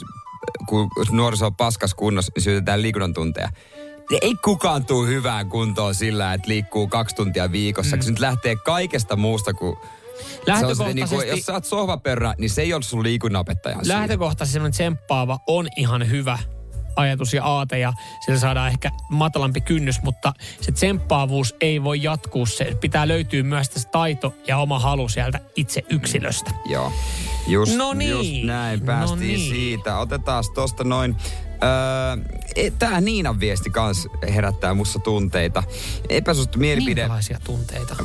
kun 0.69 0.91
nuoriso 1.11 1.47
on 1.47 1.57
paskas 1.57 1.95
kunnossa, 1.95 2.33
niin 2.37 2.43
syytetään 2.43 2.83
liikunnan 2.83 3.15
tunteja. 3.15 3.49
Ei 4.23 4.35
kukaan 4.45 4.87
tuu 4.87 5.07
hyvään 5.07 5.49
kuntoon 5.49 5.95
sillä, 5.95 6.33
että 6.35 6.49
liikkuu 6.49 6.89
kaksi 6.89 7.17
tuntia 7.17 7.53
viikossa, 7.53 7.97
mm. 7.97 8.03
se 8.03 8.11
nyt 8.11 8.19
lähtee 8.19 8.57
kaikesta 8.57 9.17
muusta 9.17 9.55
kuin... 9.55 9.77
Se 9.77 9.83
on 9.83 10.37
se, 10.47 10.53
Lähtökohtaisesti- 10.53 10.95
niin 10.95 11.09
kuin, 11.09 11.29
jos 11.29 11.41
sä 11.47 11.53
oot 11.53 11.65
sohvaperra, 11.65 12.35
niin 12.39 12.51
se 12.51 12.63
ei 12.63 12.75
ole 12.75 12.83
sun 12.83 13.03
liikunnanopettajan 13.03 13.85
syy. 13.85 13.95
lähtökohtaisesti 13.95 14.53
semmoinen 14.53 14.73
tsemppaava 14.73 15.39
on 15.47 15.69
ihan 15.77 16.11
hyvä 16.11 16.39
ajatus 16.97 17.35
ja 17.35 17.45
aate 17.45 17.79
ja 17.79 17.93
sillä 18.27 18.39
saadaan 18.39 18.69
ehkä 18.69 18.91
matalampi 19.11 19.61
kynnys, 19.61 20.03
mutta 20.03 20.33
se 20.61 20.73
tsemppaavuus 20.73 21.55
ei 21.61 21.85
voi 21.85 22.03
jatkuu. 22.03 22.47
Se 22.47 22.77
pitää 22.81 23.09
löytyä 23.09 23.43
myös 23.43 23.69
tässä 23.71 23.89
taito 23.89 24.35
ja 24.47 24.59
oma 24.59 24.79
halu 24.79 25.09
sieltä 25.09 25.41
itse 25.57 25.83
yksilöstä. 25.91 26.51
Joo. 26.65 26.93
Just, 27.47 27.77
No 27.77 27.93
niin. 27.95 28.11
just 28.11 28.45
näin, 28.45 28.81
No 28.81 28.87
päästiin 28.87 29.21
niin. 29.21 29.51
siitä. 29.55 29.99
Otetaan 29.99 30.45
tosta 30.55 30.85
noin. 30.85 31.17
Öö, 31.63 32.71
Tämä 32.79 33.01
Niinan 33.01 33.41
viesti 33.41 33.71
kans 33.71 34.09
herättää 34.35 34.75
mussa 34.75 34.99
tunteita. 34.99 35.63
Epäsuosittu 36.09 36.59
mielipide. 36.59 37.01
Minkälaisia 37.01 37.39
tunteita? 37.45 37.97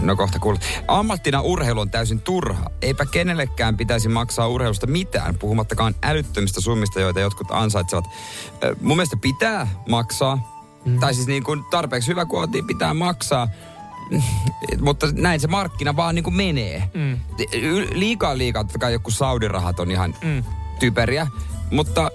No 0.00 0.16
kohta 0.16 0.38
kuulet. 0.38 0.82
Ammattina 0.88 1.40
urheilu 1.40 1.80
on 1.80 1.90
täysin 1.90 2.20
turha. 2.20 2.70
Eipä 2.82 3.06
kenellekään 3.06 3.76
pitäisi 3.76 4.08
maksaa 4.08 4.48
urheilusta 4.48 4.86
mitään, 4.86 5.38
puhumattakaan 5.38 5.94
älyttömistä 6.02 6.60
summista, 6.60 7.00
joita 7.00 7.20
jotkut 7.20 7.46
ansaitsevat. 7.50 8.04
Ö, 8.64 8.76
Mun 8.80 8.96
mielestä 8.96 9.16
pitää 9.22 9.68
maksaa. 9.88 10.58
Mm. 10.84 11.00
Tai 11.00 11.14
siis 11.14 11.26
niin 11.26 11.44
kuin 11.44 11.64
tarpeeksi 11.70 12.08
hyvä 12.10 12.24
kuin 12.24 12.40
oltiin, 12.40 12.66
pitää 12.66 12.94
maksaa. 12.94 13.48
Mutta 14.80 15.06
näin 15.12 15.40
se 15.40 15.46
markkina 15.48 15.96
vaan 15.96 16.14
niin 16.14 16.22
kuin 16.24 16.36
menee. 16.36 16.90
Mm. 16.94 17.18
Liikaa 17.92 18.38
liikaa, 18.38 18.64
totta 18.64 18.78
kai 18.78 18.92
joku 18.92 19.10
Saudi-rahat 19.10 19.80
on 19.80 19.90
ihan 19.90 20.14
Mm. 20.24 20.44
typeriä. 20.80 21.26
Mutta 21.70 22.10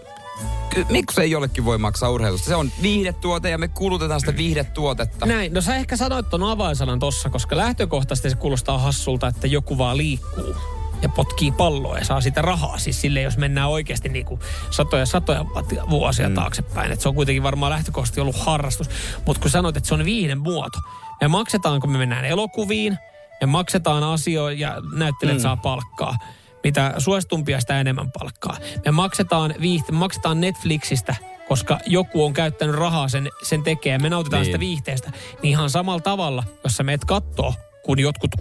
ky- 0.73 0.86
miksi 0.89 1.21
ei 1.21 1.31
jollekin 1.31 1.65
voi 1.65 1.77
maksaa 1.77 2.09
urheilusta? 2.09 2.47
Se 2.47 2.55
on 2.55 2.71
viihdetuote 2.81 3.49
ja 3.49 3.57
me 3.57 3.67
kulutetaan 3.67 4.19
sitä 4.19 4.38
viihdetuotetta. 4.38 5.25
Näin, 5.25 5.53
no 5.53 5.62
sä 5.62 5.75
ehkä 5.75 5.97
sanoit 5.97 6.29
ton 6.29 6.43
avainsanan 6.43 6.99
tossa, 6.99 7.29
koska 7.29 7.57
lähtökohtaisesti 7.57 8.29
se 8.29 8.36
kuulostaa 8.36 8.77
hassulta, 8.77 9.27
että 9.27 9.47
joku 9.47 9.77
vaan 9.77 9.97
liikkuu 9.97 10.55
ja 11.01 11.09
potkii 11.09 11.51
palloa 11.51 11.97
ja 11.97 12.05
saa 12.05 12.21
sitä 12.21 12.41
rahaa. 12.41 12.77
Siis 12.77 13.01
sille, 13.01 13.21
jos 13.21 13.38
mennään 13.38 13.69
oikeasti 13.69 14.09
niin 14.09 14.25
kuin 14.25 14.39
satoja 14.69 15.05
satoja 15.05 15.45
vuosia 15.89 16.29
mm. 16.29 16.36
taaksepäin. 16.36 16.91
Et 16.91 17.01
se 17.01 17.09
on 17.09 17.15
kuitenkin 17.15 17.43
varmaan 17.43 17.71
lähtökohtaisesti 17.71 18.21
ollut 18.21 18.36
harrastus. 18.36 18.89
Mutta 19.25 19.41
kun 19.41 19.51
sanoit, 19.51 19.77
että 19.77 19.88
se 19.88 19.93
on 19.93 20.05
viihden 20.05 20.39
muoto. 20.39 20.79
Me 21.21 21.27
maksetaan, 21.27 21.81
kun 21.81 21.91
me 21.91 21.97
mennään 21.97 22.25
elokuviin, 22.25 22.97
me 23.41 23.47
maksetaan 23.47 24.03
asioita 24.03 24.62
ja 24.62 24.81
näyttelijät 24.95 25.38
mm. 25.38 25.41
saa 25.41 25.57
palkkaa. 25.57 26.17
Mitä 26.63 26.93
suositumpia, 26.97 27.60
sitä 27.60 27.80
enemmän 27.80 28.12
palkkaa. 28.12 28.58
Me 28.86 28.91
maksetaan, 28.91 29.56
viihte, 29.62 29.91
maksetaan 29.91 30.41
Netflixistä, 30.41 31.15
koska 31.47 31.80
joku 31.86 32.26
on 32.26 32.34
käyttänyt 32.34 32.76
rahaa 32.76 33.08
sen, 33.08 33.30
sen 33.43 33.63
tekee. 33.63 33.97
Me 33.97 34.10
nautitaan 34.10 34.41
Niin. 34.41 34.45
sitä 34.47 34.60
viihteestä. 34.60 35.12
Niin 35.43 35.52
ihan 35.52 35.69
samalla 35.69 36.02
tavalla, 36.02 36.43
jos 36.63 36.78
sä 36.78 36.84
meet 36.84 37.06
kattoo, 37.06 37.54
kun 37.86 37.99
jotkut 37.99 38.32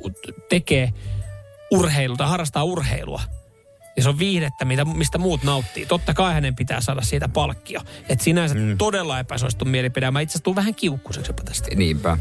tekee 0.48 0.92
urheilua 1.70 2.16
tai 2.16 2.28
harrastaa 2.28 2.64
urheilua, 2.64 3.20
ja 3.96 4.02
se 4.02 4.08
on 4.08 4.18
viihdettä, 4.18 4.64
mitä, 4.64 4.84
mistä 4.84 5.18
muut 5.18 5.42
nauttii. 5.42 5.86
Totta 5.86 6.14
kai 6.14 6.34
hänen 6.34 6.56
pitää 6.56 6.80
saada 6.80 7.02
siitä 7.02 7.28
palkkio. 7.28 7.80
Et 8.08 8.20
sinänsä 8.20 8.54
mm. 8.54 8.78
todella 8.78 9.18
epäsuosittu 9.18 9.64
mielipide. 9.64 10.10
Mä 10.10 10.20
itse 10.20 10.38
asiassa 10.38 10.54
vähän 10.54 10.74
kiukkuiseksi 10.74 11.30
jopa 11.30 11.42
tästä. 11.42 11.68
Niinpä. 11.74 12.18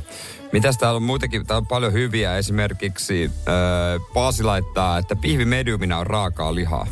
Mitäs 0.51 0.77
täällä 0.77 0.95
on 0.95 1.03
muitakin? 1.03 1.45
Täällä 1.45 1.61
on 1.61 1.67
paljon 1.67 1.93
hyviä. 1.93 2.37
Esimerkiksi 2.37 3.25
äh, 3.25 4.01
Paasi 4.13 4.43
laittaa, 4.43 4.97
että 4.97 5.15
pihvi 5.15 5.45
mediumina 5.45 5.97
on 5.97 6.07
raakaa 6.07 6.55
lihaa. 6.55 6.87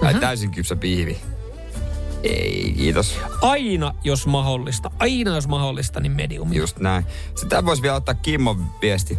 Tai 0.00 0.14
täysin 0.14 0.50
kypsä 0.50 0.76
pihvi. 0.76 1.18
Ei, 2.22 2.74
kiitos. 2.76 3.18
Aina 3.42 3.94
jos 4.04 4.26
mahdollista, 4.26 4.90
aina 4.98 5.34
jos 5.34 5.48
mahdollista, 5.48 6.00
niin 6.00 6.12
medium. 6.12 6.52
Just 6.52 6.78
näin. 6.78 7.06
Sitä 7.34 7.64
voisi 7.64 7.82
vielä 7.82 7.96
ottaa 7.96 8.14
Kimmon 8.14 8.64
viesti. 8.82 9.18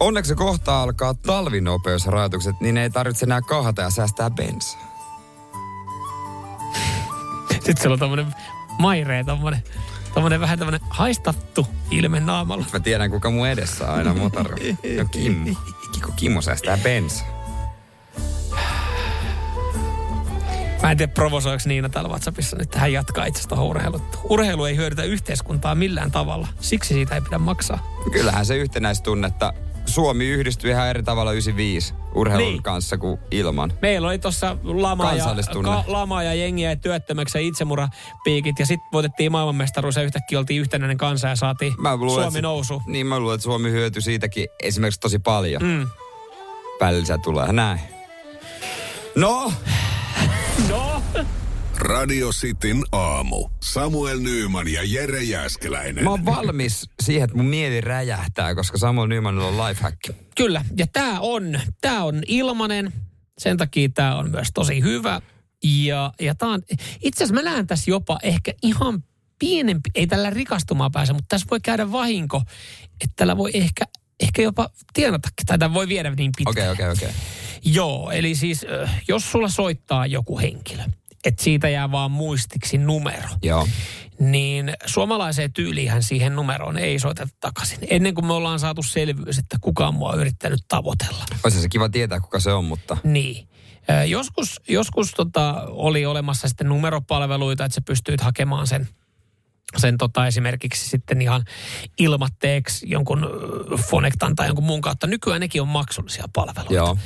Onneksi 0.00 0.34
kohta 0.34 0.82
alkaa 0.82 1.14
talvinopeusrajoitukset, 1.14 2.60
niin 2.60 2.76
ei 2.76 2.90
tarvitse 2.90 3.26
enää 3.26 3.40
kahata 3.40 3.82
ja 3.82 3.90
säästää 3.90 4.30
bensaa. 4.30 4.80
Sitten 7.50 7.76
siellä 7.76 7.92
on 7.92 7.98
tommonen 7.98 8.34
mairee, 8.78 9.24
tommonen, 9.24 9.62
tommonen 10.14 10.40
vähän 10.40 10.58
tämmönen 10.58 10.80
haistattu 10.90 11.66
ilme 11.90 12.20
naamalla. 12.20 12.64
Mä 12.72 12.80
tiedän, 12.80 13.10
kuka 13.10 13.30
mun 13.30 13.48
edessä 13.48 13.84
on 13.84 13.98
aina 13.98 14.14
motaro. 14.14 14.56
No 14.98 15.04
Kimmo. 15.10 15.58
Kiko 15.92 16.12
Kimmo 16.16 16.42
säästää 16.42 16.78
bensaa. 16.82 17.38
Mä 20.82 20.90
en 20.90 20.96
tiedä, 20.96 21.12
provosoiko 21.12 21.62
Niina 21.66 21.88
täällä 21.88 22.10
WhatsAppissa 22.10 22.56
nyt 22.56 22.70
tähän 22.70 22.92
jatkaa 22.92 23.24
itse 23.24 23.40
asiassa 23.40 23.62
urheilut. 23.62 24.02
Urheilu 24.24 24.64
ei 24.64 24.76
hyödytä 24.76 25.02
yhteiskuntaa 25.02 25.74
millään 25.74 26.10
tavalla. 26.10 26.48
Siksi 26.60 26.94
siitä 26.94 27.14
ei 27.14 27.20
pidä 27.20 27.38
maksaa. 27.38 27.86
Kyllähän 28.12 28.46
se 28.46 28.56
yhtenäistunnetta 28.56 29.52
Suomi 29.88 30.28
yhdistyi 30.28 30.70
ihan 30.70 30.88
eri 30.88 31.02
tavalla 31.02 31.32
95 31.32 31.94
urheilun 32.14 32.46
Niin. 32.48 32.62
kanssa 32.62 32.98
kuin 32.98 33.18
ilman. 33.30 33.72
Meillä 33.82 34.08
oli 34.08 34.18
tuossa 34.18 34.56
lama 34.64 35.12
ja, 35.12 35.24
ka, 35.64 35.84
lama 35.86 36.22
ja 36.22 36.34
jengiä 36.34 36.70
ja 36.70 36.76
työttömäksi 36.76 37.38
ja 37.38 37.42
itsemurhapiikit. 37.42 38.58
Ja 38.58 38.66
sitten 38.66 38.88
voitettiin 38.92 39.32
maailmanmestaruus 39.32 39.96
ja 39.96 40.02
yhtäkkiä 40.02 40.38
oltiin 40.38 40.60
yhtenäinen 40.60 40.98
kansa 40.98 41.28
ja 41.28 41.36
saatiin 41.36 41.74
Suomi 42.08 42.26
että, 42.26 42.42
nousu. 42.42 42.82
Niin 42.86 43.06
mä 43.06 43.18
luulen, 43.20 43.34
että 43.34 43.42
Suomi 43.42 43.70
hyötyi 43.70 44.02
siitäkin 44.02 44.48
esimerkiksi 44.62 45.00
tosi 45.00 45.18
paljon. 45.18 45.62
Mm. 45.62 45.88
Välillä 46.80 47.18
tulee 47.18 47.52
näin. 47.52 47.80
No, 49.14 49.52
No, 50.68 50.87
Radio 51.78 52.30
Cityn 52.32 52.82
aamu. 52.92 53.48
Samuel 53.62 54.18
Nyyman 54.20 54.68
ja 54.68 54.80
Jere 54.84 55.22
Jäskeläinen. 55.22 56.04
mä 56.04 56.10
oon 56.10 56.24
valmis 56.24 56.90
siihen, 57.02 57.24
että 57.24 57.36
mun 57.36 57.46
mieli 57.46 57.80
räjähtää, 57.80 58.54
koska 58.54 58.78
Samuel 58.78 59.06
Nymanilla 59.06 59.46
on 59.46 59.68
lifehack. 59.68 59.98
kyllä. 60.36 60.64
Ja 60.76 60.86
tämä 60.86 61.20
on, 61.20 61.60
tää 61.80 62.04
on 62.04 62.22
ilmanen. 62.26 62.92
Sen 63.38 63.56
takia 63.56 63.88
tämä 63.94 64.16
on 64.16 64.30
myös 64.30 64.48
tosi 64.54 64.80
hyvä. 64.82 65.20
Ja, 65.64 66.12
ja 66.20 66.34
tää 66.34 66.48
on, 66.48 66.62
itse 67.00 67.24
asiassa 67.24 67.34
mä 67.44 67.50
näen 67.50 67.66
tässä 67.66 67.90
jopa 67.90 68.18
ehkä 68.22 68.52
ihan 68.62 69.04
pienempi, 69.38 69.90
ei 69.94 70.06
tällä 70.06 70.30
rikastumaan 70.30 70.92
pääse, 70.92 71.12
mutta 71.12 71.26
tässä 71.28 71.46
voi 71.50 71.60
käydä 71.60 71.92
vahinko, 71.92 72.42
että 73.00 73.12
tällä 73.16 73.36
voi 73.36 73.50
ehkä, 73.54 73.84
ehkä 74.20 74.42
jopa 74.42 74.68
tienatakin, 74.92 75.46
tai 75.46 75.58
tämä 75.58 75.74
voi 75.74 75.88
viedä 75.88 76.10
niin 76.10 76.32
pitkään. 76.36 76.70
Okei, 76.70 76.86
okei, 76.88 77.08
okei. 77.08 77.20
Joo, 77.64 78.10
eli 78.10 78.34
siis 78.34 78.66
jos 79.08 79.32
sulla 79.32 79.48
soittaa 79.48 80.06
joku 80.06 80.38
henkilö, 80.38 80.82
että 81.24 81.44
siitä 81.44 81.68
jää 81.68 81.90
vaan 81.90 82.10
muistiksi 82.10 82.78
numero, 82.78 83.28
Joo. 83.42 83.68
niin 84.20 84.72
suomalaiseen 84.86 85.52
tyyliinhän 85.52 86.02
siihen 86.02 86.36
numeroon 86.36 86.78
ei 86.78 86.98
soiteta 86.98 87.32
takaisin. 87.40 87.78
Ennen 87.90 88.14
kuin 88.14 88.26
me 88.26 88.32
ollaan 88.32 88.60
saatu 88.60 88.82
selvyys, 88.82 89.38
että 89.38 89.56
kukaan 89.60 89.94
mua 89.94 90.10
on 90.10 90.20
yrittänyt 90.20 90.60
tavoitella. 90.68 91.24
Olisi 91.44 91.60
se 91.60 91.68
kiva 91.68 91.88
tietää, 91.88 92.20
kuka 92.20 92.40
se 92.40 92.52
on, 92.52 92.64
mutta... 92.64 92.96
Niin. 93.04 93.48
Joskus, 94.06 94.60
joskus 94.68 95.10
tota, 95.10 95.64
oli 95.66 96.06
olemassa 96.06 96.48
sitten 96.48 96.68
numeropalveluita, 96.68 97.64
että 97.64 97.74
sä 97.74 97.80
pystyit 97.80 98.20
hakemaan 98.20 98.66
sen, 98.66 98.88
sen 99.76 99.98
tota, 99.98 100.26
esimerkiksi 100.26 100.88
sitten 100.88 101.22
ihan 101.22 101.44
ilmatteeksi 101.98 102.90
jonkun 102.90 103.26
Fonectan 103.90 104.36
tai 104.36 104.46
jonkun 104.46 104.64
muun 104.64 104.80
kautta. 104.80 105.06
Nykyään 105.06 105.40
nekin 105.40 105.62
on 105.62 105.68
maksullisia 105.68 106.24
palveluita. 106.34 106.74
Joo. 106.74 106.98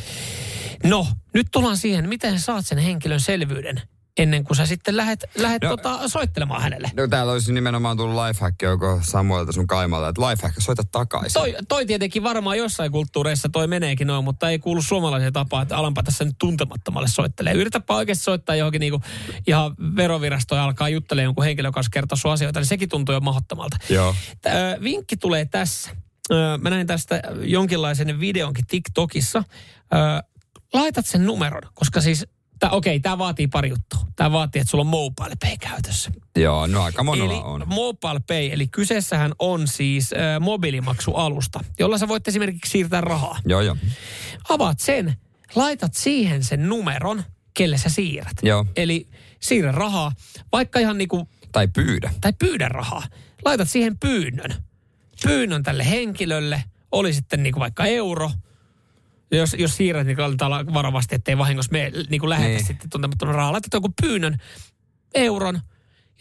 No, 0.85 1.07
nyt 1.35 1.47
tullaan 1.51 1.77
siihen, 1.77 2.09
miten 2.09 2.41
saat 2.41 2.67
sen 2.67 2.79
henkilön 2.79 3.21
selvyyden 3.21 3.83
ennen 4.19 4.45
kuin 4.45 4.57
sä 4.57 4.67
sitten 4.67 4.97
lähet, 4.97 5.25
lähet 5.37 5.63
No- 5.63 5.69
tota, 5.69 6.09
soittelemaan 6.09 6.63
hänelle. 6.63 6.91
No 6.97 7.09
täällä 7.09 7.33
olisi 7.33 7.53
nimenomaan 7.53 7.97
tullut 7.97 8.23
lifehack 8.27 8.63
joko 8.63 9.01
Samuelta 9.03 9.53
sun 9.53 9.67
kaimalta, 9.67 10.09
että 10.09 10.23
lifehack, 10.23 10.57
soita 10.59 10.83
takaisin. 10.93 11.33
Toi, 11.41 11.55
toi 11.69 11.87
tietenkin 11.87 12.23
varmaan 12.23 12.59
jossain 12.59 12.93
kulttuureissa 12.93 13.49
toi 13.49 13.67
meneekin 13.67 14.07
noin, 14.07 14.25
mutta 14.25 14.51
ei 14.51 14.59
kuulu 14.59 14.83
suomalaiseen 14.83 15.33
tapaan, 15.33 15.63
että 15.63 15.77
alanpa 15.77 16.03
tässä 16.03 16.25
nyt 16.25 16.35
tuntemattomalle 16.39 17.09
soittelee. 17.09 17.53
Yritäpä 17.53 17.95
oikeasti 17.95 18.25
soittaa 18.25 18.57
johonkin 18.57 18.81
niinku 18.81 19.01
ihan 19.47 19.75
verovirastoon 19.97 20.59
ja 20.59 20.65
alkaa 20.65 20.89
juttelemaan 20.89 21.25
jonkun 21.25 21.45
henkilön 21.45 21.73
kanssa 21.73 21.91
kertoa 21.93 22.17
sun 22.17 22.33
asioita, 22.33 22.61
niin 22.61 22.67
sekin 22.67 22.89
tuntuu 22.89 23.13
jo 23.13 23.21
mahdottomalta. 23.21 23.77
Joo. 23.89 24.15
Tää, 24.43 24.77
vinkki 24.83 25.17
tulee 25.17 25.45
tässä. 25.45 25.91
Ö, 26.33 26.59
Mä 26.61 26.71
näin 26.71 26.87
tästä 26.87 27.23
jonkinlaisen 27.43 28.21
videonkin 28.21 28.67
TikTokissa. 28.67 29.45
Ö, 29.95 30.23
Laitat 30.75 31.07
sen 31.07 31.27
numeron, 31.27 31.63
koska 31.75 32.01
siis, 32.01 32.27
tää, 32.63 32.71
okei, 32.71 33.01
tämä 33.01 33.19
vaatii 33.19 33.47
pari 33.47 33.69
juttua. 33.69 34.01
Tämä 34.17 34.33
vaatii, 34.33 34.61
että 34.61 34.71
sulla 34.71 34.83
on 34.83 34.87
mobile 34.87 35.35
pay 35.41 35.57
käytössä. 35.61 36.11
Joo, 36.37 36.67
no 36.67 36.83
aika 36.83 37.03
monella 37.03 37.33
Eli 37.33 37.43
on. 37.45 37.63
mobile 37.67 38.21
pay, 38.27 38.47
eli 38.53 38.67
kyseessähän 38.69 39.33
on 39.39 39.69
siis 39.69 40.13
ö, 40.13 40.41
mobiilimaksualusta, 40.41 41.61
jolla 41.79 41.99
sä 41.99 42.09
voit 42.09 42.29
esimerkiksi 42.29 42.71
siirtää 42.71 43.01
rahaa. 43.01 43.39
Joo, 43.47 43.61
joo. 43.61 43.77
Avaat 44.49 44.79
sen, 44.81 45.17
laitat 45.55 45.95
siihen 45.95 46.45
sen 46.45 46.69
numeron, 46.69 47.23
kelle 47.55 47.79
sä 47.79 47.89
siirrät. 47.89 48.37
Joo. 48.43 48.67
Eli 48.77 49.09
siirrä 49.41 49.73
rahaa, 49.73 50.13
vaikka 50.53 50.79
ihan 50.79 50.99
niinku 50.99 51.17
tai, 51.17 51.29
Tai 51.53 51.69
pyydä. 51.69 52.15
tai 52.21 52.33
pyydä 52.39 52.69
rahaa. 52.69 53.03
Laitat 53.45 53.71
siihen 53.71 53.99
pyynnön. 53.99 54.51
Pyynnön 55.25 55.63
tälle 55.63 55.91
henkilölle, 55.91 56.65
oli 56.93 57.13
sitten 57.13 57.43
niinku 57.43 57.61
vaikka 57.61 57.85
euro. 57.87 58.31
Jos, 59.33 59.57
jos 59.59 59.76
siirrät, 59.76 60.07
niin 60.07 60.16
kannattaa 60.16 60.51
varovasti, 60.74 61.14
ettei 61.14 61.39
vahingossa 61.39 61.72
me 61.72 61.93
niin 62.11 62.28
lähetä 62.28 62.49
Niin. 62.49 62.64
sitten 62.66 62.91
tuntemattoman 62.91 63.35
rahaa. 63.35 63.53
Laitat 63.53 63.72
joku 63.72 63.89
pyynnön, 64.03 64.37
euron, 65.14 65.61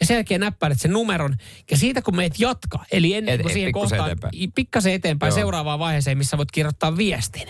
ja 0.00 0.06
sen 0.06 0.14
jälkeen 0.14 0.40
näppäilet 0.40 0.80
sen 0.80 0.90
numeron. 0.92 1.36
Ja 1.70 1.76
siitä 1.76 2.02
kun 2.02 2.16
meet 2.16 2.40
jatkaa, 2.40 2.84
eli 2.92 3.14
ennen 3.14 3.38
kuin 3.38 3.46
et 3.50 3.52
siihen 3.52 3.72
kohtaan, 3.72 4.00
eteenpäin. 4.10 4.52
pikkasen 4.54 4.92
eteenpäin 4.92 5.30
Joo. 5.30 5.34
seuraavaan 5.36 5.78
vaiheeseen, 5.78 6.18
missä 6.18 6.38
voit 6.38 6.50
kirjoittaa 6.50 6.96
viestin, 6.96 7.48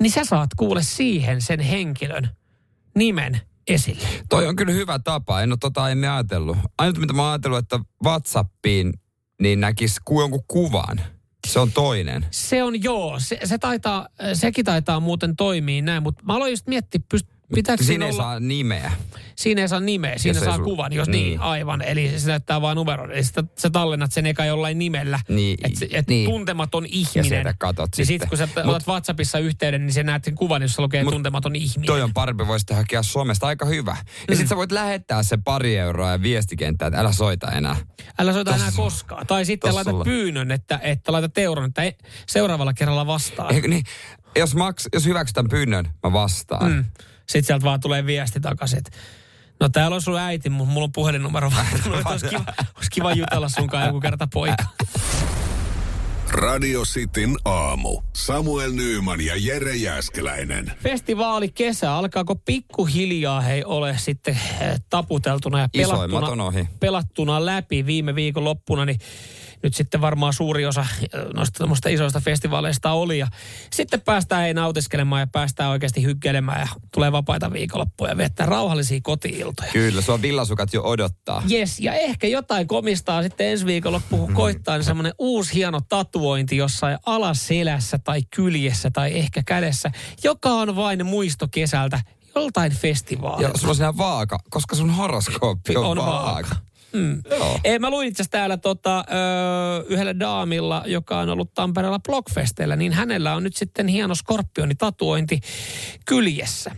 niin 0.00 0.10
sä 0.10 0.24
saat 0.24 0.50
kuule 0.56 0.82
siihen 0.82 1.42
sen 1.42 1.60
henkilön 1.60 2.28
nimen 2.96 3.40
esille. 3.68 4.08
Toi 4.28 4.46
on 4.46 4.56
kyllä 4.56 4.72
hyvä 4.72 4.98
tapa, 4.98 5.42
en 5.42 5.52
ole 5.52 5.58
tota 5.60 5.82
aiemmin 5.82 6.10
ajatellut. 6.10 6.56
Ainut 6.78 6.98
mitä 6.98 7.12
mä 7.12 7.22
oon 7.22 7.30
ajatellut, 7.30 7.58
että 7.58 7.80
Whatsappiin 8.04 8.92
niin 9.42 9.60
näkisi 9.60 10.00
ku- 10.04 10.20
jonkun 10.20 10.44
kuvan. 10.48 11.00
Se 11.48 11.60
on 11.60 11.72
toinen. 11.72 12.26
Se 12.30 12.62
on 12.62 12.82
joo, 12.82 13.20
se, 13.20 13.38
se 13.44 13.58
taitaa, 13.58 14.08
sekin 14.32 14.64
taitaa 14.64 15.00
muuten 15.00 15.36
toimia 15.36 15.82
näin, 15.82 16.02
mutta 16.02 16.24
mä 16.24 16.34
aloin 16.34 16.52
just 16.52 16.66
miettiä, 16.66 17.00
pyst, 17.08 17.26
pitääkö 17.54 17.84
Siinä 17.84 17.86
siinä 17.92 18.06
ei 18.06 18.12
olla, 18.12 18.22
saa 18.22 18.40
nimeä. 18.40 18.92
siinä 19.36 19.62
ei 19.62 19.68
saa 19.68 19.80
nimeä, 19.80 20.18
siinä 20.18 20.40
saa 20.40 20.56
sul- 20.56 20.64
kuvan, 20.64 20.92
jos 20.92 21.08
niin. 21.08 21.24
niin. 21.24 21.40
aivan, 21.40 21.82
eli 21.82 22.12
se 22.20 22.28
näyttää 22.28 22.60
vaan 22.60 22.76
numeron, 22.76 23.12
eli 23.12 23.24
sitä, 23.24 23.44
sä 23.58 23.70
tallennat 23.70 24.12
sen 24.12 24.26
eka 24.26 24.44
jollain 24.44 24.78
nimellä, 24.78 25.20
Niin, 25.28 25.58
että 25.64 25.86
et 25.92 26.08
niin. 26.08 26.30
tuntematon 26.30 26.84
Ja 26.84 26.88
ihminen. 26.92 27.24
sieltä 27.24 27.54
katot 27.58 27.90
niin 27.96 28.06
sitten. 28.06 28.28
sit 28.28 28.28
kun 28.28 28.38
sä 28.38 28.62
Mut- 28.64 28.70
otat 28.70 28.86
WhatsAppissa 28.88 29.38
yhteyden, 29.38 29.86
niin 29.86 29.92
se 29.94 30.02
näet 30.02 30.24
sen 30.24 30.34
kuvan, 30.34 30.62
jossa 30.62 30.82
lukee 30.82 31.04
Mut 31.04 31.14
tuntematon 31.14 31.56
ihminen. 31.56 31.86
Toi 31.86 32.02
on 32.02 32.14
parempi, 32.14 32.46
voi 32.46 32.58
sitten 32.60 32.76
hakea 32.76 33.02
Suomesta 33.02 33.46
aika 33.46 33.64
hyvä. 33.66 33.96
Ja 34.28 34.36
sit 34.36 34.48
sä 34.48 34.56
voit 34.56 34.72
lähettää 34.72 35.22
se 35.22 35.38
pari 35.44 35.76
euroa 35.76 36.10
ja 36.10 36.22
viestikenttää, 36.22 36.88
että 36.88 37.00
älä 37.00 37.12
soita 37.12 37.50
enää. 37.52 37.76
Älä 38.18 38.32
soita 38.32 38.54
enää 38.54 38.66
Tossa- 38.66 38.76
koskaan. 38.82 39.26
Tai 39.26 39.44
sitten 39.44 39.70
tossa 39.70 39.90
sulla. 39.90 40.04
pyynnön, 40.04 40.50
että, 40.50 40.80
että 40.82 41.12
laitat 41.12 41.38
euron, 41.38 41.64
että 41.64 41.82
seuraavalla 42.26 42.72
kerralla 42.72 43.06
vastaan. 43.06 43.54
Eikö 43.54 43.68
niin? 43.68 43.82
Jos, 44.36 44.54
maks, 44.54 44.88
jos 44.92 45.04
hyväksytän 45.06 45.48
pyynnön, 45.48 45.84
mä 46.02 46.12
vastaan. 46.12 46.72
Mm. 46.72 46.84
Sitten 47.28 47.44
sieltä 47.44 47.64
vaan 47.64 47.80
tulee 47.80 48.06
viesti 48.06 48.40
takaisin, 48.40 48.78
että 48.78 48.90
no 49.60 49.68
täällä 49.68 49.94
on 49.94 50.02
sun 50.02 50.18
äiti, 50.18 50.50
mutta 50.50 50.72
mulla 50.72 50.84
on 50.84 50.92
puhelinnumero 50.92 51.52
vaihtunut. 51.56 52.06
olisi, 52.06 52.28
kiva, 52.28 52.44
olisi 52.76 52.90
kiva 52.90 53.12
jutella 53.12 53.48
sunkaan 53.48 53.86
joku 53.86 54.00
kerta 54.00 54.28
poika. 54.32 54.64
Radio 56.30 56.82
Cityn 56.82 57.36
aamu. 57.44 58.00
Samuel 58.16 58.72
Nyyman 58.72 59.20
ja 59.20 59.34
Jere 59.36 59.76
Jäskeläinen. 59.76 60.72
Festivaali 60.82 61.48
kesä, 61.48 61.94
alkaako 61.94 62.36
pikkuhiljaa 62.36 63.40
hei 63.40 63.64
ole 63.64 63.98
sitten 63.98 64.40
eh, 64.60 64.80
taputeltuna 64.90 65.60
ja 65.60 65.68
pelattuna, 65.76 66.52
pelattuna 66.80 67.46
läpi 67.46 67.86
viime 67.86 68.14
viikon 68.14 68.44
loppuna, 68.44 68.84
niin 68.84 68.98
nyt 69.62 69.74
sitten 69.74 70.00
varmaan 70.00 70.32
suuri 70.32 70.66
osa 70.66 70.86
eh, 71.02 71.66
noista 71.66 71.88
isoista 71.88 72.20
festivaaleista 72.20 72.90
oli. 72.92 73.18
Ja 73.18 73.26
sitten 73.72 74.00
päästään 74.00 74.46
ei 74.46 74.54
nautiskelemaan 74.54 75.20
ja 75.20 75.26
päästään 75.26 75.70
oikeasti 75.70 76.02
hykkeilemään 76.02 76.60
ja 76.60 76.68
tulee 76.94 77.12
vapaita 77.12 77.52
viikonloppuja 77.52 78.10
ja 78.10 78.16
viettää 78.16 78.46
rauhallisia 78.46 79.00
kotiiltoja. 79.02 79.72
Kyllä, 79.72 80.00
sua 80.00 80.22
villasukat 80.22 80.72
jo 80.72 80.82
odottaa. 80.84 81.42
Yes, 81.50 81.80
ja 81.80 81.92
ehkä 81.92 82.26
jotain 82.26 82.68
komistaa 82.68 83.22
sitten 83.22 83.46
ensi 83.46 83.66
viikonloppuun, 83.66 84.26
kun 84.26 84.34
koittaa 84.34 84.76
niin 84.76 84.84
semmoinen 84.84 85.12
uusi 85.18 85.54
hieno 85.54 85.80
tatuointi 85.88 86.56
jossain 86.56 86.98
alaselässä 87.06 87.98
tai 88.04 88.22
kyljessä 88.36 88.90
tai 88.90 89.18
ehkä 89.18 89.42
kädessä, 89.46 89.90
joka 90.24 90.50
on 90.50 90.76
vain 90.76 91.06
muisto 91.06 91.48
kesältä 91.50 92.00
joltain 92.34 92.72
festivaalilta. 92.72 93.52
Ja 93.52 93.58
sulla 93.58 93.70
on 93.70 93.76
siinä 93.76 93.96
vaaka, 93.96 94.38
koska 94.50 94.76
sun 94.76 94.90
horoskooppi 94.90 95.76
on, 95.76 95.84
On 95.84 95.96
vaaka. 95.96 96.26
vaaka. 96.26 96.56
Mm. 96.92 97.22
Joo. 97.30 97.60
Ei, 97.64 97.78
mä 97.78 97.90
luin 97.90 98.08
itse 98.08 98.24
täällä 98.30 98.56
tota, 98.56 98.98
ö, 98.98 99.84
yhdellä 99.88 100.18
daamilla, 100.18 100.82
joka 100.86 101.18
on 101.18 101.28
ollut 101.28 101.54
Tampereella 101.54 101.98
Blockfesteillä, 101.98 102.76
niin 102.76 102.92
hänellä 102.92 103.34
on 103.34 103.42
nyt 103.42 103.56
sitten 103.56 103.88
hieno 103.88 104.14
skorpionitatuointi 104.14 105.40
kyljessä. 106.04 106.70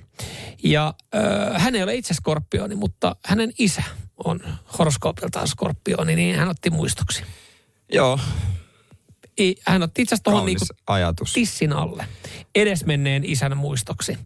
Ja 0.65 0.95
ö, 1.15 1.19
hän 1.59 1.75
ei 1.75 1.83
ole 1.83 1.95
itse 1.95 2.15
skorpioni, 2.15 2.75
mutta 2.75 3.17
hänen 3.25 3.53
isä 3.59 3.83
on 4.25 4.41
horoskoopiltaan 4.79 5.49
skorpioni, 5.49 6.17
niin 6.17 6.37
hän 6.37 6.49
otti 6.49 6.71
muistoksi. 6.71 7.23
Joo. 7.93 8.19
I, 9.41 9.55
hän 9.67 9.83
otti 9.83 10.03
itse 10.03 10.15
asiassa 10.15 10.45
niinku 10.45 10.65
ajatus. 10.87 11.33
tissin 11.33 11.73
alle. 11.73 12.07
Edesmenneen 12.55 13.25
isän 13.25 13.57
muistoksi. 13.57 14.19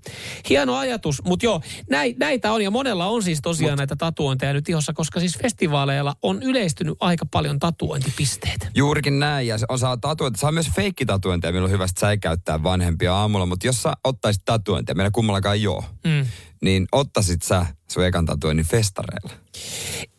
Hieno 0.49 0.77
ajatus, 0.77 1.25
mutta 1.25 1.47
joo, 1.47 1.61
näi, 1.91 2.15
näitä 2.19 2.53
on 2.53 2.63
ja 2.63 2.71
monella 2.71 3.07
on 3.07 3.23
siis 3.23 3.41
tosiaan 3.43 3.73
Mut. 3.73 3.79
näitä 3.79 3.97
tatuointeja 3.97 4.53
nyt 4.53 4.69
ihossa, 4.69 4.93
koska 4.93 5.21
siis 5.21 5.39
festivaaleilla 5.43 6.15
on 6.23 6.43
yleistynyt 6.43 6.97
aika 7.01 7.27
paljon 7.31 7.59
tatuointipisteet. 7.59 8.69
Juurikin 8.75 9.19
näin, 9.19 9.47
ja 9.47 9.59
se 9.59 9.67
osaa 9.69 9.97
tatuointia. 9.97 10.41
Saa 10.41 10.53
myös 10.53 10.71
feikkitatuointeja, 10.77 11.53
milloin 11.53 11.71
on 11.71 11.75
hyvä 11.75 11.85
että 11.85 12.01
säikäyttää 12.01 12.63
vanhempia 12.63 13.15
aamulla, 13.17 13.47
mutta 13.47 13.67
jos 13.67 13.83
sä 13.83 13.93
ottaisit 14.05 14.45
tatuointia, 14.45 14.95
meillä 14.95 15.11
kummallakaan 15.11 15.63
joo, 15.63 15.85
Mm. 16.05 16.27
niin 16.63 16.87
ottaisit 16.93 17.43
sä 17.43 17.67
sun 17.95 18.07
ekan 18.07 18.27
tatuoinnin 18.27 18.67
festareilla. 18.67 19.31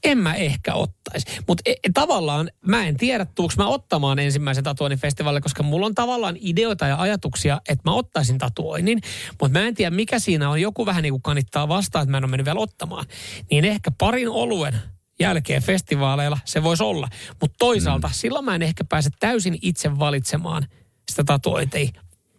En 0.04 0.18
mä 0.18 0.34
ehkä 0.34 0.74
ottaisi. 0.74 1.28
Mutta 1.48 1.62
e, 1.66 1.76
tavallaan 1.94 2.50
mä 2.66 2.88
en 2.88 2.98
tiedä, 2.98 3.26
tuuks 3.26 3.58
mä 3.58 3.68
ottamaan 3.68 4.20
ensimmäisen 4.20 4.64
tatuoinnin 4.64 5.00
festivaalille, 5.00 5.42
koska 5.42 5.64
mulla 5.64 5.86
on 5.86 5.96
tavallaan 5.96 6.38
ideoita 6.40 6.88
ja 6.88 7.02
ajatuksia, 7.02 7.62
että 7.70 7.90
mä 7.90 7.96
ottaisin 7.96 8.38
tatuoinnin. 8.38 9.02
Mutta 9.42 9.60
mä 9.60 9.68
en 9.68 9.76
tiedä, 9.76 9.96
mikä 9.96 10.20
siinä 10.20 10.50
on. 10.50 10.62
Joku 10.62 10.86
vähän 10.86 11.04
niin 11.04 11.14
kuin 11.14 11.22
kanittaa 11.22 11.68
vastaan, 11.68 12.04
että 12.04 12.12
mä 12.12 12.18
en 12.18 12.24
ole 12.24 12.32
mennyt 12.32 12.46
vielä 12.46 12.60
ottamaan. 12.60 13.06
Niin 13.52 13.66
ehkä 13.66 13.92
parin 13.98 14.30
oluen 14.30 14.76
jälkeen 15.20 15.64
festivaaleilla 15.64 16.40
se 16.46 16.64
voisi 16.64 16.84
olla. 16.84 17.08
Mutta 17.42 17.56
toisaalta 17.60 18.08
mm. 18.08 18.14
silloin 18.14 18.46
mä 18.46 18.56
en 18.56 18.62
ehkä 18.62 18.84
pääse 18.84 19.10
täysin 19.20 19.58
itse 19.62 20.00
valitsemaan 20.00 20.68
sitä 21.12 21.24
tatuointia. 21.24 21.90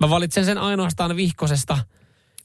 Mä 0.01 0.11
valitsen 0.11 0.45
sen 0.45 0.59
ainoastaan 0.59 1.16
vihkosesta, 1.16 1.78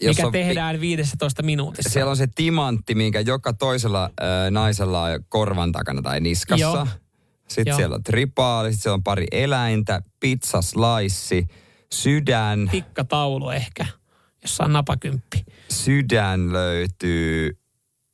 Jos 0.02 0.18
mikä 0.18 0.26
on 0.28 0.32
tehdään 0.32 0.82
15 0.82 1.43
minuutissa. 1.43 1.89
Siellä 1.89 2.10
on 2.10 2.18
se 2.18 2.28
timantti, 2.36 2.95
minkä 2.95 3.20
joka 3.20 3.54
toisella 3.54 4.04
äh, 4.04 4.52
naisella 4.52 5.04
on 5.04 5.24
korvan 5.30 5.72
takana 5.72 6.02
tai 6.02 6.20
niskassa. 6.20 6.62
Joo. 6.66 6.88
Sitten 7.47 7.72
Joo. 7.72 7.78
siellä 7.78 7.95
on 7.95 8.04
tripaali, 8.04 8.70
sitten 8.72 8.84
siellä 8.84 8.95
on 8.95 9.04
pari 9.04 9.26
eläintä, 9.32 10.02
pizzaslice, 10.20 11.47
sydän. 11.93 12.70
Pikkataulu 12.72 13.49
ehkä, 13.49 13.86
jossa 14.41 14.64
on 14.64 14.74
napakymppi. 14.74 15.43
Sydän 15.70 16.54
löytyy, 16.54 17.58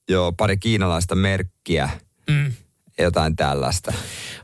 joo, 0.09 0.31
pari 0.31 0.57
kiinalaista 0.57 1.15
merkkiä, 1.15 1.89
Mm. 2.29 2.53
Jotain 3.03 3.35
tällaista. 3.35 3.93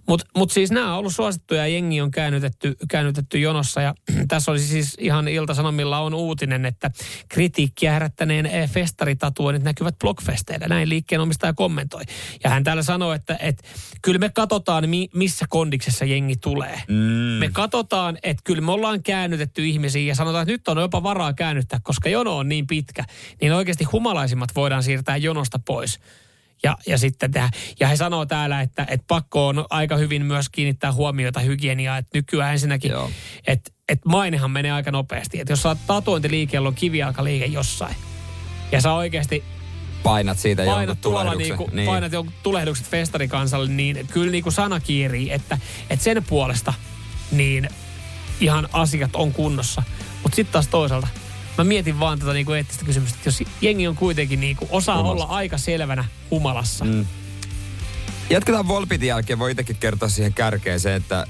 Mutta 0.08 0.26
mut 0.36 0.51
siis 0.51 0.72
nämä 0.72 0.93
on 0.93 0.99
ollut 0.99 1.16
suosittuja 1.16 1.62
ja 1.62 1.68
jengi 1.68 2.01
on 2.01 2.12
käännytetty, 2.12 2.76
käännytetty 2.89 3.39
jonossa. 3.39 3.82
Ja 3.82 3.93
tässä 4.28 4.51
olisi 4.51 4.68
siis 4.68 4.95
ihan 4.99 5.28
Ilta-Sanomilla 5.28 5.99
on 5.99 6.14
uutinen, 6.14 6.66
että 6.66 6.91
kritiikkiä 7.30 7.93
herättäneen 7.93 8.45
eh, 8.45 8.70
festaritatuoinnit 8.70 9.64
näkyvät 9.64 9.99
blogfesteillä. 9.99 10.68
Näin 10.68 10.89
liikkeenomistaja 10.89 11.54
kommentoi. 11.54 12.01
Ja 12.43 12.49
hän 12.49 12.64
täällä 12.64 12.84
sanoo, 12.84 13.14
että, 13.14 13.38
että 13.39 13.64
kyllä 14.01 14.20
me 14.20 14.30
katsotaan, 14.30 14.89
mi, 14.89 15.10
missä 15.14 15.45
kondiksessa 15.49 16.06
jengi 16.06 16.36
tulee. 16.36 16.82
Mm. 16.88 16.95
Me 17.39 17.49
katsotaan, 17.54 18.18
että 18.24 18.41
kyllä 18.43 18.62
me 18.62 18.72
ollaan 18.72 19.04
käännytetty 19.04 19.66
ihmisiä 19.66 20.01
ja 20.01 20.16
sanotaan, 20.16 20.41
että 20.41 20.51
nyt 20.51 20.68
on 20.68 20.78
jopa 20.78 21.04
varaa 21.04 21.34
käännyttää, 21.34 21.80
koska 21.84 22.10
jono 22.10 22.38
on 22.38 22.49
niin 22.49 22.68
pitkä. 22.68 23.04
Niin 23.41 23.54
oikeasti 23.54 23.84
humalaisimmat 23.84 24.49
voidaan 24.56 24.84
siirtää 24.84 25.18
jonosta 25.18 25.60
pois. 25.66 25.99
Ja, 26.64 26.78
ja 26.88 26.97
sitten 26.97 27.32
tehdä. 27.32 27.49
Ja 27.80 27.88
he 27.88 27.95
sanoo 27.95 28.26
täällä, 28.26 28.61
että, 28.61 28.86
että 28.89 29.05
pakko 29.07 29.47
on 29.47 29.66
aika 29.70 29.97
hyvin 29.97 30.26
myös 30.26 30.49
kiinnittää 30.49 30.91
huomiota 30.91 31.39
hygieniaan. 31.39 31.99
Että 31.99 32.18
nykyään 32.18 32.51
ensinnäkin, 32.51 32.91
Joo. 32.91 33.11
että, 33.47 33.72
että 33.89 34.09
mainehan 34.09 34.51
menee 34.51 34.72
aika 34.72 34.91
nopeasti. 34.91 35.39
Että 35.39 35.53
jos 35.53 35.61
sä 35.61 35.70
oot 35.70 35.78
tatuointiliikeellä 35.88 36.68
on 36.68 36.76
kivijalkaliike 36.76 37.45
jossain. 37.45 37.95
Ja 38.72 38.82
sä 38.82 38.93
oikeasti 38.93 39.43
Painat 40.03 40.39
siitä 40.39 40.66
painat 40.66 40.88
jonkun 40.88 40.97
tuolla 40.97 41.36
niinku, 41.36 41.70
niin. 41.74 41.86
painat 41.86 42.11
jonkun 42.11 42.34
tulehdukset 42.43 42.88
festarikansalle, 42.88 43.70
niin 43.70 44.07
kyllä 44.07 44.32
niinku 44.32 44.51
sana 44.51 44.80
kiirii, 44.80 45.32
että, 45.32 45.57
että 45.89 46.03
sen 46.03 46.24
puolesta 46.24 46.74
niin 47.32 47.70
ihan 48.39 48.70
asiat 48.74 49.16
on 49.16 49.34
kunnossa. 49.34 49.84
Mutta 50.24 50.36
sitten 50.36 50.53
taas 50.53 50.68
toisaalta, 50.68 51.07
mä 51.58 51.64
mietin 51.64 51.99
vaan 51.99 52.20
tätä 52.20 52.34
niinku 52.34 52.51
eettistä 52.54 52.86
kysymystä, 52.86 53.16
että 53.18 53.28
jos 53.28 53.43
jengi 53.62 53.88
on 53.88 53.95
kuitenkin 53.95 54.39
niinku, 54.39 54.68
osaa 54.72 54.97
Humalassa. 54.97 55.26
olla 55.26 55.36
aika 55.36 55.58
selvänä 55.58 56.06
humalassa. 56.32 56.86
Mm. 56.86 57.06
Jatketaan 58.30 58.68
Volpitin 58.68 59.08
jälkeen. 59.08 59.39
Voi 59.39 59.51
itsekin 59.51 59.76
kertoa 59.76 60.10
siihen 60.10 60.34
kärkeen 60.34 60.80
se, 60.80 60.95
että 60.95 61.26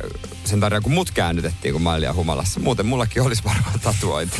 sen 0.45 0.59
takia 0.59 0.81
kun 0.81 0.91
mut 0.93 1.11
käännytettiin, 1.11 1.73
kun 1.73 1.81
mä 1.81 1.93
olin 1.93 2.15
humalassa. 2.15 2.59
Muuten 2.59 2.85
mullakin 2.85 3.21
olisi 3.21 3.43
varmaan 3.43 3.79
tatuointi. 3.79 4.37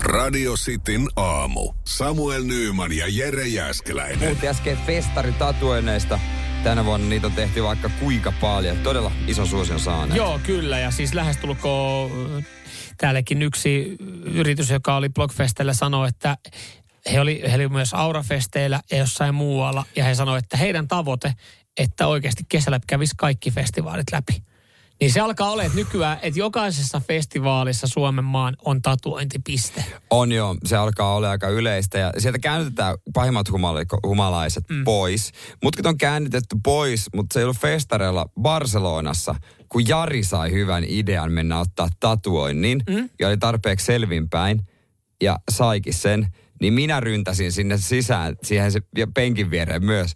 Radio 0.00 0.54
Cityn 0.54 1.08
aamu. 1.16 1.72
Samuel 1.84 2.44
Nyyman 2.44 2.92
ja 2.92 3.06
Jere 3.08 3.46
Jäskeläinen. 3.46 4.18
Puhuttiin 4.18 4.50
äsken 4.50 4.78
festaritatuoinneista. 4.86 6.18
Tänä 6.64 6.84
vuonna 6.84 7.08
niitä 7.08 7.26
on 7.26 7.32
tehty 7.32 7.62
vaikka 7.62 7.90
kuinka 8.00 8.32
paljon. 8.40 8.76
Todella 8.76 9.12
ison 9.26 9.46
suosion 9.46 9.80
saaneet. 9.80 10.16
Joo, 10.16 10.40
kyllä. 10.42 10.78
Ja 10.78 10.90
siis 10.90 11.14
lähestulkoon 11.14 12.36
äh, 12.38 12.44
täälläkin 12.98 13.42
yksi 13.42 13.96
yritys, 14.24 14.70
joka 14.70 14.96
oli 14.96 15.08
Blockfestillä, 15.08 15.72
sanoi, 15.72 16.08
että 16.08 16.36
he 17.12 17.20
oli, 17.20 17.42
he 17.50 17.54
oli 17.54 17.68
myös 17.68 17.94
Aurafesteillä 17.94 18.80
ja 18.90 18.98
jossain 18.98 19.34
muualla. 19.34 19.84
Ja 19.96 20.04
he 20.04 20.14
sanoivat, 20.14 20.44
että 20.44 20.56
heidän 20.56 20.88
tavoite, 20.88 21.34
että 21.76 22.06
oikeasti 22.06 22.44
kesällä 22.48 22.80
kävisi 22.86 23.14
kaikki 23.16 23.50
festivaalit 23.50 24.12
läpi. 24.12 24.42
Niin 25.00 25.12
se 25.12 25.20
alkaa 25.20 25.50
olla, 25.50 25.62
että 25.62 25.76
nykyään, 25.78 26.18
että 26.22 26.40
jokaisessa 26.40 27.00
festivaalissa 27.00 27.86
Suomen 27.86 28.24
maan 28.24 28.56
on 28.64 28.82
tatuointipiste. 28.82 29.84
On 30.10 30.32
joo, 30.32 30.56
se 30.64 30.76
alkaa 30.76 31.14
olla 31.14 31.30
aika 31.30 31.48
yleistä 31.48 31.98
ja 31.98 32.12
sieltä 32.18 32.38
käännytetään 32.38 32.96
pahimmat 33.14 33.48
humala- 33.50 34.06
humalaiset 34.06 34.64
mm. 34.68 34.84
pois. 34.84 35.32
Mutkin 35.62 35.86
on 35.86 35.98
käännytetty 35.98 36.56
pois, 36.64 37.06
mutta 37.14 37.34
se 37.34 37.40
ei 37.40 37.44
ollut 37.44 37.58
festareilla 37.58 38.26
Barcelonassa, 38.40 39.34
kun 39.68 39.88
Jari 39.88 40.24
sai 40.24 40.52
hyvän 40.52 40.84
idean 40.84 41.32
mennä 41.32 41.58
ottaa 41.58 41.88
tatuoinnin 42.00 42.82
mm. 42.90 43.10
ja 43.20 43.28
oli 43.28 43.36
tarpeeksi 43.36 43.86
selvinpäin 43.86 44.62
ja 45.22 45.38
saikin 45.50 45.94
sen, 45.94 46.28
niin 46.60 46.74
minä 46.74 47.00
ryntäsin 47.00 47.52
sinne 47.52 47.78
sisään, 47.78 48.36
siihen 48.42 48.72
se, 48.72 48.80
ja 48.96 49.06
penkin 49.06 49.50
viereen 49.50 49.84
myös, 49.84 50.12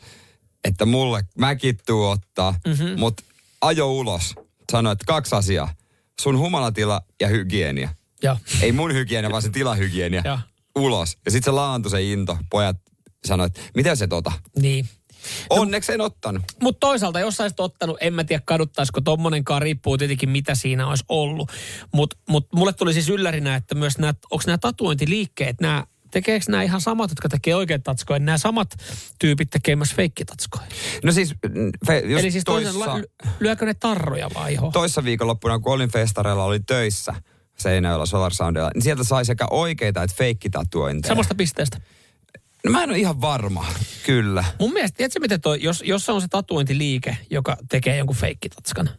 että 0.64 0.86
mulle 0.86 1.24
mäkin 1.38 1.78
tuu 1.86 2.04
ottaa, 2.04 2.54
mm-hmm. 2.66 3.00
mutta 3.00 3.22
ajo 3.60 3.92
ulos. 3.92 4.34
Sanoi, 4.72 4.92
että 4.92 5.04
kaksi 5.06 5.34
asiaa. 5.34 5.74
Sun 6.20 6.38
humalatila 6.38 7.00
ja 7.20 7.28
hygienia. 7.28 7.88
Joo. 8.22 8.36
Ei 8.62 8.72
mun 8.72 8.94
hygienia, 8.94 9.30
vaan 9.30 9.42
se 9.42 9.50
tilahygienia. 9.50 10.22
Joo. 10.24 10.38
Ulos. 10.76 11.18
Ja 11.24 11.30
sitten 11.30 11.52
se 11.52 11.54
laantui 11.54 11.90
se 11.90 12.02
into. 12.02 12.38
Pojat 12.50 12.76
sanoivat, 13.26 13.58
että 13.58 13.70
miten 13.74 13.96
se 13.96 14.06
tota? 14.06 14.32
Niin. 14.60 14.88
Onneksi 15.50 15.92
en 15.92 16.00
ottanut. 16.00 16.42
Mutta 16.62 16.80
toisaalta, 16.80 17.20
jos 17.20 17.36
sä 17.36 17.42
olisit 17.42 17.60
ottanut, 17.60 17.96
en 18.00 18.14
mä 18.14 18.24
tiedä 18.24 18.42
kaduttaisiko 18.44 19.00
tommonenkaan, 19.00 19.62
riippuu 19.62 19.98
tietenkin 19.98 20.30
mitä 20.30 20.54
siinä 20.54 20.88
olisi 20.88 21.04
ollut. 21.08 21.52
Mutta 21.92 22.16
mut 22.28 22.48
mulle 22.52 22.72
tuli 22.72 22.92
siis 22.92 23.08
yllärinä, 23.08 23.54
että 23.54 23.74
myös 23.74 23.98
nämä, 23.98 24.14
onko 24.30 24.42
nämä 24.46 24.58
tatuointiliikkeet, 24.58 25.60
nämä 25.60 25.84
Tekeekö 26.10 26.44
nämä 26.48 26.62
ihan 26.62 26.80
samat, 26.80 27.10
jotka 27.10 27.28
tekee 27.28 27.54
oikeat 27.54 27.82
tatskoja? 27.82 28.18
Nämä 28.18 28.38
samat 28.38 28.68
tyypit 29.18 29.50
tekee 29.50 29.76
myös 29.76 29.94
feikkitatskoja. 29.94 30.66
No 31.04 31.12
siis, 31.12 31.34
fe, 31.86 31.98
just 31.98 32.20
Eli 32.22 32.30
siis 32.30 32.44
toisen, 32.44 32.72
toissa, 32.72 32.94
la- 32.94 33.02
lyökö 33.40 33.66
ne 33.66 33.74
tarroja 33.74 34.30
vai 34.34 34.52
iho? 34.52 34.70
toissa 34.72 35.04
viikonloppuna, 35.04 35.58
kun 35.58 35.72
olin 35.72 35.90
festareilla, 35.90 36.44
oli 36.44 36.60
töissä 36.60 37.14
Seinäjoella 37.58 38.06
Solar 38.06 38.34
Soundilla, 38.34 38.70
niin 38.74 38.82
sieltä 38.82 39.04
sai 39.04 39.24
sekä 39.24 39.46
oikeita 39.50 40.02
että 40.02 40.16
feikkitatuointeja. 40.16 41.08
Samasta 41.08 41.34
pisteestä. 41.34 41.80
No 42.64 42.70
mä 42.72 42.82
en 42.82 42.90
ole 42.90 42.98
ihan 42.98 43.20
varma, 43.20 43.66
kyllä. 44.06 44.44
Mun 44.60 44.72
mielestä, 44.72 44.96
tiedätkö 44.96 45.20
miten 45.20 45.40
toi, 45.40 45.62
jos, 45.62 45.82
jos 45.86 46.08
on 46.08 46.20
se 46.20 46.28
tatuointiliike, 46.28 47.16
joka 47.30 47.56
tekee 47.68 47.96
jonkun 47.96 48.16
feikkitatskan, 48.16 48.90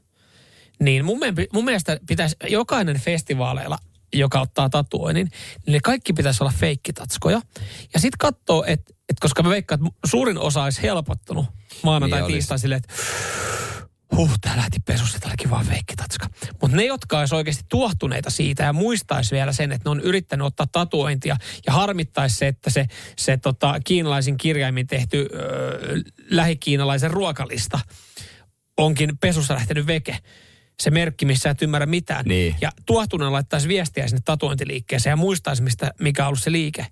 niin 0.80 1.06
mun, 1.06 1.20
mielestä- 1.20 1.46
mun 1.54 1.66
mielestä 1.66 2.00
pitäisi 2.08 2.36
jokainen 2.50 3.00
festivaaleilla, 3.00 3.78
joka 4.14 4.42
ottaa 4.42 4.70
tatuoinnin, 4.70 5.30
niin 5.66 5.74
ne 5.74 5.80
kaikki 5.84 6.14
pitäisi 6.14 6.44
olla 6.44 6.54
feikkitatskoja. 6.58 7.42
Ja 7.94 8.00
sitten 8.00 8.18
katsoo, 8.20 8.64
että 8.68 8.94
et 9.10 9.20
koska 9.20 9.44
mä 9.44 9.50
veikkaan, 9.50 9.88
että 9.88 10.00
suurin 10.06 10.38
osa 10.38 10.64
olisi 10.64 10.82
helpottunut 10.82 11.46
maanantai 11.84 12.22
Niin 12.22 12.32
tiistai 12.32 12.60
silleen, 12.60 12.82
että 12.86 12.94
huh, 14.16 14.32
tää 14.42 14.58
lähti 14.58 14.78
pesusta, 14.86 15.20
tää 15.20 15.30
olikin 15.30 15.50
vaan 15.50 15.66
feikkitatska. 15.66 16.28
Mutta 16.62 16.78
ne, 16.78 16.86
jotka 16.86 17.20
olisi 17.20 17.36
oikeasti 17.36 17.64
tuohtuneita 17.70 18.30
siitä 18.30 18.64
ja 18.64 18.74
muistaisi 18.74 19.36
vielä 19.36 19.52
sen, 19.52 19.72
että 19.72 19.90
ne 19.90 19.92
on 19.92 20.00
yrittänyt 20.00 20.48
ottaa 20.48 20.68
tatuointia 20.68 21.38
ja 21.68 21.74
harmittaisi 21.74 22.36
se, 22.36 22.48
että 22.48 22.70
se, 22.70 22.88
se 23.18 23.38
tota, 23.38 23.80
kiinalaisin 23.84 24.38
kirjaimin 24.38 24.88
tehty 24.88 25.30
öö, 25.34 26.02
lähikiinalaisen 26.30 27.12
ruokalista 27.12 27.80
onkin 28.78 29.18
pesussa 29.18 29.54
lähtenyt 29.54 29.88
veke. 29.88 30.18
Se 30.80 30.90
merkki, 30.90 31.26
missä 31.26 31.50
et 31.50 31.62
ymmärrä 31.62 31.86
mitään. 31.86 32.26
Niin. 32.26 32.56
Ja 32.62 32.72
tuohtuneena 32.86 33.32
laittaisi 33.32 33.68
viestiä 33.68 34.08
sinne 34.08 34.22
tatuointiliikkeeseen 34.26 35.12
ja 35.12 35.18
muistaisi, 35.18 35.64
mistä, 35.64 35.92
mikä 36.00 36.24
on 36.24 36.28
ollut 36.28 36.44
se 36.44 36.52
liike. 36.52 36.86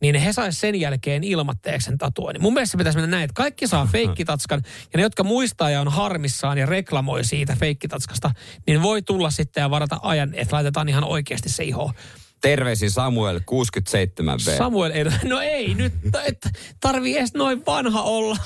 Niin 0.00 0.14
he 0.14 0.32
sais 0.32 0.60
sen 0.60 0.74
jälkeen 0.74 1.24
ilmatteeksi 1.24 1.84
sen 1.84 1.98
tatuoinnin. 1.98 2.42
Mun 2.42 2.54
mielestä 2.54 2.70
se 2.70 2.78
pitäisi 2.78 2.98
mennä 2.98 3.16
näin, 3.16 3.24
että 3.24 3.34
kaikki 3.34 3.66
saa 3.66 3.86
feikkitatskan. 3.92 4.62
Ja 4.92 4.96
ne, 4.96 5.02
jotka 5.02 5.24
muistaa 5.24 5.70
ja 5.70 5.80
on 5.80 5.88
harmissaan 5.88 6.58
ja 6.58 6.66
reklamoi 6.66 7.24
siitä 7.24 7.56
feikkitatskasta, 7.56 8.30
niin 8.66 8.82
voi 8.82 9.02
tulla 9.02 9.30
sitten 9.30 9.60
ja 9.60 9.70
varata 9.70 9.98
ajan, 10.02 10.34
että 10.34 10.56
laitetaan 10.56 10.88
ihan 10.88 11.04
oikeasti 11.04 11.48
se 11.48 11.64
iho. 11.64 11.92
Terveisin 12.40 12.90
Samuel 12.90 13.38
67V. 13.38 14.56
Samuel 14.58 14.90
ei, 14.90 15.04
no 15.28 15.40
ei 15.40 15.74
nyt, 15.74 15.92
et 16.24 16.48
tarvii 16.80 17.16
edes 17.18 17.34
noin 17.34 17.62
vanha 17.66 18.02
olla, 18.02 18.36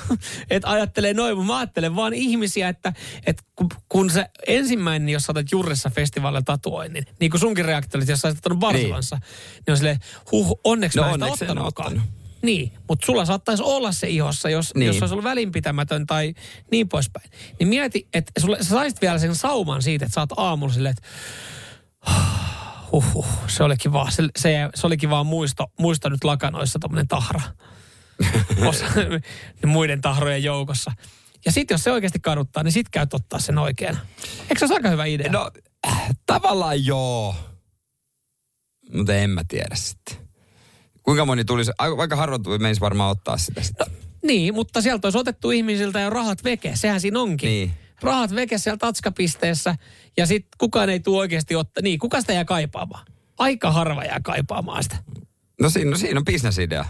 että 0.51 0.70
ajattelee 0.70 1.14
noin, 1.14 1.36
mutta 1.36 1.53
mä 1.53 1.59
ajattelen 1.59 1.97
vaan 1.97 2.14
ihmisiä, 2.14 2.68
että, 2.68 2.92
että 3.26 3.42
kun, 3.57 3.68
kun 3.88 4.11
se 4.11 4.26
ensimmäinen, 4.47 5.09
jos 5.09 5.22
sä 5.22 5.32
otat 5.32 5.53
Jurressa 5.53 5.90
festivaalilla 5.90 6.42
tatuoinnin, 6.42 7.05
niin 7.20 7.30
kuin 7.30 7.40
sunkin 7.40 7.64
reaktio 7.64 7.99
oli, 7.99 8.05
jos 8.09 8.20
sä 8.20 8.28
ottanut 8.28 8.59
Barcelonassa, 8.59 9.16
niin. 9.16 9.62
niin 9.66 9.72
on 9.72 9.76
silleen, 9.76 9.99
huh, 10.32 10.61
onneksi 10.64 10.99
No 10.99 11.03
mä 11.05 11.09
en 11.09 11.22
onneksi 11.22 11.45
ottanutkaan. 11.45 11.88
ottanut. 11.88 12.11
Niin, 12.42 12.72
mutta 12.88 13.07
sulla 13.07 13.24
saattaisi 13.24 13.62
olla 13.62 13.92
se 13.92 14.09
ihossa, 14.09 14.51
jos, 14.51 14.74
niin. 14.74 14.80
Niin. 14.80 14.86
jos 14.86 15.03
olisi 15.03 15.14
ollut 15.14 15.24
välinpitämätön 15.24 16.07
tai 16.07 16.34
niin 16.70 16.88
poispäin. 16.88 17.30
Niin 17.59 17.68
mieti, 17.68 18.09
että 18.14 18.32
sulle, 18.38 18.57
sä 18.62 18.68
saisit 18.68 19.01
vielä 19.01 19.18
sen 19.18 19.34
sauman 19.34 19.82
siitä, 19.82 20.05
että 20.05 20.14
sä 20.14 20.20
oot 20.20 20.32
aamulla 20.36 20.74
silleen, 20.74 20.95
että 20.99 21.09
Huhhuh, 22.95 23.26
se 23.47 23.64
olikin 23.64 23.92
vaan, 23.92 24.12
se, 24.12 24.22
se, 24.36 24.68
se 24.74 24.86
olikin 24.86 25.11
vaan 25.11 25.26
muisto, 25.26 25.66
muisto 25.78 26.09
nyt 26.09 26.24
lakanoissa 26.24 26.78
tommonen 26.78 27.09
tahra. 27.09 27.40
Osa, 28.68 28.84
ne 29.62 29.66
muiden 29.66 30.01
tahrojen 30.01 30.45
joukossa. 30.45 30.92
Ja 31.45 31.53
sitten 31.53 31.74
jos 31.74 31.84
se 31.84 31.92
oikeasti 31.92 32.20
kaduttaa, 32.20 32.62
niin 32.62 32.72
sit 32.72 32.88
käyt 32.88 33.14
ottaa 33.14 33.38
sen 33.38 33.59
oikein. 33.59 33.97
Eikö 34.40 34.59
se 34.59 34.64
ole 34.64 34.74
aika 34.74 34.88
hyvä 34.88 35.05
idea? 35.05 35.32
No, 35.32 35.51
tavallaan 36.26 36.86
joo. 36.86 37.34
Mutta 38.92 39.14
en 39.14 39.30
mä 39.30 39.42
tiedä 39.49 39.74
sitten. 39.74 40.16
Kuinka 41.03 41.24
moni 41.24 41.45
tulisi, 41.45 41.72
aika- 41.78 42.38
tuli- 42.42 42.59
menisi 42.59 42.80
varmaan 42.80 43.11
ottaa 43.11 43.36
sitä 43.36 43.62
sitten. 43.62 43.86
Niin, 44.22 44.55
mutta 44.55 44.82
sieltä 44.82 45.07
olisi 45.07 45.18
otettu 45.18 45.51
ihmisiltä 45.51 46.01
jo 46.01 46.11
rahat 46.11 46.45
veke. 46.45 46.72
Sehän 46.74 47.01
siinä 47.01 47.20
onkin. 47.20 47.49
Niin. 47.49 47.72
Rahat 48.03 48.34
veke 48.34 48.59
siellä 48.59 48.78
tatskapisteessä 48.78 49.76
ja 50.16 50.26
sitten 50.26 50.51
kukaan 50.59 50.90
ei 50.90 51.01
tule 51.01 51.18
oikeasti 51.18 51.57
ottaa. 51.57 51.82
Niin, 51.82 51.99
kuka 51.99 52.20
sitä 52.20 52.32
jää 52.32 52.45
kaipaamaan? 52.45 53.07
Aika 53.38 53.70
harva 53.70 54.05
jää 54.05 54.20
kaipaamaan 54.24 54.82
sitä. 54.82 54.97
No 55.61 55.70
siinä, 55.70 55.90
no 55.90 55.97
siinä 55.97 56.18
on 56.18 56.24
bisnesidea. 56.24 56.84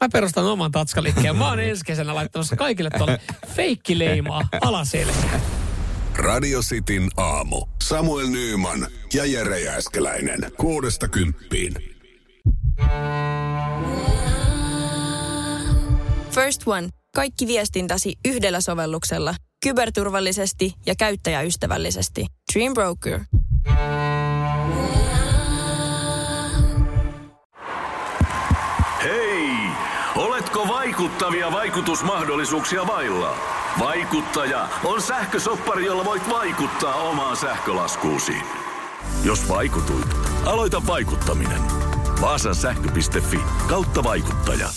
Mä 0.00 0.08
perustan 0.12 0.44
oman 0.44 0.72
tatskaliikkeen. 0.72 1.36
Mä 1.36 1.48
oon 1.48 1.60
ensi 1.60 1.84
kesänä 1.84 2.14
laittamassa 2.14 2.56
kaikille 2.56 2.90
tuolle 2.90 3.20
feikkileimaa 3.46 4.48
alaselkään. 4.60 5.40
Radio 6.16 6.60
Cityn 6.60 7.08
aamu. 7.16 7.66
Samuel 7.82 8.26
Nyyman 8.26 8.86
ja 9.14 9.24
Jere 9.24 9.60
Jääskeläinen. 9.60 10.40
Kuudesta 10.58 11.08
kymppiin. 11.08 11.74
First 16.30 16.62
One. 16.66 16.88
Kaikki 17.14 17.46
viestintäsi 17.46 18.18
yhdellä 18.24 18.60
sovelluksella. 18.60 19.34
Kyberturvallisesti 19.62 20.74
ja 20.86 20.94
käyttäjäystävällisesti. 20.98 22.26
Dream 22.54 22.74
Broker. 22.74 23.20
Hei! 29.02 29.50
Oletko 30.16 30.68
vaikuttavia 30.68 31.52
vaikutusmahdollisuuksia 31.52 32.86
vailla? 32.86 33.36
Vaikuttaja 33.78 34.68
on 34.84 35.02
sähkösoppari, 35.02 35.84
jolla 35.84 36.04
voit 36.04 36.30
vaikuttaa 36.30 36.94
omaan 36.94 37.36
sähkölaskuusi. 37.36 38.36
Jos 39.24 39.48
vaikutuit, 39.48 40.16
aloita 40.44 40.82
vaikuttaminen. 40.86 41.60
Vaasan 42.20 42.54
sähkö.fi 42.54 43.40
kautta 43.68 44.04
vaikuttaja. 44.04 44.68